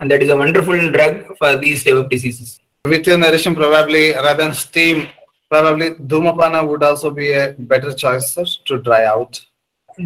And 0.00 0.10
that 0.10 0.22
is 0.22 0.30
a 0.30 0.36
wonderful 0.36 0.90
drug 0.90 1.36
for 1.36 1.56
these 1.56 1.84
type 1.84 1.94
of 1.94 2.08
diseases. 2.08 2.58
With 2.84 3.06
your 3.06 3.18
narration, 3.18 3.54
probably 3.54 4.12
rather 4.12 4.42
than 4.42 4.54
steam, 4.54 5.08
probably 5.52 5.88
dhumapana 6.12 6.60
would 6.68 6.82
also 6.90 7.10
be 7.10 7.32
a 7.32 7.54
better 7.72 7.92
choice 8.02 8.28
sir, 8.34 8.44
to 8.68 8.78
dry 8.88 9.04
out. 9.04 9.40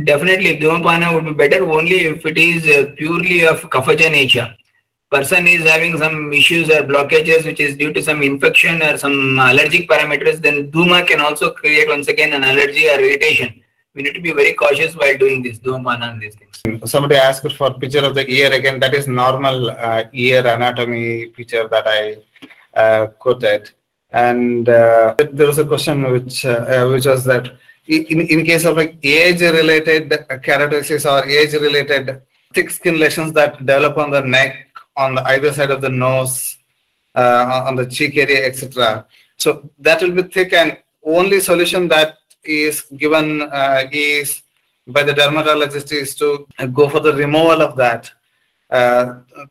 Definitely, 0.05 0.59
Dhumapana 0.59 1.15
would 1.15 1.25
be 1.25 1.33
better 1.33 1.65
only 1.71 1.99
if 2.07 2.27
it 2.27 2.37
is 2.37 2.65
uh, 2.67 2.91
purely 2.97 3.47
of 3.47 3.61
kaphaja 3.75 4.11
nature. 4.11 4.49
Person 5.13 5.47
is 5.47 5.63
having 5.65 5.97
some 5.97 6.33
issues 6.33 6.69
or 6.69 6.83
blockages 6.83 7.45
which 7.45 7.61
is 7.61 7.77
due 7.77 7.93
to 7.93 8.03
some 8.03 8.21
infection 8.23 8.83
or 8.83 8.99
some 8.99 9.39
allergic 9.39 9.89
parameters, 9.89 10.41
then 10.47 10.73
Dhuma 10.73 11.07
can 11.07 11.21
also 11.21 11.53
create 11.53 11.89
once 11.89 12.09
again 12.09 12.33
an 12.33 12.43
allergy 12.43 12.89
or 12.89 12.99
irritation. 12.99 13.63
we 13.95 14.03
need 14.03 14.15
to 14.15 14.21
be 14.21 14.33
very 14.33 14.53
cautious 14.53 14.95
while 14.95 15.17
doing 15.17 15.43
this, 15.45 15.61
Dhumana 15.61 16.11
and 16.11 16.21
these 16.21 16.35
things. 16.35 16.91
Somebody 16.91 17.17
asked 17.17 17.51
for 17.53 17.73
picture 17.75 18.05
of 18.09 18.15
the 18.17 18.29
ear 18.29 18.53
again. 18.53 18.81
That 18.81 18.95
is 18.95 19.07
normal 19.07 19.71
uh, 19.71 20.03
ear 20.13 20.45
anatomy 20.47 21.27
picture 21.27 21.67
that 21.69 21.87
I 21.87 22.17
uh, 22.83 23.07
quoted. 23.23 23.71
And 24.17 24.67
uh, 24.67 25.15
there 25.33 25.47
was 25.47 25.59
a 25.59 25.67
question 25.67 26.11
which 26.11 26.47
uh, 26.47 26.65
uh, 26.75 26.89
which 26.91 27.05
was 27.05 27.23
that 27.25 27.45
in, 27.87 28.21
in 28.35 28.47
case 28.47 28.65
of 28.65 28.77
like 28.79 28.97
age-related 29.03 30.07
characteristics 30.43 31.05
or 31.05 31.23
age-related 31.27 32.23
thick 32.55 32.71
skin 32.71 32.99
lesions 32.99 33.35
that 33.35 33.59
develop 33.59 33.99
on 33.99 34.11
the 34.11 34.23
neck, 34.23 34.55
on 34.97 35.17
the 35.17 35.23
either 35.33 35.53
side 35.53 35.71
of 35.71 35.83
the 35.83 35.91
nose, 35.91 36.57
uh, 37.15 37.65
on 37.67 37.77
the 37.77 37.85
cheek 37.85 38.17
area, 38.17 38.47
etc. 38.47 39.05
So 39.37 39.69
that 39.81 40.01
will 40.01 40.13
be 40.13 40.23
thick, 40.23 40.55
and 40.55 40.79
only 41.05 41.41
solution 41.41 41.87
that 41.89 42.17
is 42.43 42.83
given 42.97 43.43
uh, 43.43 43.83
is 43.93 44.43
by 44.87 45.03
the 45.03 45.13
dermatologist 45.13 45.93
is 45.93 46.15
to 46.15 46.47
go 46.73 46.89
for 46.89 47.01
the 47.01 47.13
removal 47.13 47.61
of 47.61 47.77
that 47.77 48.11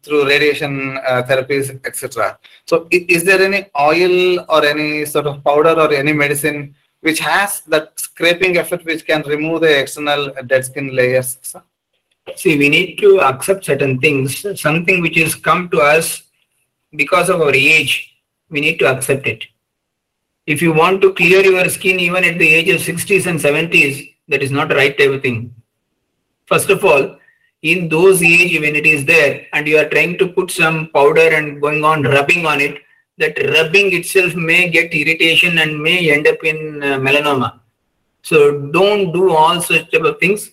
through 0.04 0.28
radiation 0.28 0.98
uh, 0.98 1.24
therapies, 1.24 1.80
etc. 1.86 2.38
So, 2.66 2.88
is 2.92 3.24
there 3.24 3.42
any 3.42 3.68
oil 3.80 4.46
or 4.50 4.66
any 4.66 5.06
sort 5.06 5.28
of 5.28 5.44
powder 5.44 5.74
or 5.80 5.94
any 5.94 6.14
medicine 6.14 6.76
which 7.02 7.20
has 7.20 7.62
that 7.62 7.98
scraping 8.00 8.58
effect 8.58 8.86
which 8.86 9.06
can 9.06 9.22
remove 9.24 9.62
the 9.62 9.80
external 9.80 10.34
dead 10.48 10.66
skin 10.66 10.96
layers? 10.96 11.38
sir? 11.42 11.62
See, 12.36 12.58
we 12.58 12.70
need 12.70 12.98
to 12.98 13.22
accept 13.22 13.66
certain 13.66 14.00
things. 14.00 14.46
Something 14.60 15.02
which 15.02 15.18
has 15.18 15.36
come 15.36 15.70
to 15.70 15.80
us 15.80 16.24
because 16.96 17.30
of 17.30 17.42
our 17.42 17.54
age, 17.54 18.18
we 18.50 18.62
need 18.62 18.80
to 18.80 18.88
accept 18.88 19.28
it. 19.28 19.46
If 20.48 20.62
you 20.62 20.74
want 20.74 21.02
to 21.02 21.14
clear 21.14 21.44
your 21.44 21.68
skin 21.70 22.00
even 22.00 22.24
at 22.24 22.38
the 22.38 22.48
age 22.48 22.70
of 22.70 22.82
60s 22.82 23.28
and 23.28 23.40
70s, 23.40 24.14
that 24.28 24.42
is 24.42 24.52
not 24.52 24.72
right 24.72 24.98
type 24.98 25.12
of 25.12 25.22
thing. 25.22 25.54
First 26.48 26.70
of 26.70 26.84
all, 26.84 27.18
in 27.72 27.90
those 27.90 28.22
age 28.22 28.54
when 28.64 28.76
it 28.76 28.86
is 28.86 29.06
there 29.06 29.48
and 29.54 29.68
you 29.68 29.78
are 29.82 29.90
trying 29.90 30.18
to 30.20 30.28
put 30.28 30.52
some 30.52 30.88
powder 30.98 31.28
and 31.38 31.62
going 31.62 31.84
on 31.84 32.04
rubbing 32.04 32.46
on 32.46 32.62
it, 32.62 32.76
that 33.18 33.38
rubbing 33.56 33.94
itself 33.94 34.36
may 34.36 34.70
get 34.70 34.94
irritation 34.94 35.58
and 35.60 35.82
may 35.82 36.12
end 36.12 36.28
up 36.28 36.44
in 36.44 36.84
uh, 36.84 36.98
melanoma. 37.06 37.60
So 38.22 38.70
don't 38.78 39.12
do 39.14 39.32
all 39.32 39.62
such 39.62 39.92
type 39.92 40.04
of 40.04 40.20
things. 40.20 40.52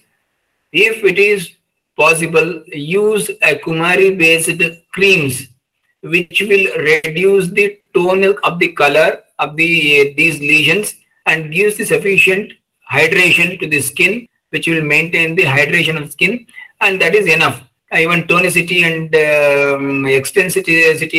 If 0.72 1.04
it 1.04 1.18
is 1.18 1.50
possible, 1.96 2.62
use 2.68 3.28
a 3.28 3.56
Kumari 3.64 4.16
based 4.16 4.62
creams 4.92 5.48
which 6.02 6.40
will 6.40 6.66
reduce 6.78 7.48
the 7.48 7.78
tone 7.94 8.24
of 8.42 8.58
the 8.58 8.72
color 8.72 9.20
of 9.38 9.56
the 9.56 10.14
these 10.14 10.40
lesions 10.40 10.94
and 11.26 11.52
gives 11.52 11.76
the 11.76 11.84
sufficient 11.84 12.52
hydration 12.90 13.58
to 13.60 13.68
the 13.68 13.80
skin 13.80 14.26
which 14.50 14.66
will 14.66 14.82
maintain 14.82 15.34
the 15.34 15.44
hydration 15.44 16.00
of 16.00 16.10
skin 16.12 16.46
and 16.82 17.00
that 17.00 17.14
is 17.14 17.26
enough. 17.26 17.62
Even 17.94 18.22
tonicity 18.24 18.78
and 18.88 19.14
um, 19.14 20.06
extensity 20.06 20.76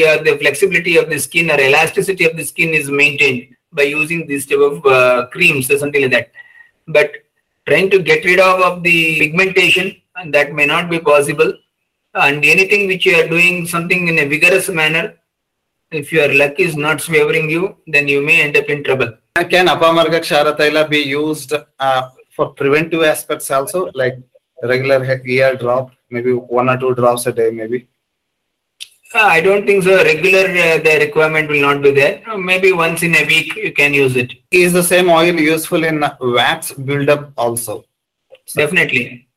or 0.09 0.23
the 0.27 0.37
flexibility 0.41 0.97
of 0.97 1.09
the 1.09 1.19
skin 1.19 1.51
or 1.51 1.59
elasticity 1.59 2.25
of 2.25 2.35
the 2.35 2.43
skin 2.43 2.69
is 2.73 2.89
maintained 2.89 3.55
by 3.71 3.83
using 3.83 4.27
this 4.27 4.45
type 4.45 4.59
of 4.59 4.85
uh, 4.85 5.27
creams 5.27 5.69
or 5.69 5.77
something 5.77 6.01
like 6.01 6.11
that. 6.11 6.31
But 6.87 7.11
trying 7.67 7.89
to 7.91 7.99
get 7.99 8.25
rid 8.25 8.39
of, 8.39 8.59
of 8.61 8.83
the 8.83 9.19
pigmentation 9.19 10.01
and 10.15 10.33
that 10.33 10.53
may 10.53 10.65
not 10.65 10.89
be 10.89 10.99
possible. 10.99 11.53
And 12.15 12.43
anything 12.43 12.87
which 12.87 13.05
you 13.05 13.15
are 13.15 13.27
doing 13.27 13.67
something 13.67 14.07
in 14.07 14.19
a 14.19 14.25
vigorous 14.25 14.69
manner 14.69 15.15
if 15.91 16.11
your 16.11 16.33
luck 16.33 16.59
is 16.59 16.75
not 16.75 17.01
favoring 17.01 17.49
you 17.49 17.77
then 17.85 18.07
you 18.07 18.21
may 18.21 18.41
end 18.41 18.57
up 18.57 18.65
in 18.65 18.83
trouble. 18.83 19.13
Can 19.35 19.67
apamarga 19.67 20.19
ksharataila 20.25 20.89
be 20.89 20.99
used 20.99 21.53
uh, 21.79 22.09
for 22.35 22.53
preventive 22.53 23.03
aspects 23.03 23.49
also, 23.51 23.91
like 23.93 24.17
regular 24.63 25.21
ear 25.25 25.55
drop, 25.55 25.91
maybe 26.09 26.33
one 26.33 26.69
or 26.69 26.77
two 26.77 26.93
drops 26.95 27.25
a 27.27 27.31
day, 27.31 27.51
maybe? 27.51 27.87
Uh, 29.15 29.27
i 29.27 29.39
don't 29.39 29.67
think 29.67 29.83
so. 29.83 29.95
Regular 30.03 30.45
uh, 30.49 30.77
the 30.85 30.97
requirement 31.05 31.47
will 31.47 31.61
not 31.61 31.83
be 31.83 31.91
there. 31.91 32.23
Uh, 32.27 32.37
maybe 32.37 32.71
once 32.71 33.03
in 33.03 33.15
a 33.15 33.25
week 33.25 33.55
you 33.55 33.71
can 33.71 33.93
use 33.93 34.15
it. 34.15 34.33
Is 34.51 34.73
the 34.73 34.81
same 34.81 35.09
oil 35.09 35.35
useful 35.39 35.83
in 35.83 36.03
wax 36.19 36.71
buildup 36.71 37.31
also? 37.37 37.85
definitely. 38.55 39.27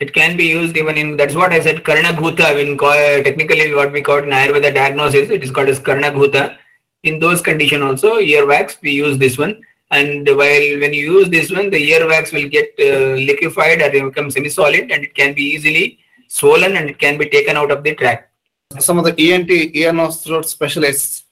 It 0.00 0.14
can 0.14 0.36
be 0.38 0.46
used 0.46 0.76
even 0.78 0.96
in 0.96 1.16
that's 1.18 1.34
what 1.34 1.52
i 1.52 1.60
said 1.60 1.84
karna 1.84 2.12
bhuta 2.20 2.46
in 2.62 2.78
co- 2.78 3.22
technically 3.22 3.74
what 3.74 3.92
we 3.92 4.00
call 4.00 4.18
in 4.18 4.30
ayurveda 4.30 4.74
diagnosis 4.74 5.28
it 5.28 5.44
is 5.44 5.50
called 5.50 5.68
as 5.68 5.78
karna 5.78 6.10
bhuta 6.10 6.56
in 7.02 7.18
those 7.18 7.42
condition 7.42 7.82
also 7.82 8.14
earwax 8.18 8.78
we 8.80 8.92
use 8.92 9.18
this 9.18 9.36
one 9.36 9.60
and 9.90 10.26
while 10.40 10.68
when 10.82 10.92
you 10.98 11.04
use 11.14 11.28
this 11.28 11.50
one 11.50 11.68
the 11.70 11.90
earwax 11.90 12.32
will 12.32 12.48
get 12.48 12.68
uh, 12.78 13.14
liquefied 13.30 13.82
or 13.82 13.90
become 14.08 14.30
semi 14.30 14.48
solid 14.48 14.90
and 14.90 15.04
it 15.04 15.14
can 15.14 15.34
be 15.34 15.42
easily 15.42 15.98
swollen 16.28 16.76
and 16.76 16.88
it 16.88 16.98
can 16.98 17.18
be 17.18 17.28
taken 17.28 17.56
out 17.56 17.70
of 17.70 17.82
the 17.82 17.94
tract 17.94 18.30
Some 18.78 18.98
of 18.98 19.04
the 19.04 19.32
ENT, 19.32 19.50
ear, 19.50 19.92
nose, 19.92 20.22
throat 20.22 20.46
specialists 20.46 21.24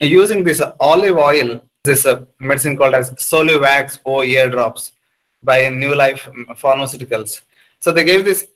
using 0.00 0.44
this 0.44 0.62
olive 0.78 1.16
oil, 1.16 1.60
this 1.82 2.06
uh, 2.06 2.24
medicine 2.38 2.76
called 2.76 2.94
as 2.94 3.10
Soluvax 3.12 3.98
or 4.04 4.24
ear 4.24 4.48
drops 4.48 4.92
by 5.42 5.68
New 5.68 5.94
Life 5.96 6.28
Pharmaceuticals. 6.50 7.40
So 7.80 7.90
they 7.90 8.04
gave 8.04 8.24
this 8.24 8.46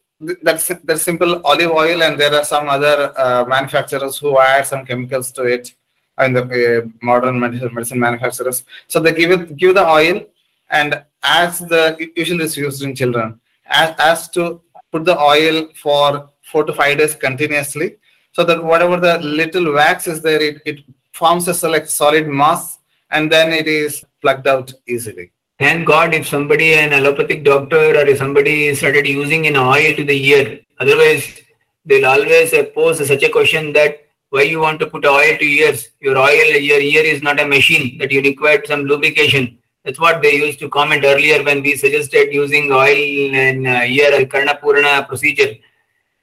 that's 0.42 0.68
the 0.68 0.96
simple 0.96 1.44
olive 1.44 1.70
oil, 1.70 2.02
and 2.02 2.18
there 2.18 2.32
are 2.34 2.44
some 2.44 2.68
other 2.68 3.12
uh, 3.18 3.44
manufacturers 3.46 4.16
who 4.16 4.38
add 4.38 4.66
some 4.66 4.86
chemicals 4.86 5.32
to 5.32 5.42
it, 5.42 5.74
and 6.18 6.36
the 6.36 6.42
uh, 6.42 6.88
modern 7.02 7.38
medicine, 7.40 7.74
medicine 7.74 7.98
manufacturers. 7.98 8.64
So 8.88 9.00
they 9.00 9.12
give 9.12 9.30
it 9.30 9.56
give 9.56 9.74
the 9.74 9.86
oil, 9.86 10.24
and 10.70 11.02
as 11.22 11.58
the 11.58 11.96
usually 12.16 12.44
it's 12.44 12.56
used 12.56 12.82
in 12.82 12.94
children, 12.94 13.40
as, 13.66 13.94
as 13.98 14.28
to 14.30 14.60
put 14.92 15.04
the 15.04 15.18
oil 15.18 15.68
for 15.74 16.30
four 16.42 16.64
to 16.64 16.72
five 16.72 16.98
days 16.98 17.14
continuously, 17.14 17.96
so 18.32 18.44
that 18.44 18.62
whatever 18.62 18.98
the 18.98 19.18
little 19.18 19.72
wax 19.72 20.06
is 20.06 20.20
there, 20.22 20.40
it, 20.40 20.62
it 20.64 20.80
forms 21.12 21.48
a 21.48 21.54
select 21.54 21.88
solid 21.88 22.28
mass, 22.28 22.78
and 23.10 23.30
then 23.30 23.52
it 23.52 23.66
is 23.66 24.04
plucked 24.20 24.46
out 24.46 24.72
easily. 24.86 25.30
Thank 25.58 25.86
God 25.86 26.14
if 26.14 26.26
somebody, 26.26 26.74
an 26.74 26.92
allopathic 26.92 27.44
doctor 27.44 27.90
or 27.90 28.06
if 28.06 28.18
somebody 28.18 28.74
started 28.74 29.06
using 29.06 29.46
an 29.46 29.56
oil 29.56 29.94
to 29.94 30.04
the 30.04 30.28
ear. 30.30 30.60
Otherwise, 30.80 31.42
they'll 31.84 32.06
always 32.06 32.52
pose 32.74 33.06
such 33.06 33.22
a 33.22 33.28
question 33.28 33.72
that 33.72 34.03
why 34.34 34.42
you 34.42 34.60
want 34.60 34.78
to 34.80 34.86
put 34.86 35.04
oil 35.06 35.36
to 35.42 35.44
ears? 35.44 35.88
Your 36.00 36.16
oil, 36.18 36.48
your 36.70 36.80
ear 36.80 37.04
is 37.14 37.22
not 37.22 37.40
a 37.40 37.46
machine 37.46 37.98
that 37.98 38.10
you 38.10 38.20
require 38.22 38.60
some 38.64 38.84
lubrication. 38.84 39.58
That's 39.84 40.00
what 40.00 40.22
they 40.22 40.34
used 40.34 40.58
to 40.60 40.68
comment 40.68 41.04
earlier 41.04 41.42
when 41.42 41.62
we 41.62 41.76
suggested 41.76 42.32
using 42.42 42.72
oil 42.72 43.00
in 43.44 43.66
uh, 43.66 43.82
ear 43.98 44.26
Karna 44.26 44.54
Purana 44.62 45.06
procedure. 45.06 45.54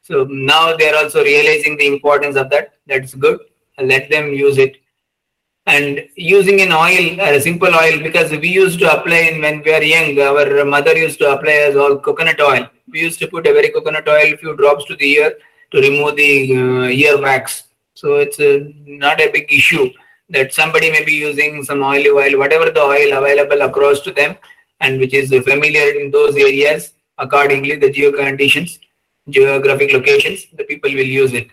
So 0.02 0.26
now 0.30 0.76
they 0.76 0.90
are 0.90 0.98
also 1.04 1.24
realizing 1.24 1.78
the 1.78 1.88
importance 1.88 2.36
of 2.36 2.50
that. 2.50 2.74
That's 2.88 3.14
good. 3.14 3.40
Let 3.80 4.10
them 4.10 4.34
use 4.34 4.58
it 4.58 4.82
and 5.68 6.08
using 6.16 6.62
an 6.62 6.72
oil, 6.72 7.20
a 7.22 7.40
simple 7.40 7.74
oil, 7.74 8.00
because 8.02 8.32
we 8.32 8.50
used 8.50 8.80
to 8.80 8.92
apply 8.92 9.18
in 9.18 9.42
when 9.42 9.62
we 9.64 9.72
were 9.72 9.84
young, 9.84 10.20
our 10.20 10.66
mother 10.66 10.98
used 10.98 11.20
to 11.20 11.32
apply 11.32 11.54
as 11.54 11.76
all 11.76 11.98
coconut 12.00 12.42
oil. 12.42 12.68
We 12.92 13.00
used 13.00 13.20
to 13.20 13.28
put 13.28 13.46
a 13.48 13.54
very 13.54 13.70
coconut 13.70 14.08
oil, 14.08 14.36
few 14.38 14.56
drops 14.56 14.86
to 14.86 14.96
the 14.96 15.12
ear 15.12 15.36
to 15.72 15.80
remove 15.80 16.16
the 16.16 16.58
uh, 16.58 16.88
ear 16.88 17.22
wax. 17.22 17.64
So 18.02 18.16
it's 18.16 18.40
uh, 18.40 18.62
not 19.04 19.22
a 19.22 19.30
big 19.32 19.54
issue 19.54 19.92
that 20.30 20.54
somebody 20.60 20.90
may 20.90 21.04
be 21.06 21.14
using 21.14 21.64
some 21.64 21.84
olive 21.84 22.16
oil, 22.22 22.40
whatever 22.40 22.72
the 22.72 22.82
oil 22.82 23.10
available 23.20 23.62
across 23.62 24.00
to 24.06 24.12
them, 24.12 24.38
and 24.80 25.00
which 25.00 25.14
is 25.14 25.30
familiar 25.30 25.88
in 26.00 26.10
those 26.10 26.36
areas 26.36 26.94
accordingly 27.20 27.76
the 27.76 27.92
geo 27.92 28.12
conditions, 28.12 28.80
geographic 29.30 29.94
locations, 29.94 30.48
the 30.58 30.64
people 30.64 30.90
will 30.90 31.12
use 31.24 31.34
it. 31.34 31.50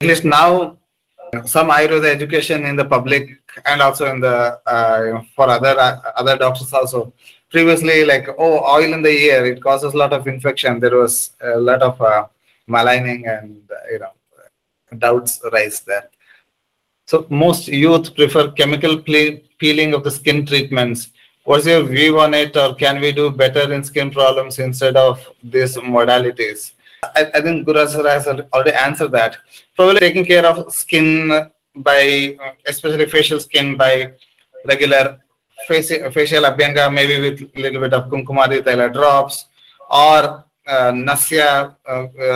At 0.00 0.08
least 0.08 0.24
now, 0.24 0.78
some 1.44 1.68
Ayurveda 1.68 2.06
education 2.06 2.64
in 2.64 2.76
the 2.76 2.86
public 2.86 3.28
and 3.66 3.82
also 3.82 4.10
in 4.12 4.20
the 4.20 4.36
uh, 4.66 5.22
for 5.36 5.46
other 5.56 5.74
uh, 5.78 6.00
other 6.16 6.38
doctors 6.38 6.72
also. 6.72 7.12
Previously, 7.50 8.06
like 8.06 8.28
oh, 8.38 8.54
oil 8.76 8.94
in 8.94 9.02
the 9.02 9.10
ear 9.10 9.44
it 9.44 9.62
causes 9.62 9.92
a 9.92 9.96
lot 10.04 10.14
of 10.14 10.26
infection. 10.26 10.80
There 10.80 10.96
was 10.96 11.32
a 11.42 11.58
lot 11.58 11.82
of 11.82 12.00
uh, 12.00 12.26
maligning 12.66 13.26
and 13.26 13.60
uh, 13.70 13.92
you 13.92 13.98
know 13.98 14.12
doubts 14.98 15.40
arise 15.44 15.80
there. 15.80 16.10
So 17.06 17.26
most 17.28 17.68
youth 17.68 18.14
prefer 18.14 18.50
chemical 18.52 18.98
peeling 18.98 19.94
of 19.94 20.04
the 20.04 20.10
skin 20.10 20.46
treatments. 20.46 21.08
What's 21.44 21.66
your 21.66 21.82
view 21.82 22.20
on 22.20 22.34
it, 22.34 22.56
or 22.56 22.74
can 22.74 23.00
we 23.00 23.12
do 23.12 23.30
better 23.30 23.72
in 23.72 23.82
skin 23.82 24.10
problems 24.10 24.58
instead 24.58 24.96
of 24.96 25.26
these 25.42 25.76
modalities? 25.76 26.72
I, 27.02 27.30
I 27.34 27.40
think 27.40 27.66
Guru 27.66 27.86
sir 27.88 28.08
has 28.08 28.26
already 28.26 28.72
answered 28.72 29.12
that. 29.12 29.38
Probably 29.74 30.00
taking 30.00 30.24
care 30.24 30.46
of 30.46 30.72
skin 30.72 31.50
by, 31.74 32.36
especially 32.66 33.06
facial 33.06 33.40
skin 33.40 33.76
by 33.76 34.12
regular 34.66 35.18
facial, 35.66 36.10
facial 36.10 36.44
abhyanga, 36.44 36.92
maybe 36.92 37.20
with 37.20 37.50
a 37.56 37.60
little 37.60 37.80
bit 37.80 37.94
of 37.94 38.08
kumkumadi 38.10 38.62
thaila 38.62 38.92
drops, 38.92 39.46
or 39.90 40.44
nasya, 40.66 41.76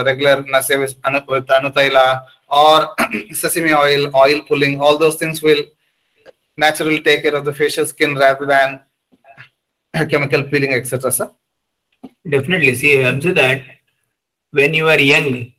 regular 0.05 0.43
nasya 0.43 0.79
with, 0.79 0.97
with 1.29 1.47
anutaila, 1.47 2.25
or 2.49 2.95
sesame 3.33 3.72
oil, 3.72 4.11
oil 4.16 4.43
pulling, 4.43 4.81
all 4.81 4.99
those 4.99 5.16
things 5.16 5.43
will 5.43 5.62
naturally 6.57 7.01
take 7.01 7.22
care 7.22 7.35
of 7.35 7.45
the 7.45 7.53
facial 7.53 7.87
skin 7.87 8.14
rather 8.14 8.47
than 8.47 8.81
chemical 10.09 10.43
peeling, 10.45 10.72
etc. 10.75 11.11
Sir. 11.11 11.31
Definitely. 12.29 12.75
See, 12.75 13.03
observe 13.03 13.35
that 13.37 13.62
when 14.51 14.75
you 14.75 14.89
are 14.89 15.01
young, 15.01 15.53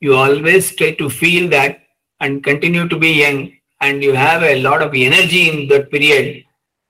you 0.00 0.14
always 0.14 0.74
try 0.74 0.92
to 0.94 1.08
feel 1.10 1.48
that 1.50 1.80
and 2.20 2.44
continue 2.44 2.88
to 2.88 2.98
be 2.98 3.10
young, 3.10 3.52
and 3.80 4.02
you 4.02 4.12
have 4.12 4.42
a 4.42 4.60
lot 4.62 4.82
of 4.82 4.94
energy 4.94 5.48
in 5.48 5.68
that 5.68 5.90
period, 5.90 6.44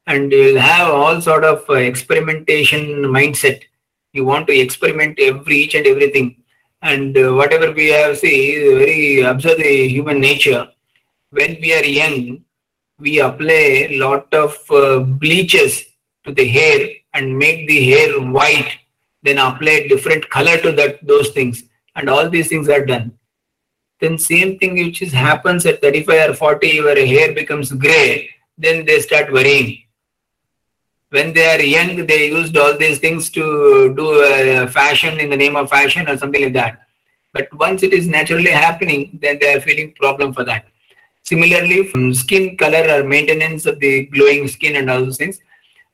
and 0.07 0.33
you 0.33 0.55
will 0.55 0.61
have 0.61 0.89
all 0.89 1.21
sort 1.21 1.45
of 1.45 1.65
uh, 1.69 1.75
experimentation 1.75 2.81
mindset. 3.05 3.63
You 4.13 4.25
want 4.25 4.47
to 4.49 4.59
experiment 4.59 5.19
every 5.21 5.57
each 5.59 5.75
and 5.75 5.87
everything, 5.87 6.43
and 6.83 7.17
uh, 7.17 7.35
whatever 7.35 7.73
we 7.73 7.89
have 7.89 8.19
see, 8.19 8.59
very 8.75 9.21
observe 9.21 9.59
the 9.59 9.89
human 9.89 10.21
nature. 10.21 10.69
When 11.31 11.57
we 11.61 11.73
are 11.75 11.85
young, 11.85 12.45
we 12.99 13.21
apply 13.21 13.89
lot 13.93 14.33
of 14.35 14.59
uh, 14.71 15.01
bleaches 15.01 15.85
to 16.25 16.33
the 16.33 16.47
hair 16.47 16.89
and 17.15 17.39
make 17.39 17.69
the 17.69 17.85
hair 17.91 18.21
white 18.21 18.79
then 19.23 19.39
apply 19.39 19.87
different 19.89 20.29
color 20.31 20.57
to 20.59 20.73
that 20.73 21.05
those 21.07 21.31
things. 21.31 21.65
And 21.97 22.09
all 22.09 22.29
these 22.31 22.49
things 22.49 22.69
are 22.69 22.85
done. 22.85 23.13
Then 24.01 24.17
same 24.17 24.59
thing 24.59 24.75
which 24.75 25.03
is 25.03 25.13
happens 25.13 25.67
at 25.67 25.83
35 25.83 26.31
or 26.31 26.35
40 26.35 26.83
where 26.83 27.07
hair 27.07 27.35
becomes 27.35 27.73
gray 27.73 28.31
then 28.57 28.85
they 28.85 29.01
start 29.01 29.33
worrying 29.33 29.83
when 31.11 31.33
they 31.33 31.47
are 31.55 31.63
young 31.63 32.07
they 32.07 32.29
used 32.29 32.57
all 32.57 32.77
these 32.77 32.99
things 32.99 33.31
to 33.31 33.95
do 33.95 34.07
uh, 34.25 34.67
fashion 34.69 35.19
in 35.21 35.31
the 35.31 35.37
name 35.37 35.57
of 35.57 35.69
fashion 35.69 36.09
or 36.09 36.17
something 36.17 36.43
like 36.43 36.53
that. 36.55 36.81
But 37.33 37.53
once 37.55 37.83
it 37.83 37.93
is 37.93 38.07
naturally 38.07 38.51
happening 38.51 39.19
then 39.21 39.39
they 39.41 39.55
are 39.55 39.61
feeling 39.61 39.93
problem 39.93 40.33
for 40.33 40.45
that. 40.45 40.67
Similarly 41.23 41.87
from 41.89 42.15
skin 42.15 42.57
color 42.57 42.85
or 42.89 43.05
maintenance 43.05 43.67
of 43.67 43.79
the 43.81 44.07
glowing 44.07 44.49
skin 44.49 44.77
and 44.77 44.91
all 44.91 45.05
those 45.05 45.19
things 45.19 45.39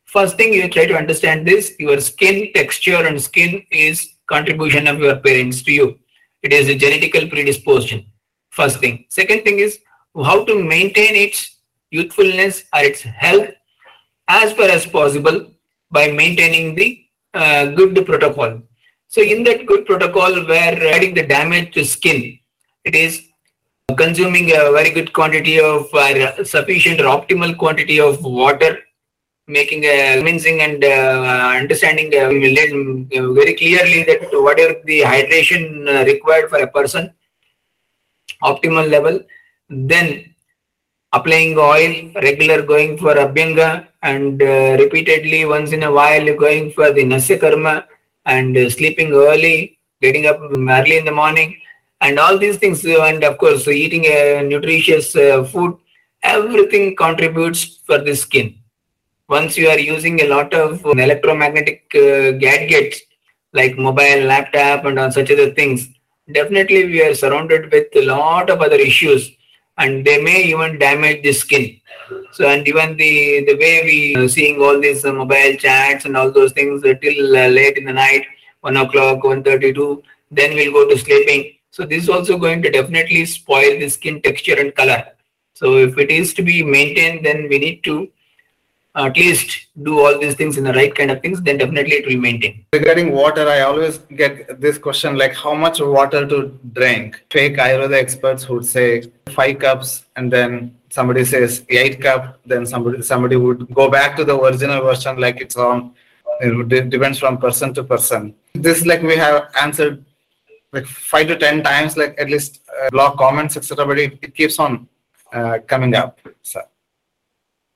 first 0.04 0.36
thing 0.36 0.52
you 0.52 0.68
try 0.68 0.86
to 0.86 0.96
understand 0.96 1.46
this 1.46 1.74
your 1.78 2.00
skin 2.00 2.50
texture 2.54 3.02
and 3.08 3.20
skin 3.20 3.62
is 3.70 4.14
contribution 4.26 4.86
of 4.86 4.98
your 4.98 5.16
parents 5.16 5.62
to 5.62 5.72
you. 5.72 5.98
It 6.42 6.52
is 6.52 6.68
a 6.68 6.76
genetical 6.76 7.28
predisposition 7.30 8.06
first 8.50 8.78
thing. 8.78 9.04
Second 9.08 9.42
thing 9.44 9.58
is 9.58 9.78
how 10.14 10.44
to 10.44 10.54
maintain 10.62 11.14
its 11.14 11.56
youthfulness 11.90 12.64
or 12.74 12.80
its 12.80 13.02
health 13.02 13.50
as 14.28 14.52
far 14.52 14.68
as 14.68 14.86
possible 14.86 15.50
by 15.90 16.10
maintaining 16.10 16.74
the 16.74 17.04
uh, 17.34 17.66
good 17.66 18.04
protocol. 18.06 18.62
So 19.08 19.22
in 19.22 19.44
that 19.44 19.66
good 19.66 19.86
protocol 19.86 20.44
where 20.46 20.74
adding 20.94 21.14
the 21.14 21.26
damage 21.26 21.72
to 21.74 21.84
skin 21.84 22.38
it 22.84 22.94
is 22.94 23.22
consuming 23.96 24.50
a 24.50 24.72
very 24.72 24.90
good 24.90 25.12
quantity 25.12 25.60
of 25.60 25.92
uh, 25.94 26.44
sufficient 26.44 27.00
or 27.00 27.04
optimal 27.04 27.56
quantity 27.56 28.00
of 28.00 28.22
water 28.24 28.78
making 29.46 29.84
a 29.84 30.16
convincing 30.16 30.60
and 30.60 30.82
uh, 30.82 31.52
understanding 31.60 32.08
uh, 32.08 32.28
very 33.32 33.54
clearly 33.54 34.02
that 34.02 34.22
whatever 34.32 34.74
the 34.84 35.00
hydration 35.02 35.62
uh, 35.88 36.04
required 36.04 36.50
for 36.50 36.58
a 36.58 36.66
person 36.66 37.12
optimal 38.42 38.88
level 38.90 39.20
then 39.68 40.34
applying 41.12 41.56
oil 41.56 41.92
regular 42.28 42.60
going 42.62 42.98
for 42.98 43.14
abhyanga 43.14 43.86
and 44.12 44.42
uh, 44.42 44.76
repeatedly 44.82 45.44
once 45.44 45.72
in 45.76 45.82
a 45.82 45.92
while 45.98 46.28
going 46.44 46.66
for 46.76 46.88
the 46.96 47.04
nasya 47.12 47.38
karma 47.44 47.74
and 48.34 48.56
uh, 48.56 48.68
sleeping 48.76 49.12
early 49.28 49.56
getting 50.04 50.26
up 50.30 50.38
early 50.78 50.96
in 51.00 51.04
the 51.10 51.16
morning 51.22 51.50
and 52.00 52.18
all 52.18 52.36
these 52.38 52.58
things 52.62 52.84
and 52.84 53.24
of 53.24 53.36
course 53.38 53.66
eating 53.68 54.04
a 54.06 54.42
nutritious 54.52 55.08
uh, 55.16 55.42
food 55.52 55.72
everything 56.22 56.96
contributes 56.96 57.78
for 57.86 57.98
the 57.98 58.14
skin. 58.14 58.54
Once 59.28 59.56
you 59.56 59.68
are 59.68 59.78
using 59.78 60.20
a 60.20 60.28
lot 60.28 60.52
of 60.54 60.84
electromagnetic 60.84 61.84
uh, 61.94 62.32
gadgets 62.44 63.00
like 63.52 63.76
mobile 63.76 64.22
laptop 64.32 64.84
and 64.84 64.98
all 64.98 65.10
such 65.10 65.30
other 65.30 65.50
things 65.58 65.88
definitely 66.32 66.84
we 66.84 67.02
are 67.02 67.14
surrounded 67.14 67.70
with 67.72 67.86
a 67.94 68.04
lot 68.04 68.50
of 68.50 68.60
other 68.60 68.76
issues 68.76 69.30
and 69.78 70.04
they 70.04 70.22
may 70.22 70.42
even 70.44 70.78
damage 70.78 71.22
the 71.22 71.32
skin. 71.32 71.80
So 72.32 72.48
and 72.48 72.66
even 72.68 72.96
the 72.96 73.44
the 73.44 73.56
way 73.56 73.82
we 73.84 74.28
seeing 74.28 74.60
all 74.60 74.80
these 74.80 75.04
uh, 75.04 75.12
mobile 75.12 75.56
chats 75.56 76.04
and 76.04 76.16
all 76.16 76.30
those 76.30 76.52
things 76.52 76.84
uh, 76.84 76.94
till 77.02 77.36
uh, 77.36 77.48
late 77.48 77.76
in 77.76 77.84
the 77.84 77.92
night 77.92 78.26
1 78.60 78.76
o'clock 78.76 79.22
1.32 79.22 80.02
then 80.30 80.54
we'll 80.54 80.72
go 80.72 80.88
to 80.88 80.98
sleeping. 80.98 81.52
So 81.70 81.84
this 81.84 82.04
is 82.04 82.08
also 82.08 82.38
going 82.38 82.62
to 82.62 82.70
definitely 82.70 83.24
spoil 83.26 83.78
the 83.78 83.88
skin 83.88 84.22
texture 84.22 84.58
and 84.58 84.74
color. 84.74 85.04
So 85.54 85.76
if 85.76 85.98
it 85.98 86.10
is 86.10 86.34
to 86.34 86.42
be 86.42 86.62
maintained 86.62 87.24
then 87.24 87.48
we 87.48 87.58
need 87.58 87.84
to 87.84 88.08
at 88.96 89.16
least 89.16 89.66
do 89.82 90.00
all 90.00 90.18
these 90.18 90.34
things 90.34 90.56
in 90.56 90.64
the 90.64 90.72
right 90.72 90.94
kind 90.94 91.10
of 91.10 91.20
things, 91.20 91.40
then 91.42 91.58
definitely 91.58 91.96
it 91.96 92.06
will 92.06 92.16
maintain. 92.16 92.64
Regarding 92.72 93.12
water, 93.12 93.46
I 93.48 93.60
always 93.60 93.98
get 94.22 94.60
this 94.60 94.78
question 94.78 95.16
like 95.16 95.34
how 95.34 95.54
much 95.54 95.80
water 95.80 96.26
to 96.26 96.58
drink. 96.72 97.22
Fake 97.30 97.56
Ayurveda 97.56 97.94
experts 97.94 98.48
would 98.48 98.64
say 98.64 99.02
five 99.28 99.58
cups, 99.58 100.06
and 100.16 100.32
then 100.32 100.76
somebody 100.88 101.24
says 101.24 101.64
eight 101.68 102.00
cup. 102.00 102.40
Then 102.46 102.64
somebody 102.64 103.02
somebody 103.02 103.36
would 103.36 103.72
go 103.74 103.90
back 103.90 104.16
to 104.16 104.24
the 104.24 104.38
original 104.38 104.82
version 104.82 105.18
like 105.18 105.40
it's 105.40 105.56
on. 105.56 105.94
It 106.40 106.90
depends 106.90 107.18
from 107.18 107.38
person 107.38 107.74
to 107.74 107.84
person. 107.84 108.34
This 108.54 108.84
like 108.86 109.02
we 109.02 109.16
have 109.16 109.50
answered 109.60 110.04
like 110.72 110.86
five 110.86 111.26
to 111.28 111.36
ten 111.36 111.62
times, 111.62 111.96
like 111.96 112.14
at 112.18 112.30
least 112.30 112.62
uh, 112.80 112.88
blog 112.90 113.18
comments, 113.18 113.56
etc. 113.56 113.86
But 113.86 113.98
it, 113.98 114.18
it 114.22 114.34
keeps 114.34 114.58
on 114.58 114.88
uh, 115.32 115.58
coming 115.66 115.94
up. 115.94 116.18
So. 116.42 116.62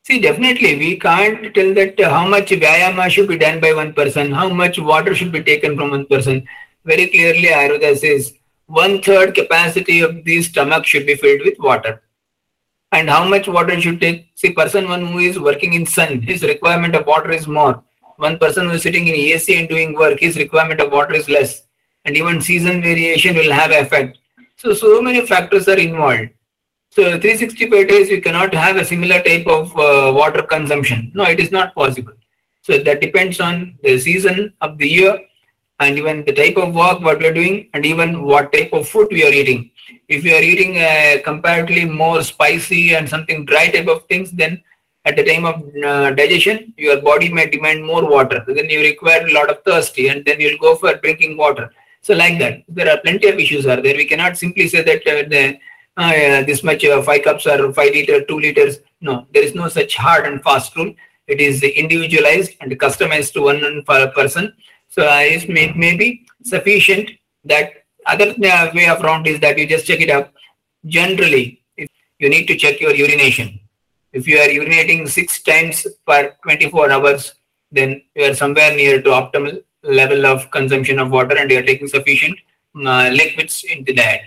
See, 0.03 0.19
definitely, 0.19 0.77
we 0.77 0.99
can't 0.99 1.55
tell 1.55 1.75
that 1.75 2.01
how 2.01 2.27
much 2.27 2.51
Vyayama 2.51 3.11
should 3.11 3.29
be 3.29 3.37
done 3.37 3.61
by 3.61 3.75
one 3.75 3.93
person, 3.93 4.33
how 4.33 4.49
much 4.49 4.79
water 4.79 5.15
should 5.15 5.31
be 5.31 5.43
taken 5.43 5.77
from 5.77 5.91
one 5.91 6.07
person. 6.07 6.47
Very 6.85 7.07
clearly, 7.09 7.49
Ayurveda 7.49 7.99
says 7.99 8.33
one 8.67 9.03
third 9.03 9.35
capacity 9.35 10.01
of 10.01 10.25
the 10.25 10.43
stomach 10.43 10.87
should 10.87 11.07
be 11.07 11.17
filled 11.17 11.43
with 11.45 11.59
water. 11.59 12.03
And 12.93 13.11
how 13.11 13.25
much 13.29 13.47
water 13.47 13.81
should 13.81 14.01
take? 14.01 14.31
See, 14.35 14.53
person 14.53 14.89
one 14.89 15.07
who 15.07 15.19
is 15.19 15.39
working 15.39 15.75
in 15.75 15.85
sun, 15.85 16.23
his 16.23 16.43
requirement 16.43 16.95
of 16.95 17.07
water 17.07 17.31
is 17.31 17.47
more. 17.47 17.83
One 18.17 18.39
person 18.39 18.67
who 18.67 18.73
is 18.73 18.83
sitting 18.83 19.07
in 19.07 19.15
AC 19.15 19.59
and 19.59 19.69
doing 19.69 19.95
work, 19.95 20.19
his 20.19 20.37
requirement 20.37 20.81
of 20.81 20.91
water 20.93 21.15
is 21.15 21.29
less. 21.29 21.63
And 22.05 22.17
even 22.17 22.41
season 22.41 22.83
variation 22.83 23.37
will 23.37 23.53
have 23.53 23.71
effect. 23.71 24.19
So, 24.57 24.73
so 24.73 25.03
many 25.03 25.27
factors 25.27 25.69
are 25.69 25.79
involved. 25.79 26.31
So 26.93 27.03
365 27.05 27.87
days, 27.87 28.11
you 28.11 28.21
cannot 28.21 28.53
have 28.53 28.77
a 28.77 28.85
similar 28.85 29.23
type 29.23 29.47
of 29.47 29.71
uh, 29.77 30.13
water 30.13 30.43
consumption. 30.43 31.13
No, 31.15 31.23
it 31.25 31.39
is 31.39 31.53
not 31.53 31.73
possible. 31.73 32.15
So 32.63 32.79
that 32.79 33.01
depends 33.01 33.39
on 33.41 33.79
the 33.85 33.97
season 33.99 34.53
of 34.61 34.77
the 34.77 34.89
year 34.89 35.19
and 35.79 35.97
even 35.97 36.25
the 36.25 36.33
type 36.33 36.57
of 36.57 36.75
work 36.75 37.01
what 37.01 37.21
we 37.21 37.27
are 37.27 37.33
doing 37.33 37.71
and 37.75 37.87
even 37.87 38.23
what 38.23 38.53
type 38.53 38.73
of 38.73 38.89
food 38.89 39.07
we 39.13 39.25
are 39.25 39.33
eating. 39.33 39.71
If 40.09 40.25
you 40.25 40.35
are 40.35 40.43
eating 40.43 40.77
a 40.79 41.23
comparatively 41.25 41.85
more 41.85 42.23
spicy 42.25 42.97
and 42.97 43.09
something 43.09 43.45
dry 43.45 43.69
type 43.69 43.87
of 43.87 44.05
things, 44.07 44.33
then 44.33 44.61
at 45.05 45.15
the 45.15 45.25
time 45.25 45.45
of 45.45 45.63
uh, 45.85 46.11
digestion, 46.11 46.75
your 46.77 47.01
body 47.01 47.33
may 47.33 47.49
demand 47.49 47.87
more 47.87 48.05
water. 48.09 48.45
Then 48.49 48.69
you 48.69 48.81
require 48.81 49.27
a 49.27 49.33
lot 49.33 49.49
of 49.49 49.63
thirsty 49.63 50.09
and 50.09 50.25
then 50.25 50.41
you'll 50.41 50.59
go 50.59 50.75
for 50.75 50.95
drinking 50.97 51.37
water. 51.37 51.71
So 52.03 52.15
like 52.15 52.39
that, 52.41 52.65
there 52.69 52.91
are 52.91 52.99
plenty 52.99 53.29
of 53.29 53.39
issues 53.39 53.65
are 53.67 53.81
there. 53.81 53.95
We 53.95 54.07
cannot 54.07 54.37
simply 54.37 54.67
say 54.67 54.83
that 54.83 55.07
uh, 55.07 55.29
the 55.29 55.59
uh, 56.05 56.43
this 56.45 56.63
much 56.63 56.85
uh, 56.85 57.03
five 57.03 57.25
cups 57.25 57.47
or 57.47 57.73
five 57.73 57.93
liter, 57.93 58.25
two 58.25 58.39
liters. 58.39 58.79
No, 59.01 59.27
there 59.33 59.43
is 59.43 59.55
no 59.55 59.69
such 59.69 59.97
hard 59.97 60.27
and 60.27 60.43
fast 60.43 60.75
rule. 60.77 60.95
It 61.27 61.41
is 61.41 61.63
individualized 61.63 62.57
and 62.61 62.73
customized 62.73 63.33
to 63.35 63.43
one 63.43 63.83
person. 63.85 64.53
So 64.89 65.07
uh, 65.07 65.21
it 65.21 65.49
may, 65.49 65.73
may 65.73 65.97
be 65.97 66.27
sufficient. 66.43 67.11
That 67.45 67.85
other 68.07 68.31
uh, 68.31 68.71
way 68.75 68.89
of 68.89 69.01
round 69.01 69.27
is 69.27 69.41
that 69.41 69.59
you 69.59 69.67
just 69.67 69.87
check 69.87 70.01
it 70.01 70.11
up. 70.11 70.33
Generally, 70.87 71.63
you 72.19 72.29
need 72.29 72.47
to 72.47 72.57
check 72.57 72.81
your 72.81 72.95
urination. 72.95 73.61
If 74.13 74.27
you 74.27 74.39
are 74.39 74.49
urinating 74.49 75.09
six 75.09 75.43
times 75.43 75.87
per 76.07 76.35
24 76.43 76.91
hours, 76.91 77.35
then 77.71 78.03
you 78.15 78.25
are 78.25 78.35
somewhere 78.35 78.75
near 78.75 79.01
to 79.01 79.11
optimal 79.11 79.63
level 79.83 80.27
of 80.27 80.51
consumption 80.51 80.99
of 80.99 81.11
water 81.11 81.37
and 81.37 81.51
you 81.51 81.59
are 81.59 81.63
taking 81.63 81.89
sufficient 81.89 82.39
uh, 82.75 83.09
liquids 83.13 83.65
into 83.65 83.93
that. 83.95 84.21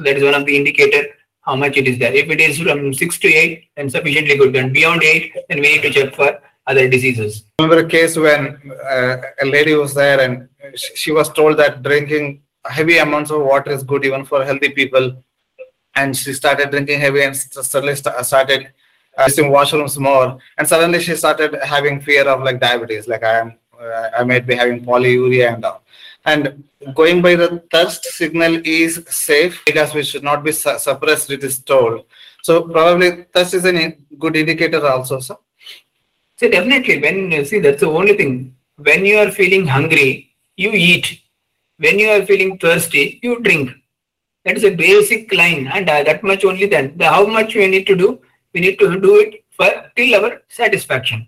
So 0.00 0.04
that 0.04 0.16
is 0.16 0.24
one 0.24 0.34
of 0.34 0.46
the 0.46 0.56
indicator 0.56 1.08
how 1.42 1.54
much 1.56 1.76
it 1.76 1.86
is 1.86 1.98
there. 1.98 2.14
If 2.14 2.30
it 2.30 2.40
is 2.40 2.58
from 2.58 2.94
six 2.94 3.18
to 3.18 3.28
eight, 3.28 3.68
then 3.76 3.90
sufficiently 3.90 4.34
good. 4.38 4.56
And 4.56 4.72
beyond 4.72 5.02
eight, 5.02 5.34
then 5.50 5.60
we 5.60 5.74
need 5.74 5.82
to 5.82 5.90
check 5.90 6.14
for 6.14 6.40
other 6.66 6.88
diseases. 6.88 7.44
I 7.58 7.64
remember 7.64 7.84
a 7.84 7.88
case 7.88 8.16
when 8.16 8.72
uh, 8.90 9.16
a 9.42 9.44
lady 9.44 9.74
was 9.74 9.92
there 9.92 10.18
and 10.22 10.48
she 10.74 11.12
was 11.12 11.28
told 11.28 11.58
that 11.58 11.82
drinking 11.82 12.40
heavy 12.64 12.96
amounts 12.96 13.30
of 13.30 13.42
water 13.42 13.72
is 13.72 13.82
good 13.82 14.06
even 14.06 14.24
for 14.24 14.42
healthy 14.42 14.70
people. 14.70 15.22
And 15.94 16.16
she 16.16 16.32
started 16.32 16.70
drinking 16.70 17.00
heavy 17.00 17.22
and 17.24 17.36
suddenly 17.36 17.94
started 17.96 18.72
using 19.26 19.50
washrooms 19.50 19.98
more. 19.98 20.38
And 20.56 20.66
suddenly 20.66 21.00
she 21.00 21.14
started 21.14 21.58
having 21.62 22.00
fear 22.00 22.26
of 22.26 22.42
like 22.42 22.58
diabetes, 22.58 23.06
like 23.06 23.22
I 23.22 23.40
am, 23.40 23.58
uh, 23.78 24.08
I 24.18 24.24
might 24.24 24.46
be 24.46 24.54
having 24.54 24.82
polyuria 24.82 25.52
and 25.52 25.62
all. 25.62 25.79
And 26.30 26.64
going 26.94 27.22
by 27.26 27.34
the 27.42 27.48
thirst 27.72 28.04
signal 28.20 28.54
is 28.64 28.92
safe 29.08 29.54
because 29.66 29.94
we 29.94 30.02
should 30.08 30.22
not 30.30 30.44
be 30.44 30.52
su- 30.52 30.78
suppressed, 30.78 31.30
it 31.36 31.42
is 31.48 31.58
told. 31.70 32.04
So 32.42 32.62
probably 32.62 33.08
thirst 33.34 33.54
is 33.54 33.64
a 33.66 33.96
good 34.18 34.36
indicator 34.36 34.86
also, 34.86 35.20
sir. 35.20 35.36
So 36.38 36.48
definitely, 36.48 37.00
when 37.04 37.30
you 37.32 37.44
see 37.44 37.58
that's 37.58 37.80
the 37.80 37.88
only 38.00 38.14
thing. 38.20 38.54
When 38.76 39.04
you 39.04 39.16
are 39.22 39.30
feeling 39.30 39.66
hungry, 39.66 40.34
you 40.56 40.70
eat. 40.72 41.20
When 41.78 41.98
you 41.98 42.08
are 42.10 42.24
feeling 42.30 42.58
thirsty, 42.58 43.18
you 43.22 43.40
drink. 43.40 43.70
That 44.44 44.56
is 44.56 44.64
a 44.64 44.74
basic 44.74 45.32
line, 45.40 45.66
and 45.66 45.88
uh, 45.94 46.02
that 46.04 46.22
much 46.22 46.44
only. 46.44 46.66
Then 46.74 46.96
the, 46.96 47.08
how 47.16 47.26
much 47.26 47.54
we 47.54 47.66
need 47.66 47.86
to 47.88 47.96
do? 48.04 48.20
We 48.54 48.60
need 48.60 48.78
to 48.78 48.98
do 49.00 49.12
it 49.24 49.44
for 49.50 49.68
till 49.96 50.14
our 50.18 50.30
satisfaction. 50.48 51.26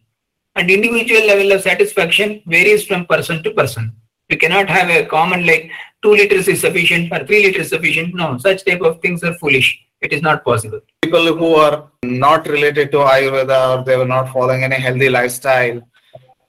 And 0.55 0.71
individual 0.71 1.27
level 1.27 1.53
of 1.53 1.63
satisfaction 1.63 2.43
varies 2.47 2.87
from 2.87 3.05
person 3.07 3.43
to 3.43 3.53
person. 3.61 3.93
You 4.33 4.39
cannot 4.39 4.71
have 4.71 4.89
a 4.89 5.05
common 5.05 5.45
like 5.47 5.71
two 6.03 6.13
liters 6.19 6.49
is 6.49 6.61
sufficient 6.67 7.13
or 7.13 7.25
three 7.27 7.41
liters 7.47 7.69
sufficient. 7.69 8.15
No, 8.15 8.39
such 8.39 8.65
type 8.65 8.81
of 8.81 9.01
things 9.03 9.23
are 9.23 9.35
foolish. 9.35 9.69
It 10.01 10.13
is 10.15 10.23
not 10.23 10.43
possible. 10.43 10.81
People 11.03 11.27
who 11.41 11.55
are 11.57 11.91
not 12.03 12.49
related 12.49 12.91
to 12.93 12.99
Ayurveda 13.15 13.59
or 13.71 13.85
they 13.85 13.97
were 13.97 14.11
not 14.17 14.33
following 14.33 14.65
any 14.65 14.77
healthy 14.77 15.11
lifestyle 15.11 15.83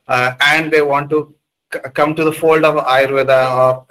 uh, 0.07 0.33
and 0.41 0.71
they 0.71 0.81
want 0.81 1.09
to 1.09 1.35
come 1.93 2.15
to 2.15 2.23
the 2.23 2.31
fold 2.31 2.63
of 2.63 2.75
Ayurveda 2.85 3.39
or 3.59 3.85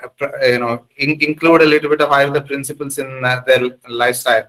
you 0.49 0.59
know 0.59 0.87
in- 0.97 1.21
include 1.21 1.63
a 1.63 1.67
little 1.67 1.91
bit 1.91 2.01
of 2.01 2.11
Ayurveda 2.11 2.47
principles 2.47 2.99
in 2.99 3.25
uh, 3.25 3.41
their 3.47 3.63
lifestyle. 3.89 4.45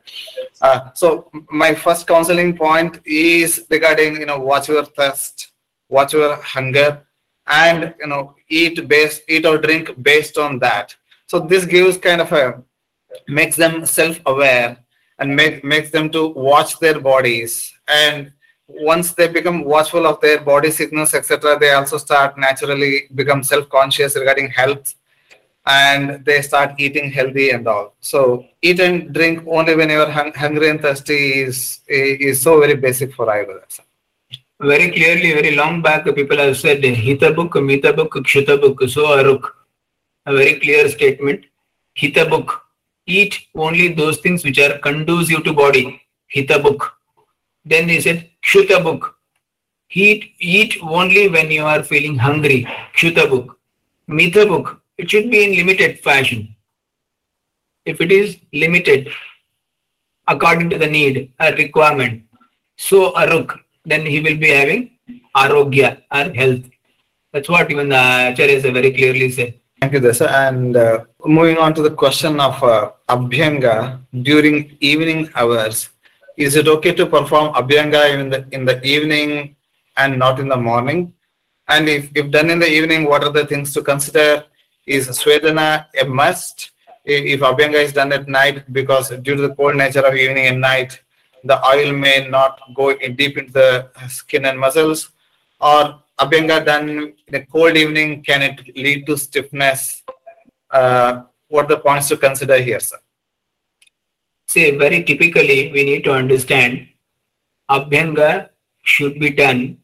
Uh, 0.61 0.91
so 0.93 1.29
my 1.51 1.73
first 1.73 2.07
counseling 2.07 2.55
point 2.55 3.01
is 3.05 3.65
regarding 3.69 4.21
you 4.21 4.25
know 4.25 4.39
watch 4.39 4.69
your 4.69 4.85
thirst, 4.85 5.51
watch 5.89 6.13
your 6.13 6.35
hunger, 6.37 7.05
and 7.47 7.93
you 7.99 8.07
know 8.07 8.35
eat 8.49 8.87
based 8.87 9.21
eat 9.27 9.45
or 9.45 9.57
drink 9.57 9.91
based 10.01 10.37
on 10.37 10.59
that. 10.59 10.95
So 11.27 11.39
this 11.39 11.65
gives 11.65 11.97
kind 11.97 12.21
of 12.21 12.31
a 12.31 12.63
makes 13.27 13.55
them 13.55 13.85
self-aware 13.85 14.77
and 15.19 15.35
make, 15.35 15.63
makes 15.63 15.89
them 15.91 16.09
to 16.11 16.29
watch 16.29 16.79
their 16.79 16.99
bodies 16.99 17.73
and 17.87 18.31
once 18.67 19.13
they 19.13 19.27
become 19.27 19.63
watchful 19.63 20.07
of 20.07 20.19
their 20.21 20.39
body 20.41 20.71
signals 20.71 21.13
etc 21.13 21.57
they 21.59 21.71
also 21.71 21.97
start 21.97 22.37
naturally 22.37 23.03
become 23.13 23.43
self-conscious 23.43 24.15
regarding 24.15 24.49
health 24.49 24.95
and 25.65 26.25
they 26.25 26.41
start 26.41 26.73
eating 26.77 27.11
healthy 27.11 27.51
and 27.51 27.67
all 27.67 27.93
so 27.99 28.45
eat 28.61 28.79
and 28.79 29.13
drink 29.13 29.43
only 29.47 29.75
when 29.75 29.89
you're 29.89 30.09
hung- 30.09 30.33
hungry 30.33 30.69
and 30.69 30.81
thirsty 30.81 31.41
is 31.41 31.81
is 31.87 32.41
so 32.41 32.59
very 32.59 32.75
basic 32.75 33.13
for 33.13 33.27
ayurveda. 33.27 33.79
Very 34.63 34.91
clearly, 34.91 35.33
very 35.33 35.55
long 35.55 35.81
back, 35.81 36.05
people 36.15 36.37
have 36.37 36.55
said 36.57 36.81
Hita 36.81 37.35
book, 37.35 37.61
Mita 37.61 37.91
book, 37.91 38.13
Kshita 38.13 38.61
book, 38.61 38.81
so 38.89 39.07
Aruk. 39.07 39.49
A 40.25 40.33
very 40.33 40.57
clear 40.59 40.87
statement. 40.87 41.43
Hita 41.97 42.29
book. 42.29 42.61
Eat 43.05 43.37
only 43.55 43.89
those 43.89 44.19
things 44.19 44.45
which 44.45 44.57
are 44.59 44.77
conducive 44.77 45.43
to 45.43 45.51
body. 45.51 46.01
Hita 46.33 46.63
book. 46.63 46.93
Then 47.65 47.89
he 47.89 47.99
said 47.99 48.29
Kshuta 48.41 48.81
book. 48.81 49.17
Eat, 49.91 50.31
eat 50.39 50.77
only 50.81 51.27
when 51.27 51.51
you 51.51 51.65
are 51.65 51.83
feeling 51.83 52.17
hungry. 52.17 52.65
Kshuta 52.95 53.29
book. 53.29 53.59
Mita 54.07 54.45
book. 54.45 54.81
It 54.97 55.09
should 55.09 55.29
be 55.29 55.43
in 55.43 55.57
limited 55.57 55.99
fashion. 55.99 56.55
If 57.85 57.99
it 57.99 58.11
is 58.11 58.37
limited 58.53 59.09
according 60.27 60.69
to 60.69 60.77
the 60.77 60.87
need 60.87 61.33
or 61.39 61.51
requirement, 61.51 62.23
so 62.77 63.11
Aruk, 63.13 63.59
then 63.85 64.05
he 64.05 64.19
will 64.19 64.37
be 64.37 64.49
having 64.49 64.91
arogya 65.35 66.01
or 66.11 66.33
health. 66.33 66.63
That's 67.31 67.49
what 67.49 67.69
even 67.71 67.89
the 67.89 67.95
acharyas 67.95 68.63
have 68.63 68.73
very 68.73 68.91
clearly 68.93 69.31
said. 69.31 69.55
Thank 69.81 69.93
you, 69.93 69.99
Desa. 69.99 70.29
And 70.31 70.77
uh, 70.77 71.03
moving 71.25 71.57
on 71.57 71.73
to 71.73 71.81
the 71.81 71.91
question 71.91 72.39
of 72.39 72.63
uh, 72.63 72.91
Abhyanga 73.09 73.99
during 74.21 74.77
evening 74.79 75.29
hours, 75.35 75.89
is 76.37 76.55
it 76.55 76.67
okay 76.67 76.93
to 76.93 77.05
perform 77.05 77.53
Abhyanga 77.53 78.17
in 78.17 78.29
the 78.29 78.47
in 78.51 78.65
the 78.65 78.81
evening 78.83 79.55
and 79.97 80.17
not 80.17 80.39
in 80.39 80.47
the 80.47 80.55
morning? 80.55 81.13
And 81.67 81.89
if, 81.89 82.09
if 82.15 82.31
done 82.31 82.49
in 82.49 82.59
the 82.59 82.69
evening, 82.69 83.05
what 83.09 83.23
are 83.23 83.31
the 83.31 83.45
things 83.45 83.73
to 83.73 83.81
consider? 83.81 84.45
Is 84.85 85.09
Swedana 85.09 85.85
a 85.99 86.05
must? 86.05 86.71
If 87.05 87.41
Abhyanga 87.41 87.83
is 87.83 87.93
done 87.93 88.13
at 88.13 88.27
night, 88.29 88.71
because 88.71 89.09
due 89.09 89.35
to 89.35 89.41
the 89.47 89.55
cold 89.55 89.75
nature 89.75 90.05
of 90.05 90.15
evening 90.15 90.47
and 90.47 90.61
night, 90.61 91.01
the 91.43 91.63
oil 91.65 91.91
may 91.91 92.27
not 92.27 92.59
go 92.73 92.91
in 92.91 93.15
deep 93.15 93.37
into 93.37 93.51
the 93.51 93.89
skin 94.07 94.45
and 94.45 94.59
muscles, 94.59 95.09
or 95.59 96.01
Abhyanga 96.19 96.65
done 96.65 97.13
in 97.27 97.35
a 97.35 97.45
cold 97.45 97.75
evening, 97.75 98.23
can 98.23 98.41
it 98.41 98.75
lead 98.75 99.05
to 99.07 99.17
stiffness? 99.17 100.03
Uh, 100.69 101.23
what 101.47 101.65
are 101.65 101.75
the 101.75 101.77
points 101.77 102.07
to 102.09 102.17
consider 102.17 102.57
here, 102.61 102.79
sir? 102.79 102.97
See, 104.47 104.77
very 104.77 105.03
typically, 105.03 105.71
we 105.71 105.83
need 105.83 106.03
to 106.03 106.13
understand 106.13 106.87
Abhyanga 107.69 108.49
should 108.83 109.19
be 109.19 109.31
done 109.31 109.77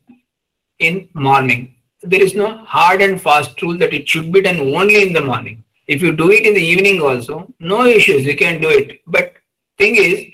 in 0.80 1.10
morning. 1.14 1.76
There 2.02 2.22
is 2.22 2.36
no 2.36 2.58
hard 2.66 3.02
and 3.02 3.22
fast 3.22 3.62
rule 3.62 3.78
that 3.78 3.94
it 3.94 4.08
should 4.08 4.32
be 4.32 4.42
done 4.42 4.60
only 4.60 5.02
in 5.02 5.14
the 5.14 5.22
morning. 5.22 5.64
If 5.88 6.02
you 6.02 6.16
do 6.16 6.32
it 6.32 6.46
in 6.46 6.54
the 6.54 6.62
evening 6.62 7.02
also, 7.02 7.52
no 7.60 7.86
issues, 7.86 8.26
you 8.26 8.38
can 8.38 8.62
do 8.62 8.70
it. 8.70 9.02
But 9.08 9.34
thing 9.78 9.96
is, 9.96 10.26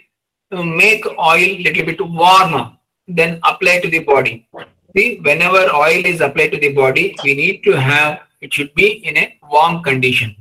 make 0.51 1.05
oil 1.05 1.57
little 1.59 1.85
bit 1.85 2.01
warmer, 2.01 2.71
then 3.07 3.39
apply 3.43 3.79
to 3.81 3.89
the 3.89 3.99
body. 3.99 4.47
See, 4.95 5.19
whenever 5.21 5.69
oil 5.73 6.05
is 6.05 6.21
applied 6.21 6.51
to 6.53 6.59
the 6.59 6.73
body, 6.73 7.15
we 7.23 7.33
need 7.33 7.63
to 7.63 7.73
have, 7.73 8.21
it 8.41 8.53
should 8.53 8.73
be 8.75 9.05
in 9.05 9.17
a 9.17 9.37
warm 9.49 9.83
condition. 9.83 10.35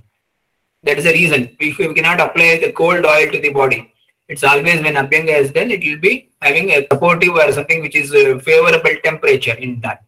That 0.83 0.99
is 0.99 1.05
the 1.05 1.13
reason. 1.13 1.57
If 1.59 1.79
we 1.79 1.93
cannot 1.95 2.21
apply 2.21 2.59
the 2.59 2.73
cold 2.73 3.05
oil 3.05 3.31
to 3.33 3.41
the 3.41 3.51
body, 3.51 3.93
it's 4.29 4.45
always 4.45 4.83
when 4.83 4.95
Abhyanga 4.95 5.39
is 5.39 5.51
done, 5.51 5.71
it 5.71 5.83
will 5.83 6.01
be 6.01 6.31
having 6.41 6.71
a 6.71 6.87
supportive 6.91 7.35
or 7.35 7.51
something 7.53 7.83
which 7.83 7.97
is 7.97 8.13
a 8.13 8.39
favorable 8.41 8.95
temperature 9.03 9.55
in 9.55 9.81
that. 9.81 10.05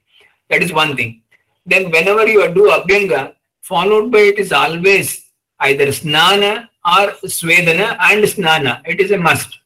That 0.49 0.63
is 0.63 0.73
one 0.73 0.97
thing. 0.97 1.23
Then 1.65 1.91
whenever 1.91 2.27
you 2.27 2.47
do 2.55 2.71
Abhyanga, 2.71 3.35
followed 3.63 4.13
by 4.13 4.21
it 4.21 4.39
is 4.39 4.53
always 4.53 5.31
either 5.61 5.87
Snana 5.87 6.69
or 6.85 7.13
Svedana 7.25 7.97
and 8.01 8.25
Snana. 8.25 8.81
It 8.87 9.01
is 9.01 9.11
a 9.11 9.19
must. 9.19 9.59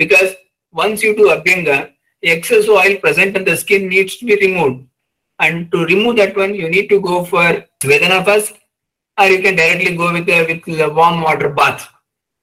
Because 0.00 0.34
once 0.72 1.02
you 1.02 1.14
do 1.14 1.24
Abhyanga, 1.28 1.92
the 2.22 2.30
excess 2.30 2.68
oil 2.68 2.96
present 2.96 3.36
in 3.36 3.44
the 3.44 3.56
skin 3.56 3.88
needs 3.88 4.16
to 4.16 4.24
be 4.24 4.36
removed. 4.36 4.86
And 5.38 5.70
to 5.72 5.84
remove 5.84 6.16
that 6.16 6.34
one, 6.36 6.54
you 6.54 6.70
need 6.70 6.88
to 6.88 7.00
go 7.00 7.24
for 7.24 7.64
Svedana 7.82 8.24
first 8.24 8.54
or 9.18 9.26
you 9.26 9.42
can 9.42 9.56
directly 9.56 9.94
go 9.96 10.10
with 10.12 10.28
a, 10.28 10.38
with 10.46 10.94
warm 10.94 11.20
water 11.20 11.50
bath. 11.50 11.86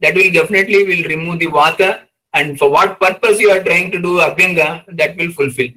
That 0.01 0.13
will 0.13 0.31
definitely 0.31 0.83
will 0.83 1.09
remove 1.09 1.39
the 1.39 1.47
vata 1.47 2.01
and 2.33 2.59
for 2.59 2.69
what 2.69 2.99
purpose 2.99 3.39
you 3.39 3.49
are 3.49 3.63
trying 3.63 3.89
to 3.91 3.99
do 3.99 4.19
Abhyanga, 4.19 4.83
that 4.95 5.17
will 5.17 5.31
fulfill. 5.31 5.69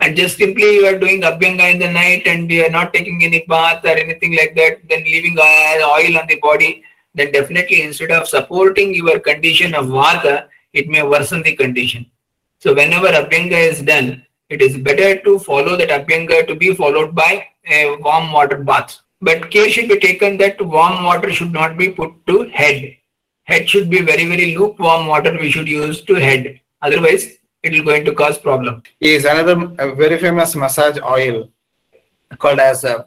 And 0.00 0.16
just 0.16 0.36
simply 0.36 0.74
you 0.76 0.86
are 0.86 0.98
doing 0.98 1.20
Abhyanga 1.22 1.72
in 1.72 1.78
the 1.78 1.92
night 1.92 2.26
and 2.26 2.50
you 2.50 2.64
are 2.64 2.70
not 2.78 2.92
taking 2.92 3.22
any 3.22 3.44
bath 3.46 3.84
or 3.84 3.96
anything 4.04 4.34
like 4.34 4.56
that, 4.56 4.78
then 4.88 5.04
leaving 5.04 5.38
oil 5.38 6.18
on 6.18 6.26
the 6.26 6.40
body, 6.42 6.82
then 7.14 7.30
definitely 7.30 7.82
instead 7.82 8.10
of 8.10 8.26
supporting 8.26 8.94
your 8.94 9.20
condition 9.20 9.74
of 9.74 9.86
vata, 9.86 10.48
it 10.72 10.88
may 10.88 11.02
worsen 11.02 11.42
the 11.42 11.54
condition. 11.56 12.06
So 12.58 12.74
whenever 12.74 13.08
Abhyanga 13.08 13.70
is 13.70 13.82
done, 13.82 14.24
it 14.48 14.60
is 14.60 14.76
better 14.76 15.20
to 15.22 15.38
follow 15.38 15.76
that 15.76 15.88
Abhyanga 15.88 16.46
to 16.46 16.54
be 16.54 16.74
followed 16.74 17.14
by 17.14 17.46
a 17.68 17.96
warm 17.96 18.32
water 18.32 18.58
bath. 18.58 19.00
But 19.22 19.50
care 19.50 19.68
should 19.68 19.88
be 19.88 19.98
taken 19.98 20.38
that 20.38 20.60
warm 20.60 21.04
water 21.04 21.32
should 21.32 21.52
not 21.52 21.76
be 21.76 21.90
put 21.90 22.12
to 22.26 22.48
head. 22.50 22.96
Head 23.44 23.68
should 23.68 23.90
be 23.90 24.00
very, 24.00 24.24
very 24.26 24.56
lukewarm 24.56 25.06
water 25.06 25.36
we 25.38 25.50
should 25.50 25.68
use 25.68 26.02
to 26.02 26.14
head. 26.14 26.60
Otherwise, 26.82 27.38
it 27.62 27.74
is 27.74 27.82
going 27.82 28.04
to 28.06 28.14
cause 28.14 28.38
problem. 28.38 28.82
Is 29.00 29.24
another 29.24 29.66
very 29.94 30.18
famous 30.18 30.56
massage 30.56 30.98
oil 31.02 31.50
called 32.38 32.60
as 32.60 32.84
uh, 32.84 33.04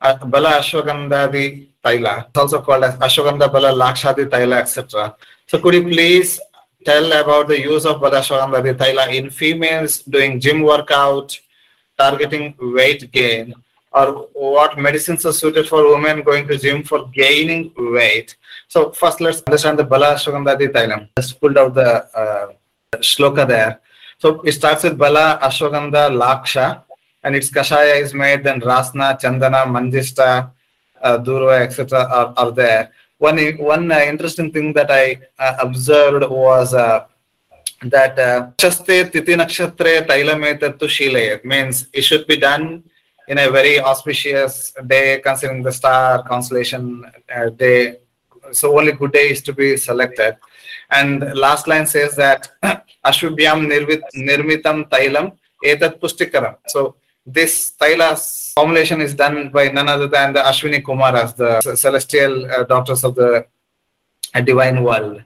uh, 0.00 0.24
Bala 0.26 0.58
Ashwagandha 0.58 1.68
Taila. 1.84 2.26
It's 2.28 2.38
also 2.38 2.60
called 2.60 2.84
as 2.84 2.96
Ashwagandha 2.96 3.52
Bala 3.52 3.72
Lakshadi 3.72 4.26
Taila, 4.28 4.58
etc. 4.60 5.16
So 5.46 5.58
could 5.58 5.74
you 5.74 5.82
please 5.84 6.38
tell 6.84 7.12
about 7.12 7.48
the 7.48 7.60
use 7.60 7.84
of 7.84 8.00
Bala 8.00 8.20
Ashwagandha 8.20 8.74
Taila 8.76 9.14
in 9.14 9.30
females 9.30 10.02
doing 10.02 10.40
gym 10.40 10.62
workout, 10.62 11.38
targeting 11.96 12.54
weight 12.60 13.10
gain, 13.10 13.54
or 13.92 14.28
what 14.32 14.78
medicines 14.78 15.24
are 15.26 15.32
suited 15.32 15.68
for 15.68 15.88
women 15.90 16.22
going 16.22 16.46
to 16.46 16.58
gym 16.58 16.82
for 16.82 17.08
gaining 17.08 17.72
weight? 17.76 18.36
So 18.68 18.90
first, 18.92 19.20
let's 19.20 19.42
understand 19.46 19.78
the 19.78 19.84
Bala 19.84 20.14
Ashwagandha 20.14 21.08
Let's 21.16 21.32
pulled 21.32 21.58
out 21.58 21.74
the 21.74 22.04
uh, 22.16 22.52
shloka 22.96 23.46
there. 23.46 23.80
So 24.18 24.40
it 24.42 24.52
starts 24.52 24.82
with 24.82 24.98
Bala, 24.98 25.38
Ashwagandha, 25.42 26.10
Laksha, 26.10 26.82
and 27.22 27.36
its 27.36 27.50
Kashaya 27.50 28.00
is 28.00 28.14
made, 28.14 28.42
then 28.44 28.60
Rasna, 28.60 29.20
Chandana, 29.20 29.64
Manjista, 29.64 30.50
uh, 31.00 31.18
Durva, 31.18 31.60
etc. 31.60 32.00
Are, 32.00 32.34
are 32.36 32.50
there. 32.50 32.90
One, 33.18 33.38
one 33.58 33.90
uh, 33.90 33.98
interesting 34.00 34.52
thing 34.52 34.72
that 34.74 34.90
I 34.90 35.18
uh, 35.38 35.56
observed 35.60 36.30
was 36.30 36.72
uh, 36.72 37.06
that 37.82 38.16
Shaste 38.58 39.12
Titi 39.12 39.34
Nakshatre 39.34 40.06
Tailametattu 40.06 40.88
Shile 40.88 41.44
means 41.44 41.88
it 41.92 42.02
should 42.02 42.26
be 42.26 42.36
done 42.36 42.84
in 43.28 43.38
a 43.38 43.50
very 43.50 43.80
auspicious 43.80 44.72
day, 44.86 45.20
considering 45.22 45.62
the 45.62 45.72
star 45.72 46.22
constellation 46.22 47.04
uh, 47.34 47.50
day. 47.50 47.98
So 48.52 48.78
only 48.78 48.92
good 48.92 49.12
day 49.12 49.30
is 49.30 49.42
to 49.42 49.52
be 49.52 49.76
selected. 49.76 50.36
And 50.90 51.34
last 51.34 51.68
line 51.68 51.86
says 51.86 52.16
that 52.16 52.50
Ashwabhyam 53.04 53.66
nirvit, 53.70 54.02
nirmitam 54.16 54.88
tailam 54.88 55.36
Etat 55.64 56.00
Pushtikara. 56.00 56.56
So 56.68 56.96
this 57.32 57.72
Taila 57.80 58.10
formulation 58.54 59.00
is 59.00 59.14
done 59.14 59.50
by 59.50 59.68
none 59.68 59.88
other 59.88 60.08
than 60.08 60.32
the 60.32 60.40
Ashwini 60.40 60.82
Kumaras, 60.82 61.36
the 61.36 61.76
celestial 61.76 62.50
uh, 62.50 62.64
daughters 62.64 63.04
of 63.04 63.14
the 63.14 63.46
uh, 64.34 64.40
divine 64.40 64.82
world. 64.82 65.22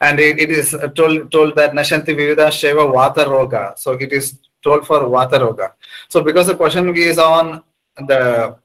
And 0.00 0.20
it, 0.20 0.38
it 0.38 0.50
is 0.50 0.76
told, 0.94 1.32
told 1.32 1.56
that 1.56 1.72
Nashanti 1.72 2.12
Vivida 2.18 2.48
Sheva 2.48 2.84
Vata 2.92 3.24
Roga. 3.26 3.78
So 3.78 3.92
it 3.92 4.12
is 4.12 4.38
told 4.62 4.86
for 4.86 5.00
Vata 5.00 5.38
Roga. 5.40 5.72
So 6.08 6.22
because 6.22 6.46
the 6.46 6.54
question 6.54 6.94
is 6.96 7.18
on 7.18 7.62
the 7.96 8.56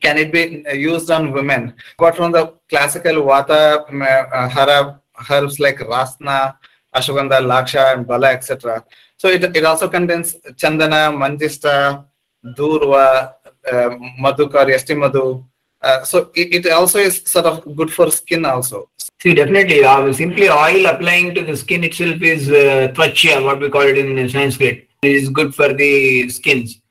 can 0.00 0.18
it 0.18 0.32
be 0.32 0.64
used 0.76 1.10
on 1.10 1.32
women? 1.32 1.74
Apart 1.98 2.16
from 2.16 2.32
the 2.32 2.54
classical 2.68 3.16
Vata 3.22 3.84
uh, 4.32 4.48
herb, 4.48 5.00
herbs 5.30 5.60
like 5.60 5.78
Rasna, 5.78 6.56
Ashwagandha, 6.94 7.40
Laksha, 7.40 7.94
and 7.94 8.06
Bala, 8.06 8.32
etc. 8.32 8.84
So 9.24 9.30
it, 9.30 9.56
it 9.56 9.64
also 9.64 9.88
contains 9.88 10.34
Chandana, 10.60 11.02
Manjista, 11.10 12.04
Durva, 12.44 13.32
uh, 13.66 13.96
Madhukar, 14.20 14.66
Madhu. 14.98 15.42
Uh, 15.80 16.04
so 16.04 16.30
it, 16.34 16.66
it 16.66 16.70
also 16.70 16.98
is 16.98 17.22
sort 17.24 17.46
of 17.46 17.74
good 17.74 17.90
for 17.90 18.10
skin 18.10 18.44
also. 18.44 18.90
See, 19.22 19.32
definitely, 19.32 19.82
uh, 19.82 20.12
simply 20.12 20.50
oil 20.50 20.84
applying 20.84 21.34
to 21.36 21.42
the 21.42 21.56
skin 21.56 21.84
itself 21.84 22.20
is 22.20 22.50
uh, 22.50 22.92
what 22.96 23.60
we 23.60 23.70
call 23.70 23.80
it 23.80 23.96
in 23.96 24.28
Sanskrit. 24.28 24.90
It 25.00 25.12
is 25.12 25.30
good 25.30 25.54
for 25.54 25.72
the 25.72 26.28
skins. 26.28 26.82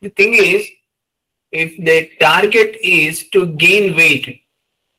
The 0.00 0.08
thing 0.08 0.32
is, 0.32 0.66
if 1.52 1.76
the 1.76 2.10
target 2.18 2.78
is 2.82 3.28
to 3.34 3.48
gain 3.48 3.94
weight, 3.94 4.40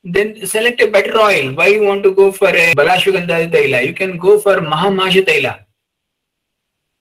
then 0.04 0.46
select 0.46 0.80
a 0.82 0.86
better 0.86 1.18
oil. 1.18 1.52
Why 1.52 1.66
you 1.66 1.82
want 1.82 2.04
to 2.04 2.14
go 2.14 2.30
for 2.30 2.50
a 2.50 2.74
Balashwagandha 2.76 3.50
Taila? 3.50 3.84
You 3.84 3.92
can 3.92 4.18
go 4.18 4.38
for 4.38 4.58
Mahamasha 4.58 5.26
Taila. 5.26 5.65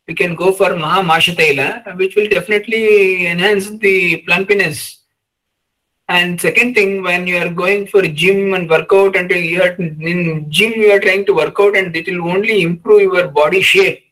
You 0.07 0.13
can 0.13 0.35
go 0.35 0.51
for 0.51 0.69
Mahamasha 0.69 1.35
Taila, 1.35 1.97
which 1.97 2.15
will 2.15 2.29
definitely 2.29 3.25
enhance 3.25 3.71
the 3.71 4.23
plumpiness. 4.27 4.97
And 6.07 6.39
second 6.39 6.75
thing, 6.75 7.01
when 7.01 7.25
you 7.25 7.37
are 7.37 7.49
going 7.49 7.87
for 7.87 8.03
gym 8.03 8.53
and 8.53 8.69
workout, 8.69 9.15
and 9.15 9.31
you 9.31 9.63
are 9.63 9.71
in 9.71 10.45
gym, 10.51 10.73
you 10.73 10.91
are 10.91 10.99
trying 10.99 11.25
to 11.25 11.33
work 11.33 11.55
out, 11.59 11.75
and 11.75 11.95
it 11.95 12.07
will 12.07 12.29
only 12.29 12.61
improve 12.61 13.01
your 13.01 13.29
body 13.29 13.61
shape. 13.61 14.03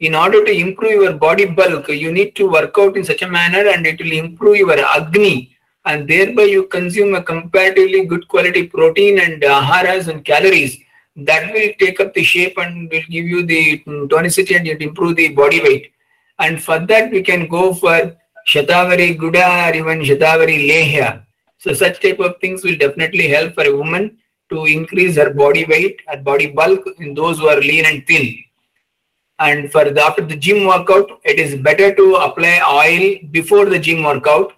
In 0.00 0.14
order 0.14 0.42
to 0.44 0.50
improve 0.50 1.02
your 1.02 1.12
body 1.12 1.44
bulk, 1.44 1.88
you 1.88 2.10
need 2.10 2.34
to 2.36 2.50
work 2.50 2.74
out 2.78 2.96
in 2.96 3.04
such 3.04 3.20
a 3.20 3.28
manner, 3.28 3.68
and 3.68 3.86
it 3.86 4.00
will 4.00 4.12
improve 4.12 4.56
your 4.56 4.80
agni, 4.80 5.54
and 5.84 6.08
thereby 6.08 6.44
you 6.44 6.66
consume 6.68 7.14
a 7.14 7.22
comparatively 7.22 8.06
good 8.06 8.26
quality 8.28 8.66
protein 8.66 9.18
and 9.18 9.44
aharas 9.44 10.08
and 10.08 10.24
calories 10.24 10.81
that 11.16 11.52
will 11.52 11.72
take 11.78 12.00
up 12.00 12.14
the 12.14 12.22
shape 12.22 12.56
and 12.58 12.90
will 12.90 13.02
give 13.10 13.26
you 13.26 13.44
the 13.44 13.78
tonicity 13.84 14.56
and 14.56 14.66
it 14.66 14.80
improve 14.80 15.16
the 15.16 15.28
body 15.28 15.60
weight. 15.60 15.92
And 16.38 16.62
for 16.62 16.78
that, 16.78 17.10
we 17.10 17.22
can 17.22 17.46
go 17.48 17.74
for 17.74 18.16
Shatavari 18.48 19.16
Guda 19.18 19.70
or 19.70 19.76
even 19.76 20.00
Shatavari 20.00 20.68
Lehya. 20.68 21.24
So 21.58 21.72
such 21.74 22.00
type 22.00 22.18
of 22.18 22.36
things 22.40 22.64
will 22.64 22.76
definitely 22.76 23.28
help 23.28 23.54
for 23.54 23.64
a 23.64 23.76
woman 23.76 24.18
to 24.50 24.64
increase 24.64 25.16
her 25.16 25.32
body 25.32 25.64
weight, 25.64 26.00
her 26.08 26.18
body 26.18 26.48
bulk 26.50 26.84
in 26.98 27.14
those 27.14 27.38
who 27.38 27.48
are 27.48 27.60
lean 27.60 27.84
and 27.86 28.06
thin. 28.06 28.38
And 29.38 29.70
for 29.70 29.84
the, 29.90 30.02
after 30.02 30.24
the 30.24 30.36
gym 30.36 30.66
workout, 30.66 31.20
it 31.24 31.38
is 31.38 31.60
better 31.60 31.94
to 31.94 32.14
apply 32.16 32.60
oil 32.68 33.18
before 33.30 33.66
the 33.66 33.78
gym 33.78 34.02
workout. 34.02 34.54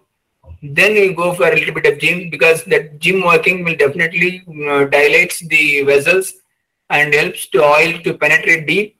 Then 0.62 0.94
you 0.94 1.14
go 1.14 1.34
for 1.34 1.48
a 1.48 1.54
little 1.54 1.74
bit 1.74 1.86
of 1.86 1.98
gym 1.98 2.30
because 2.30 2.64
that 2.64 2.98
gym 2.98 3.22
working 3.22 3.64
will 3.64 3.76
definitely 3.76 4.42
uh, 4.48 4.84
dilates 4.84 5.40
the 5.40 5.82
vessels 5.82 6.32
and 6.90 7.14
helps 7.14 7.46
to 7.46 7.62
oil 7.62 7.98
to 8.00 8.14
penetrate 8.14 8.66
deep. 8.66 8.96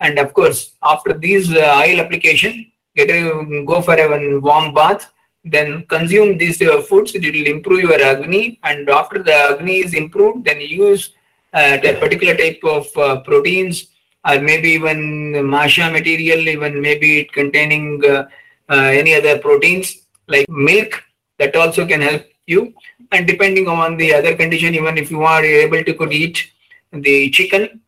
And 0.00 0.18
of 0.18 0.34
course, 0.34 0.72
after 0.82 1.12
these 1.12 1.52
uh, 1.54 1.82
oil 1.84 2.00
application, 2.00 2.72
get 2.96 3.10
a, 3.10 3.64
go 3.64 3.80
for 3.80 3.94
a 3.94 4.38
warm 4.40 4.74
bath, 4.74 5.10
then 5.44 5.84
consume 5.86 6.38
these 6.38 6.60
uh, 6.62 6.82
foods. 6.82 7.14
It 7.14 7.22
will 7.22 7.46
improve 7.46 7.80
your 7.80 8.02
agni, 8.02 8.58
and 8.64 8.88
after 8.88 9.22
the 9.22 9.34
agni 9.34 9.78
is 9.78 9.94
improved, 9.94 10.44
then 10.44 10.60
use 10.60 11.10
uh, 11.52 11.78
that 11.78 12.00
particular 12.00 12.36
type 12.36 12.60
of 12.64 12.86
uh, 12.96 13.20
proteins, 13.20 13.88
or 14.28 14.40
maybe 14.40 14.70
even 14.70 15.48
masha 15.48 15.90
material, 15.90 16.40
even 16.48 16.80
maybe 16.80 17.20
it 17.20 17.32
containing 17.32 18.04
uh, 18.04 18.26
uh, 18.68 18.74
any 18.74 19.14
other 19.14 19.38
proteins 19.38 20.06
like 20.28 20.48
milk. 20.48 21.02
That 21.38 21.56
also 21.56 21.86
can 21.86 22.00
help 22.00 22.24
you. 22.46 22.72
And 23.10 23.26
depending 23.26 23.66
on 23.66 23.96
the 23.96 24.14
other 24.14 24.36
condition, 24.36 24.74
even 24.74 24.96
if 24.96 25.10
you 25.10 25.22
are 25.22 25.44
able 25.44 25.82
to 25.82 25.94
could 25.94 26.12
eat 26.12 26.50
the 26.92 27.30
chicken, 27.30 27.80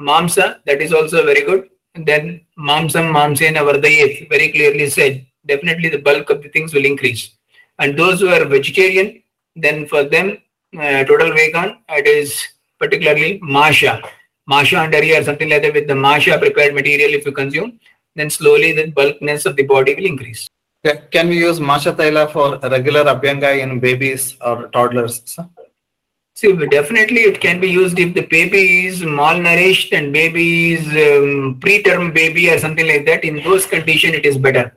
mamsa, 0.00 0.60
that 0.66 0.80
is 0.80 0.92
also 0.92 1.24
very 1.24 1.42
good. 1.42 1.68
And 1.94 2.06
then 2.06 2.46
mamsam 2.58 3.12
mamsena 3.12 3.58
vardayet, 3.58 4.28
very 4.28 4.50
clearly 4.52 4.88
said, 4.88 5.26
definitely 5.46 5.88
the 5.88 5.98
bulk 5.98 6.30
of 6.30 6.42
the 6.42 6.48
things 6.48 6.72
will 6.72 6.84
increase. 6.84 7.30
And 7.78 7.98
those 7.98 8.20
who 8.20 8.28
are 8.28 8.44
vegetarian, 8.44 9.22
then 9.56 9.86
for 9.86 10.04
them, 10.04 10.38
uh, 10.78 11.04
total 11.04 11.32
vegan, 11.32 11.78
it 11.88 12.06
is 12.06 12.42
particularly 12.78 13.38
masha. 13.42 14.02
Masha 14.46 14.78
and 14.78 14.92
dairy 14.92 15.14
or 15.16 15.22
something 15.22 15.48
like 15.48 15.62
that 15.62 15.74
with 15.74 15.86
the 15.86 15.94
masha 15.94 16.38
prepared 16.38 16.74
material 16.74 17.12
if 17.12 17.26
you 17.26 17.32
consume, 17.32 17.78
then 18.16 18.30
slowly 18.30 18.72
the 18.72 18.90
bulkness 18.90 19.46
of 19.46 19.56
the 19.56 19.62
body 19.62 19.94
will 19.94 20.06
increase. 20.06 20.46
Can 21.12 21.28
we 21.28 21.38
use 21.38 21.60
Masha 21.60 21.92
Taila 21.92 22.32
for 22.32 22.58
regular 22.68 23.04
Abhyanga 23.04 23.60
in 23.62 23.78
babies 23.78 24.36
or 24.40 24.68
toddlers? 24.68 25.22
Sir? 25.24 25.48
See, 26.42 26.52
definitely 26.66 27.20
it 27.20 27.40
can 27.40 27.60
be 27.60 27.70
used 27.70 28.00
if 28.00 28.14
the 28.14 28.22
baby 28.22 28.86
is 28.86 29.02
malnourished 29.02 29.96
and 29.96 30.12
baby 30.12 30.72
is 30.72 30.88
um, 30.88 31.60
preterm 31.60 32.12
baby 32.12 32.50
or 32.50 32.58
something 32.58 32.84
like 32.84 33.06
that. 33.06 33.22
In 33.22 33.36
those 33.44 33.64
conditions, 33.64 34.14
it 34.14 34.26
is 34.26 34.36
better. 34.36 34.76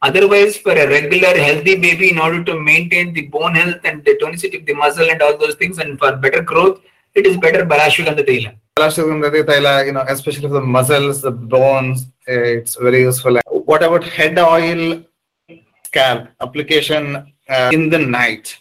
Otherwise, 0.00 0.56
for 0.56 0.72
a 0.72 0.88
regular 0.88 1.36
healthy 1.36 1.76
baby, 1.76 2.12
in 2.12 2.18
order 2.18 2.42
to 2.44 2.58
maintain 2.58 3.12
the 3.12 3.26
bone 3.26 3.54
health 3.54 3.82
and 3.84 4.02
the 4.06 4.18
tonicity 4.22 4.60
of 4.60 4.64
the 4.64 4.72
muscle 4.72 5.10
and 5.10 5.20
all 5.20 5.36
those 5.36 5.56
things, 5.56 5.76
and 5.76 5.98
for 5.98 6.16
better 6.16 6.40
growth, 6.40 6.80
it 7.14 7.26
is 7.26 7.36
better 7.36 7.66
Balashwagandha 7.66 8.26
Taila. 8.26 8.56
Balashwagandha 8.78 9.44
Taila, 9.44 9.84
you 9.84 9.92
know, 9.92 10.04
especially 10.08 10.48
for 10.48 10.54
the 10.54 10.62
muscles, 10.62 11.20
the 11.20 11.30
bones, 11.30 12.06
it's 12.26 12.76
very 12.76 13.02
useful. 13.02 13.38
What 13.50 13.82
about 13.82 14.04
head 14.04 14.38
oil 14.38 15.04
scalp 15.84 16.28
application 16.40 17.34
uh, 17.50 17.70
in 17.70 17.90
the 17.90 17.98
night? 17.98 18.56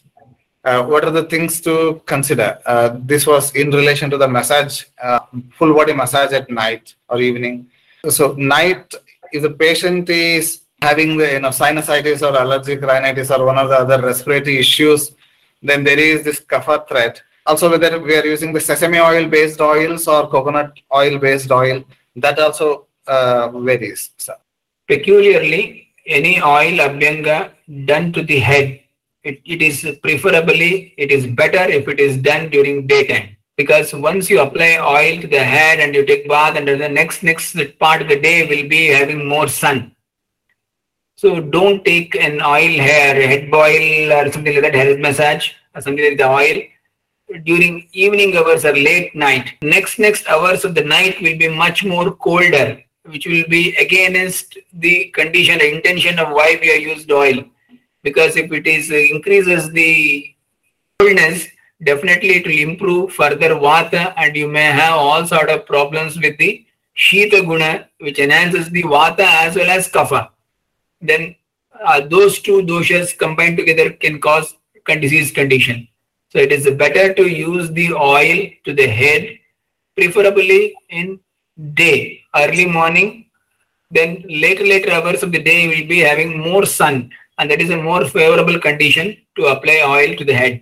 Uh, 0.65 0.83
what 0.83 1.05
are 1.05 1.11
the 1.11 1.23
things 1.25 1.61
to 1.61 2.01
consider? 2.07 2.59
Uh, 2.65 2.97
this 3.11 3.27
was 3.27 3.53
in 3.55 3.69
relation 3.69 4.09
to 4.09 4.17
the 4.17 4.27
massage, 4.27 4.83
uh, 5.01 5.19
full 5.57 5.73
body 5.75 5.93
massage 5.93 6.33
at 6.33 6.49
night 6.49 6.95
or 7.07 7.21
evening. 7.21 7.67
So 8.09 8.33
night, 8.33 8.93
if 9.31 9.43
the 9.43 9.51
patient 9.51 10.09
is 10.09 10.61
having 10.81 11.17
the 11.17 11.33
you 11.33 11.39
know 11.39 11.49
sinusitis 11.49 12.23
or 12.27 12.35
allergic 12.41 12.81
rhinitis 12.81 13.29
or 13.29 13.45
one 13.45 13.59
of 13.59 13.69
the 13.69 13.77
other 13.77 14.01
respiratory 14.01 14.57
issues, 14.57 15.11
then 15.61 15.83
there 15.83 15.99
is 15.99 16.23
this 16.23 16.39
kapha 16.39 16.87
threat. 16.87 17.21
Also, 17.45 17.69
whether 17.69 17.99
we 17.99 18.15
are 18.15 18.25
using 18.25 18.51
the 18.51 18.59
sesame 18.59 18.99
oil 18.99 19.27
based 19.27 19.61
oils 19.61 20.07
or 20.07 20.27
coconut 20.27 20.73
oil 20.93 21.19
based 21.19 21.51
oil, 21.51 21.83
that 22.15 22.39
also 22.39 22.87
uh, 23.05 23.49
varies. 23.49 24.09
So. 24.17 24.33
Peculiarly, 24.87 25.89
any 26.07 26.41
oil 26.41 26.77
abhyanga 26.87 27.51
done 27.85 28.11
to 28.13 28.23
the 28.23 28.39
head 28.39 28.79
it, 29.25 29.41
it 29.43 29.61
is 29.61 29.77
preferably 30.03 30.93
it 30.97 31.11
is 31.11 31.25
better 31.25 31.63
if 31.77 31.87
it 31.87 31.99
is 31.99 32.17
done 32.17 32.49
during 32.49 32.87
daytime. 32.87 33.35
Because 33.57 33.93
once 33.93 34.29
you 34.29 34.41
apply 34.41 34.77
oil 34.77 35.21
to 35.21 35.27
the 35.27 35.43
head 35.43 35.79
and 35.79 35.95
you 35.95 36.05
take 36.05 36.27
bath 36.27 36.57
and 36.57 36.67
the 36.67 36.89
next 36.89 37.23
next 37.23 37.55
part 37.79 38.01
of 38.01 38.09
the 38.09 38.19
day 38.19 38.47
will 38.47 38.69
be 38.69 38.87
having 38.87 39.27
more 39.27 39.47
sun. 39.47 39.95
So 41.17 41.39
don't 41.39 41.83
take 41.83 42.15
an 42.15 42.41
oil 42.41 42.73
hair 42.87 43.15
head 43.27 43.49
boil 43.49 44.13
or 44.13 44.31
something 44.31 44.53
like 44.53 44.63
that 44.63 44.75
head 44.75 44.99
massage 44.99 45.51
or 45.73 45.81
something 45.81 46.03
like 46.03 46.17
the 46.17 46.29
oil 46.29 46.61
during 47.45 47.87
evening 47.93 48.37
hours 48.37 48.65
or 48.65 48.73
late 48.73 49.15
night. 49.15 49.53
Next 49.61 49.97
next 49.97 50.27
hours 50.27 50.65
of 50.65 50.75
the 50.75 50.83
night 50.83 51.21
will 51.21 51.37
be 51.37 51.47
much 51.47 51.83
more 51.83 52.13
colder 52.13 52.81
which 53.05 53.25
will 53.25 53.47
be 53.47 53.75
against 53.77 54.57
the 54.73 55.09
condition 55.11 55.61
intention 55.61 56.19
of 56.19 56.31
why 56.31 56.59
we 56.61 56.71
are 56.71 56.83
used 56.93 57.11
oil 57.11 57.43
because 58.05 58.37
if 58.37 58.51
it 58.51 58.67
is 58.67 58.91
uh, 58.91 58.95
increases 59.15 59.71
the 59.71 59.91
coolness, 60.99 61.47
definitely 61.83 62.35
it 62.39 62.45
will 62.49 62.61
improve 62.69 63.13
further 63.13 63.49
vata 63.65 64.13
and 64.17 64.35
you 64.35 64.47
may 64.47 64.69
have 64.81 64.93
all 64.93 65.25
sort 65.25 65.49
of 65.49 65.65
problems 65.65 66.19
with 66.25 66.37
the 66.37 66.51
shita 67.05 67.39
guna 67.49 67.71
which 67.99 68.19
enhances 68.19 68.69
the 68.69 68.83
vata 68.83 69.25
as 69.45 69.55
well 69.55 69.71
as 69.77 69.89
kapha. 69.89 70.29
Then 71.01 71.35
uh, 71.83 71.99
those 72.01 72.39
two 72.39 72.61
doshas 72.61 73.17
combined 73.17 73.57
together 73.57 73.89
can 73.91 74.21
cause 74.21 74.55
disease 74.93 75.31
condition. 75.31 75.87
So 76.29 76.37
it 76.39 76.51
is 76.51 76.69
better 76.77 77.13
to 77.13 77.27
use 77.27 77.71
the 77.71 77.91
oil 77.93 78.49
to 78.65 78.73
the 78.73 78.87
head, 78.87 79.39
preferably 79.95 80.75
in 80.89 81.19
day, 81.73 82.21
early 82.35 82.65
morning. 82.65 83.25
Then 83.89 84.23
later 84.27 84.63
later 84.63 84.91
hours 84.91 85.23
of 85.23 85.31
the 85.31 85.41
day 85.41 85.67
will 85.67 85.87
be 85.87 85.99
having 85.99 86.37
more 86.39 86.65
sun 86.65 87.09
and 87.37 87.49
that 87.51 87.61
is 87.61 87.69
a 87.69 87.77
more 87.77 88.05
favorable 88.05 88.59
condition 88.59 89.17
to 89.35 89.45
apply 89.45 89.81
oil 89.85 90.15
to 90.15 90.23
the 90.23 90.33
head. 90.33 90.61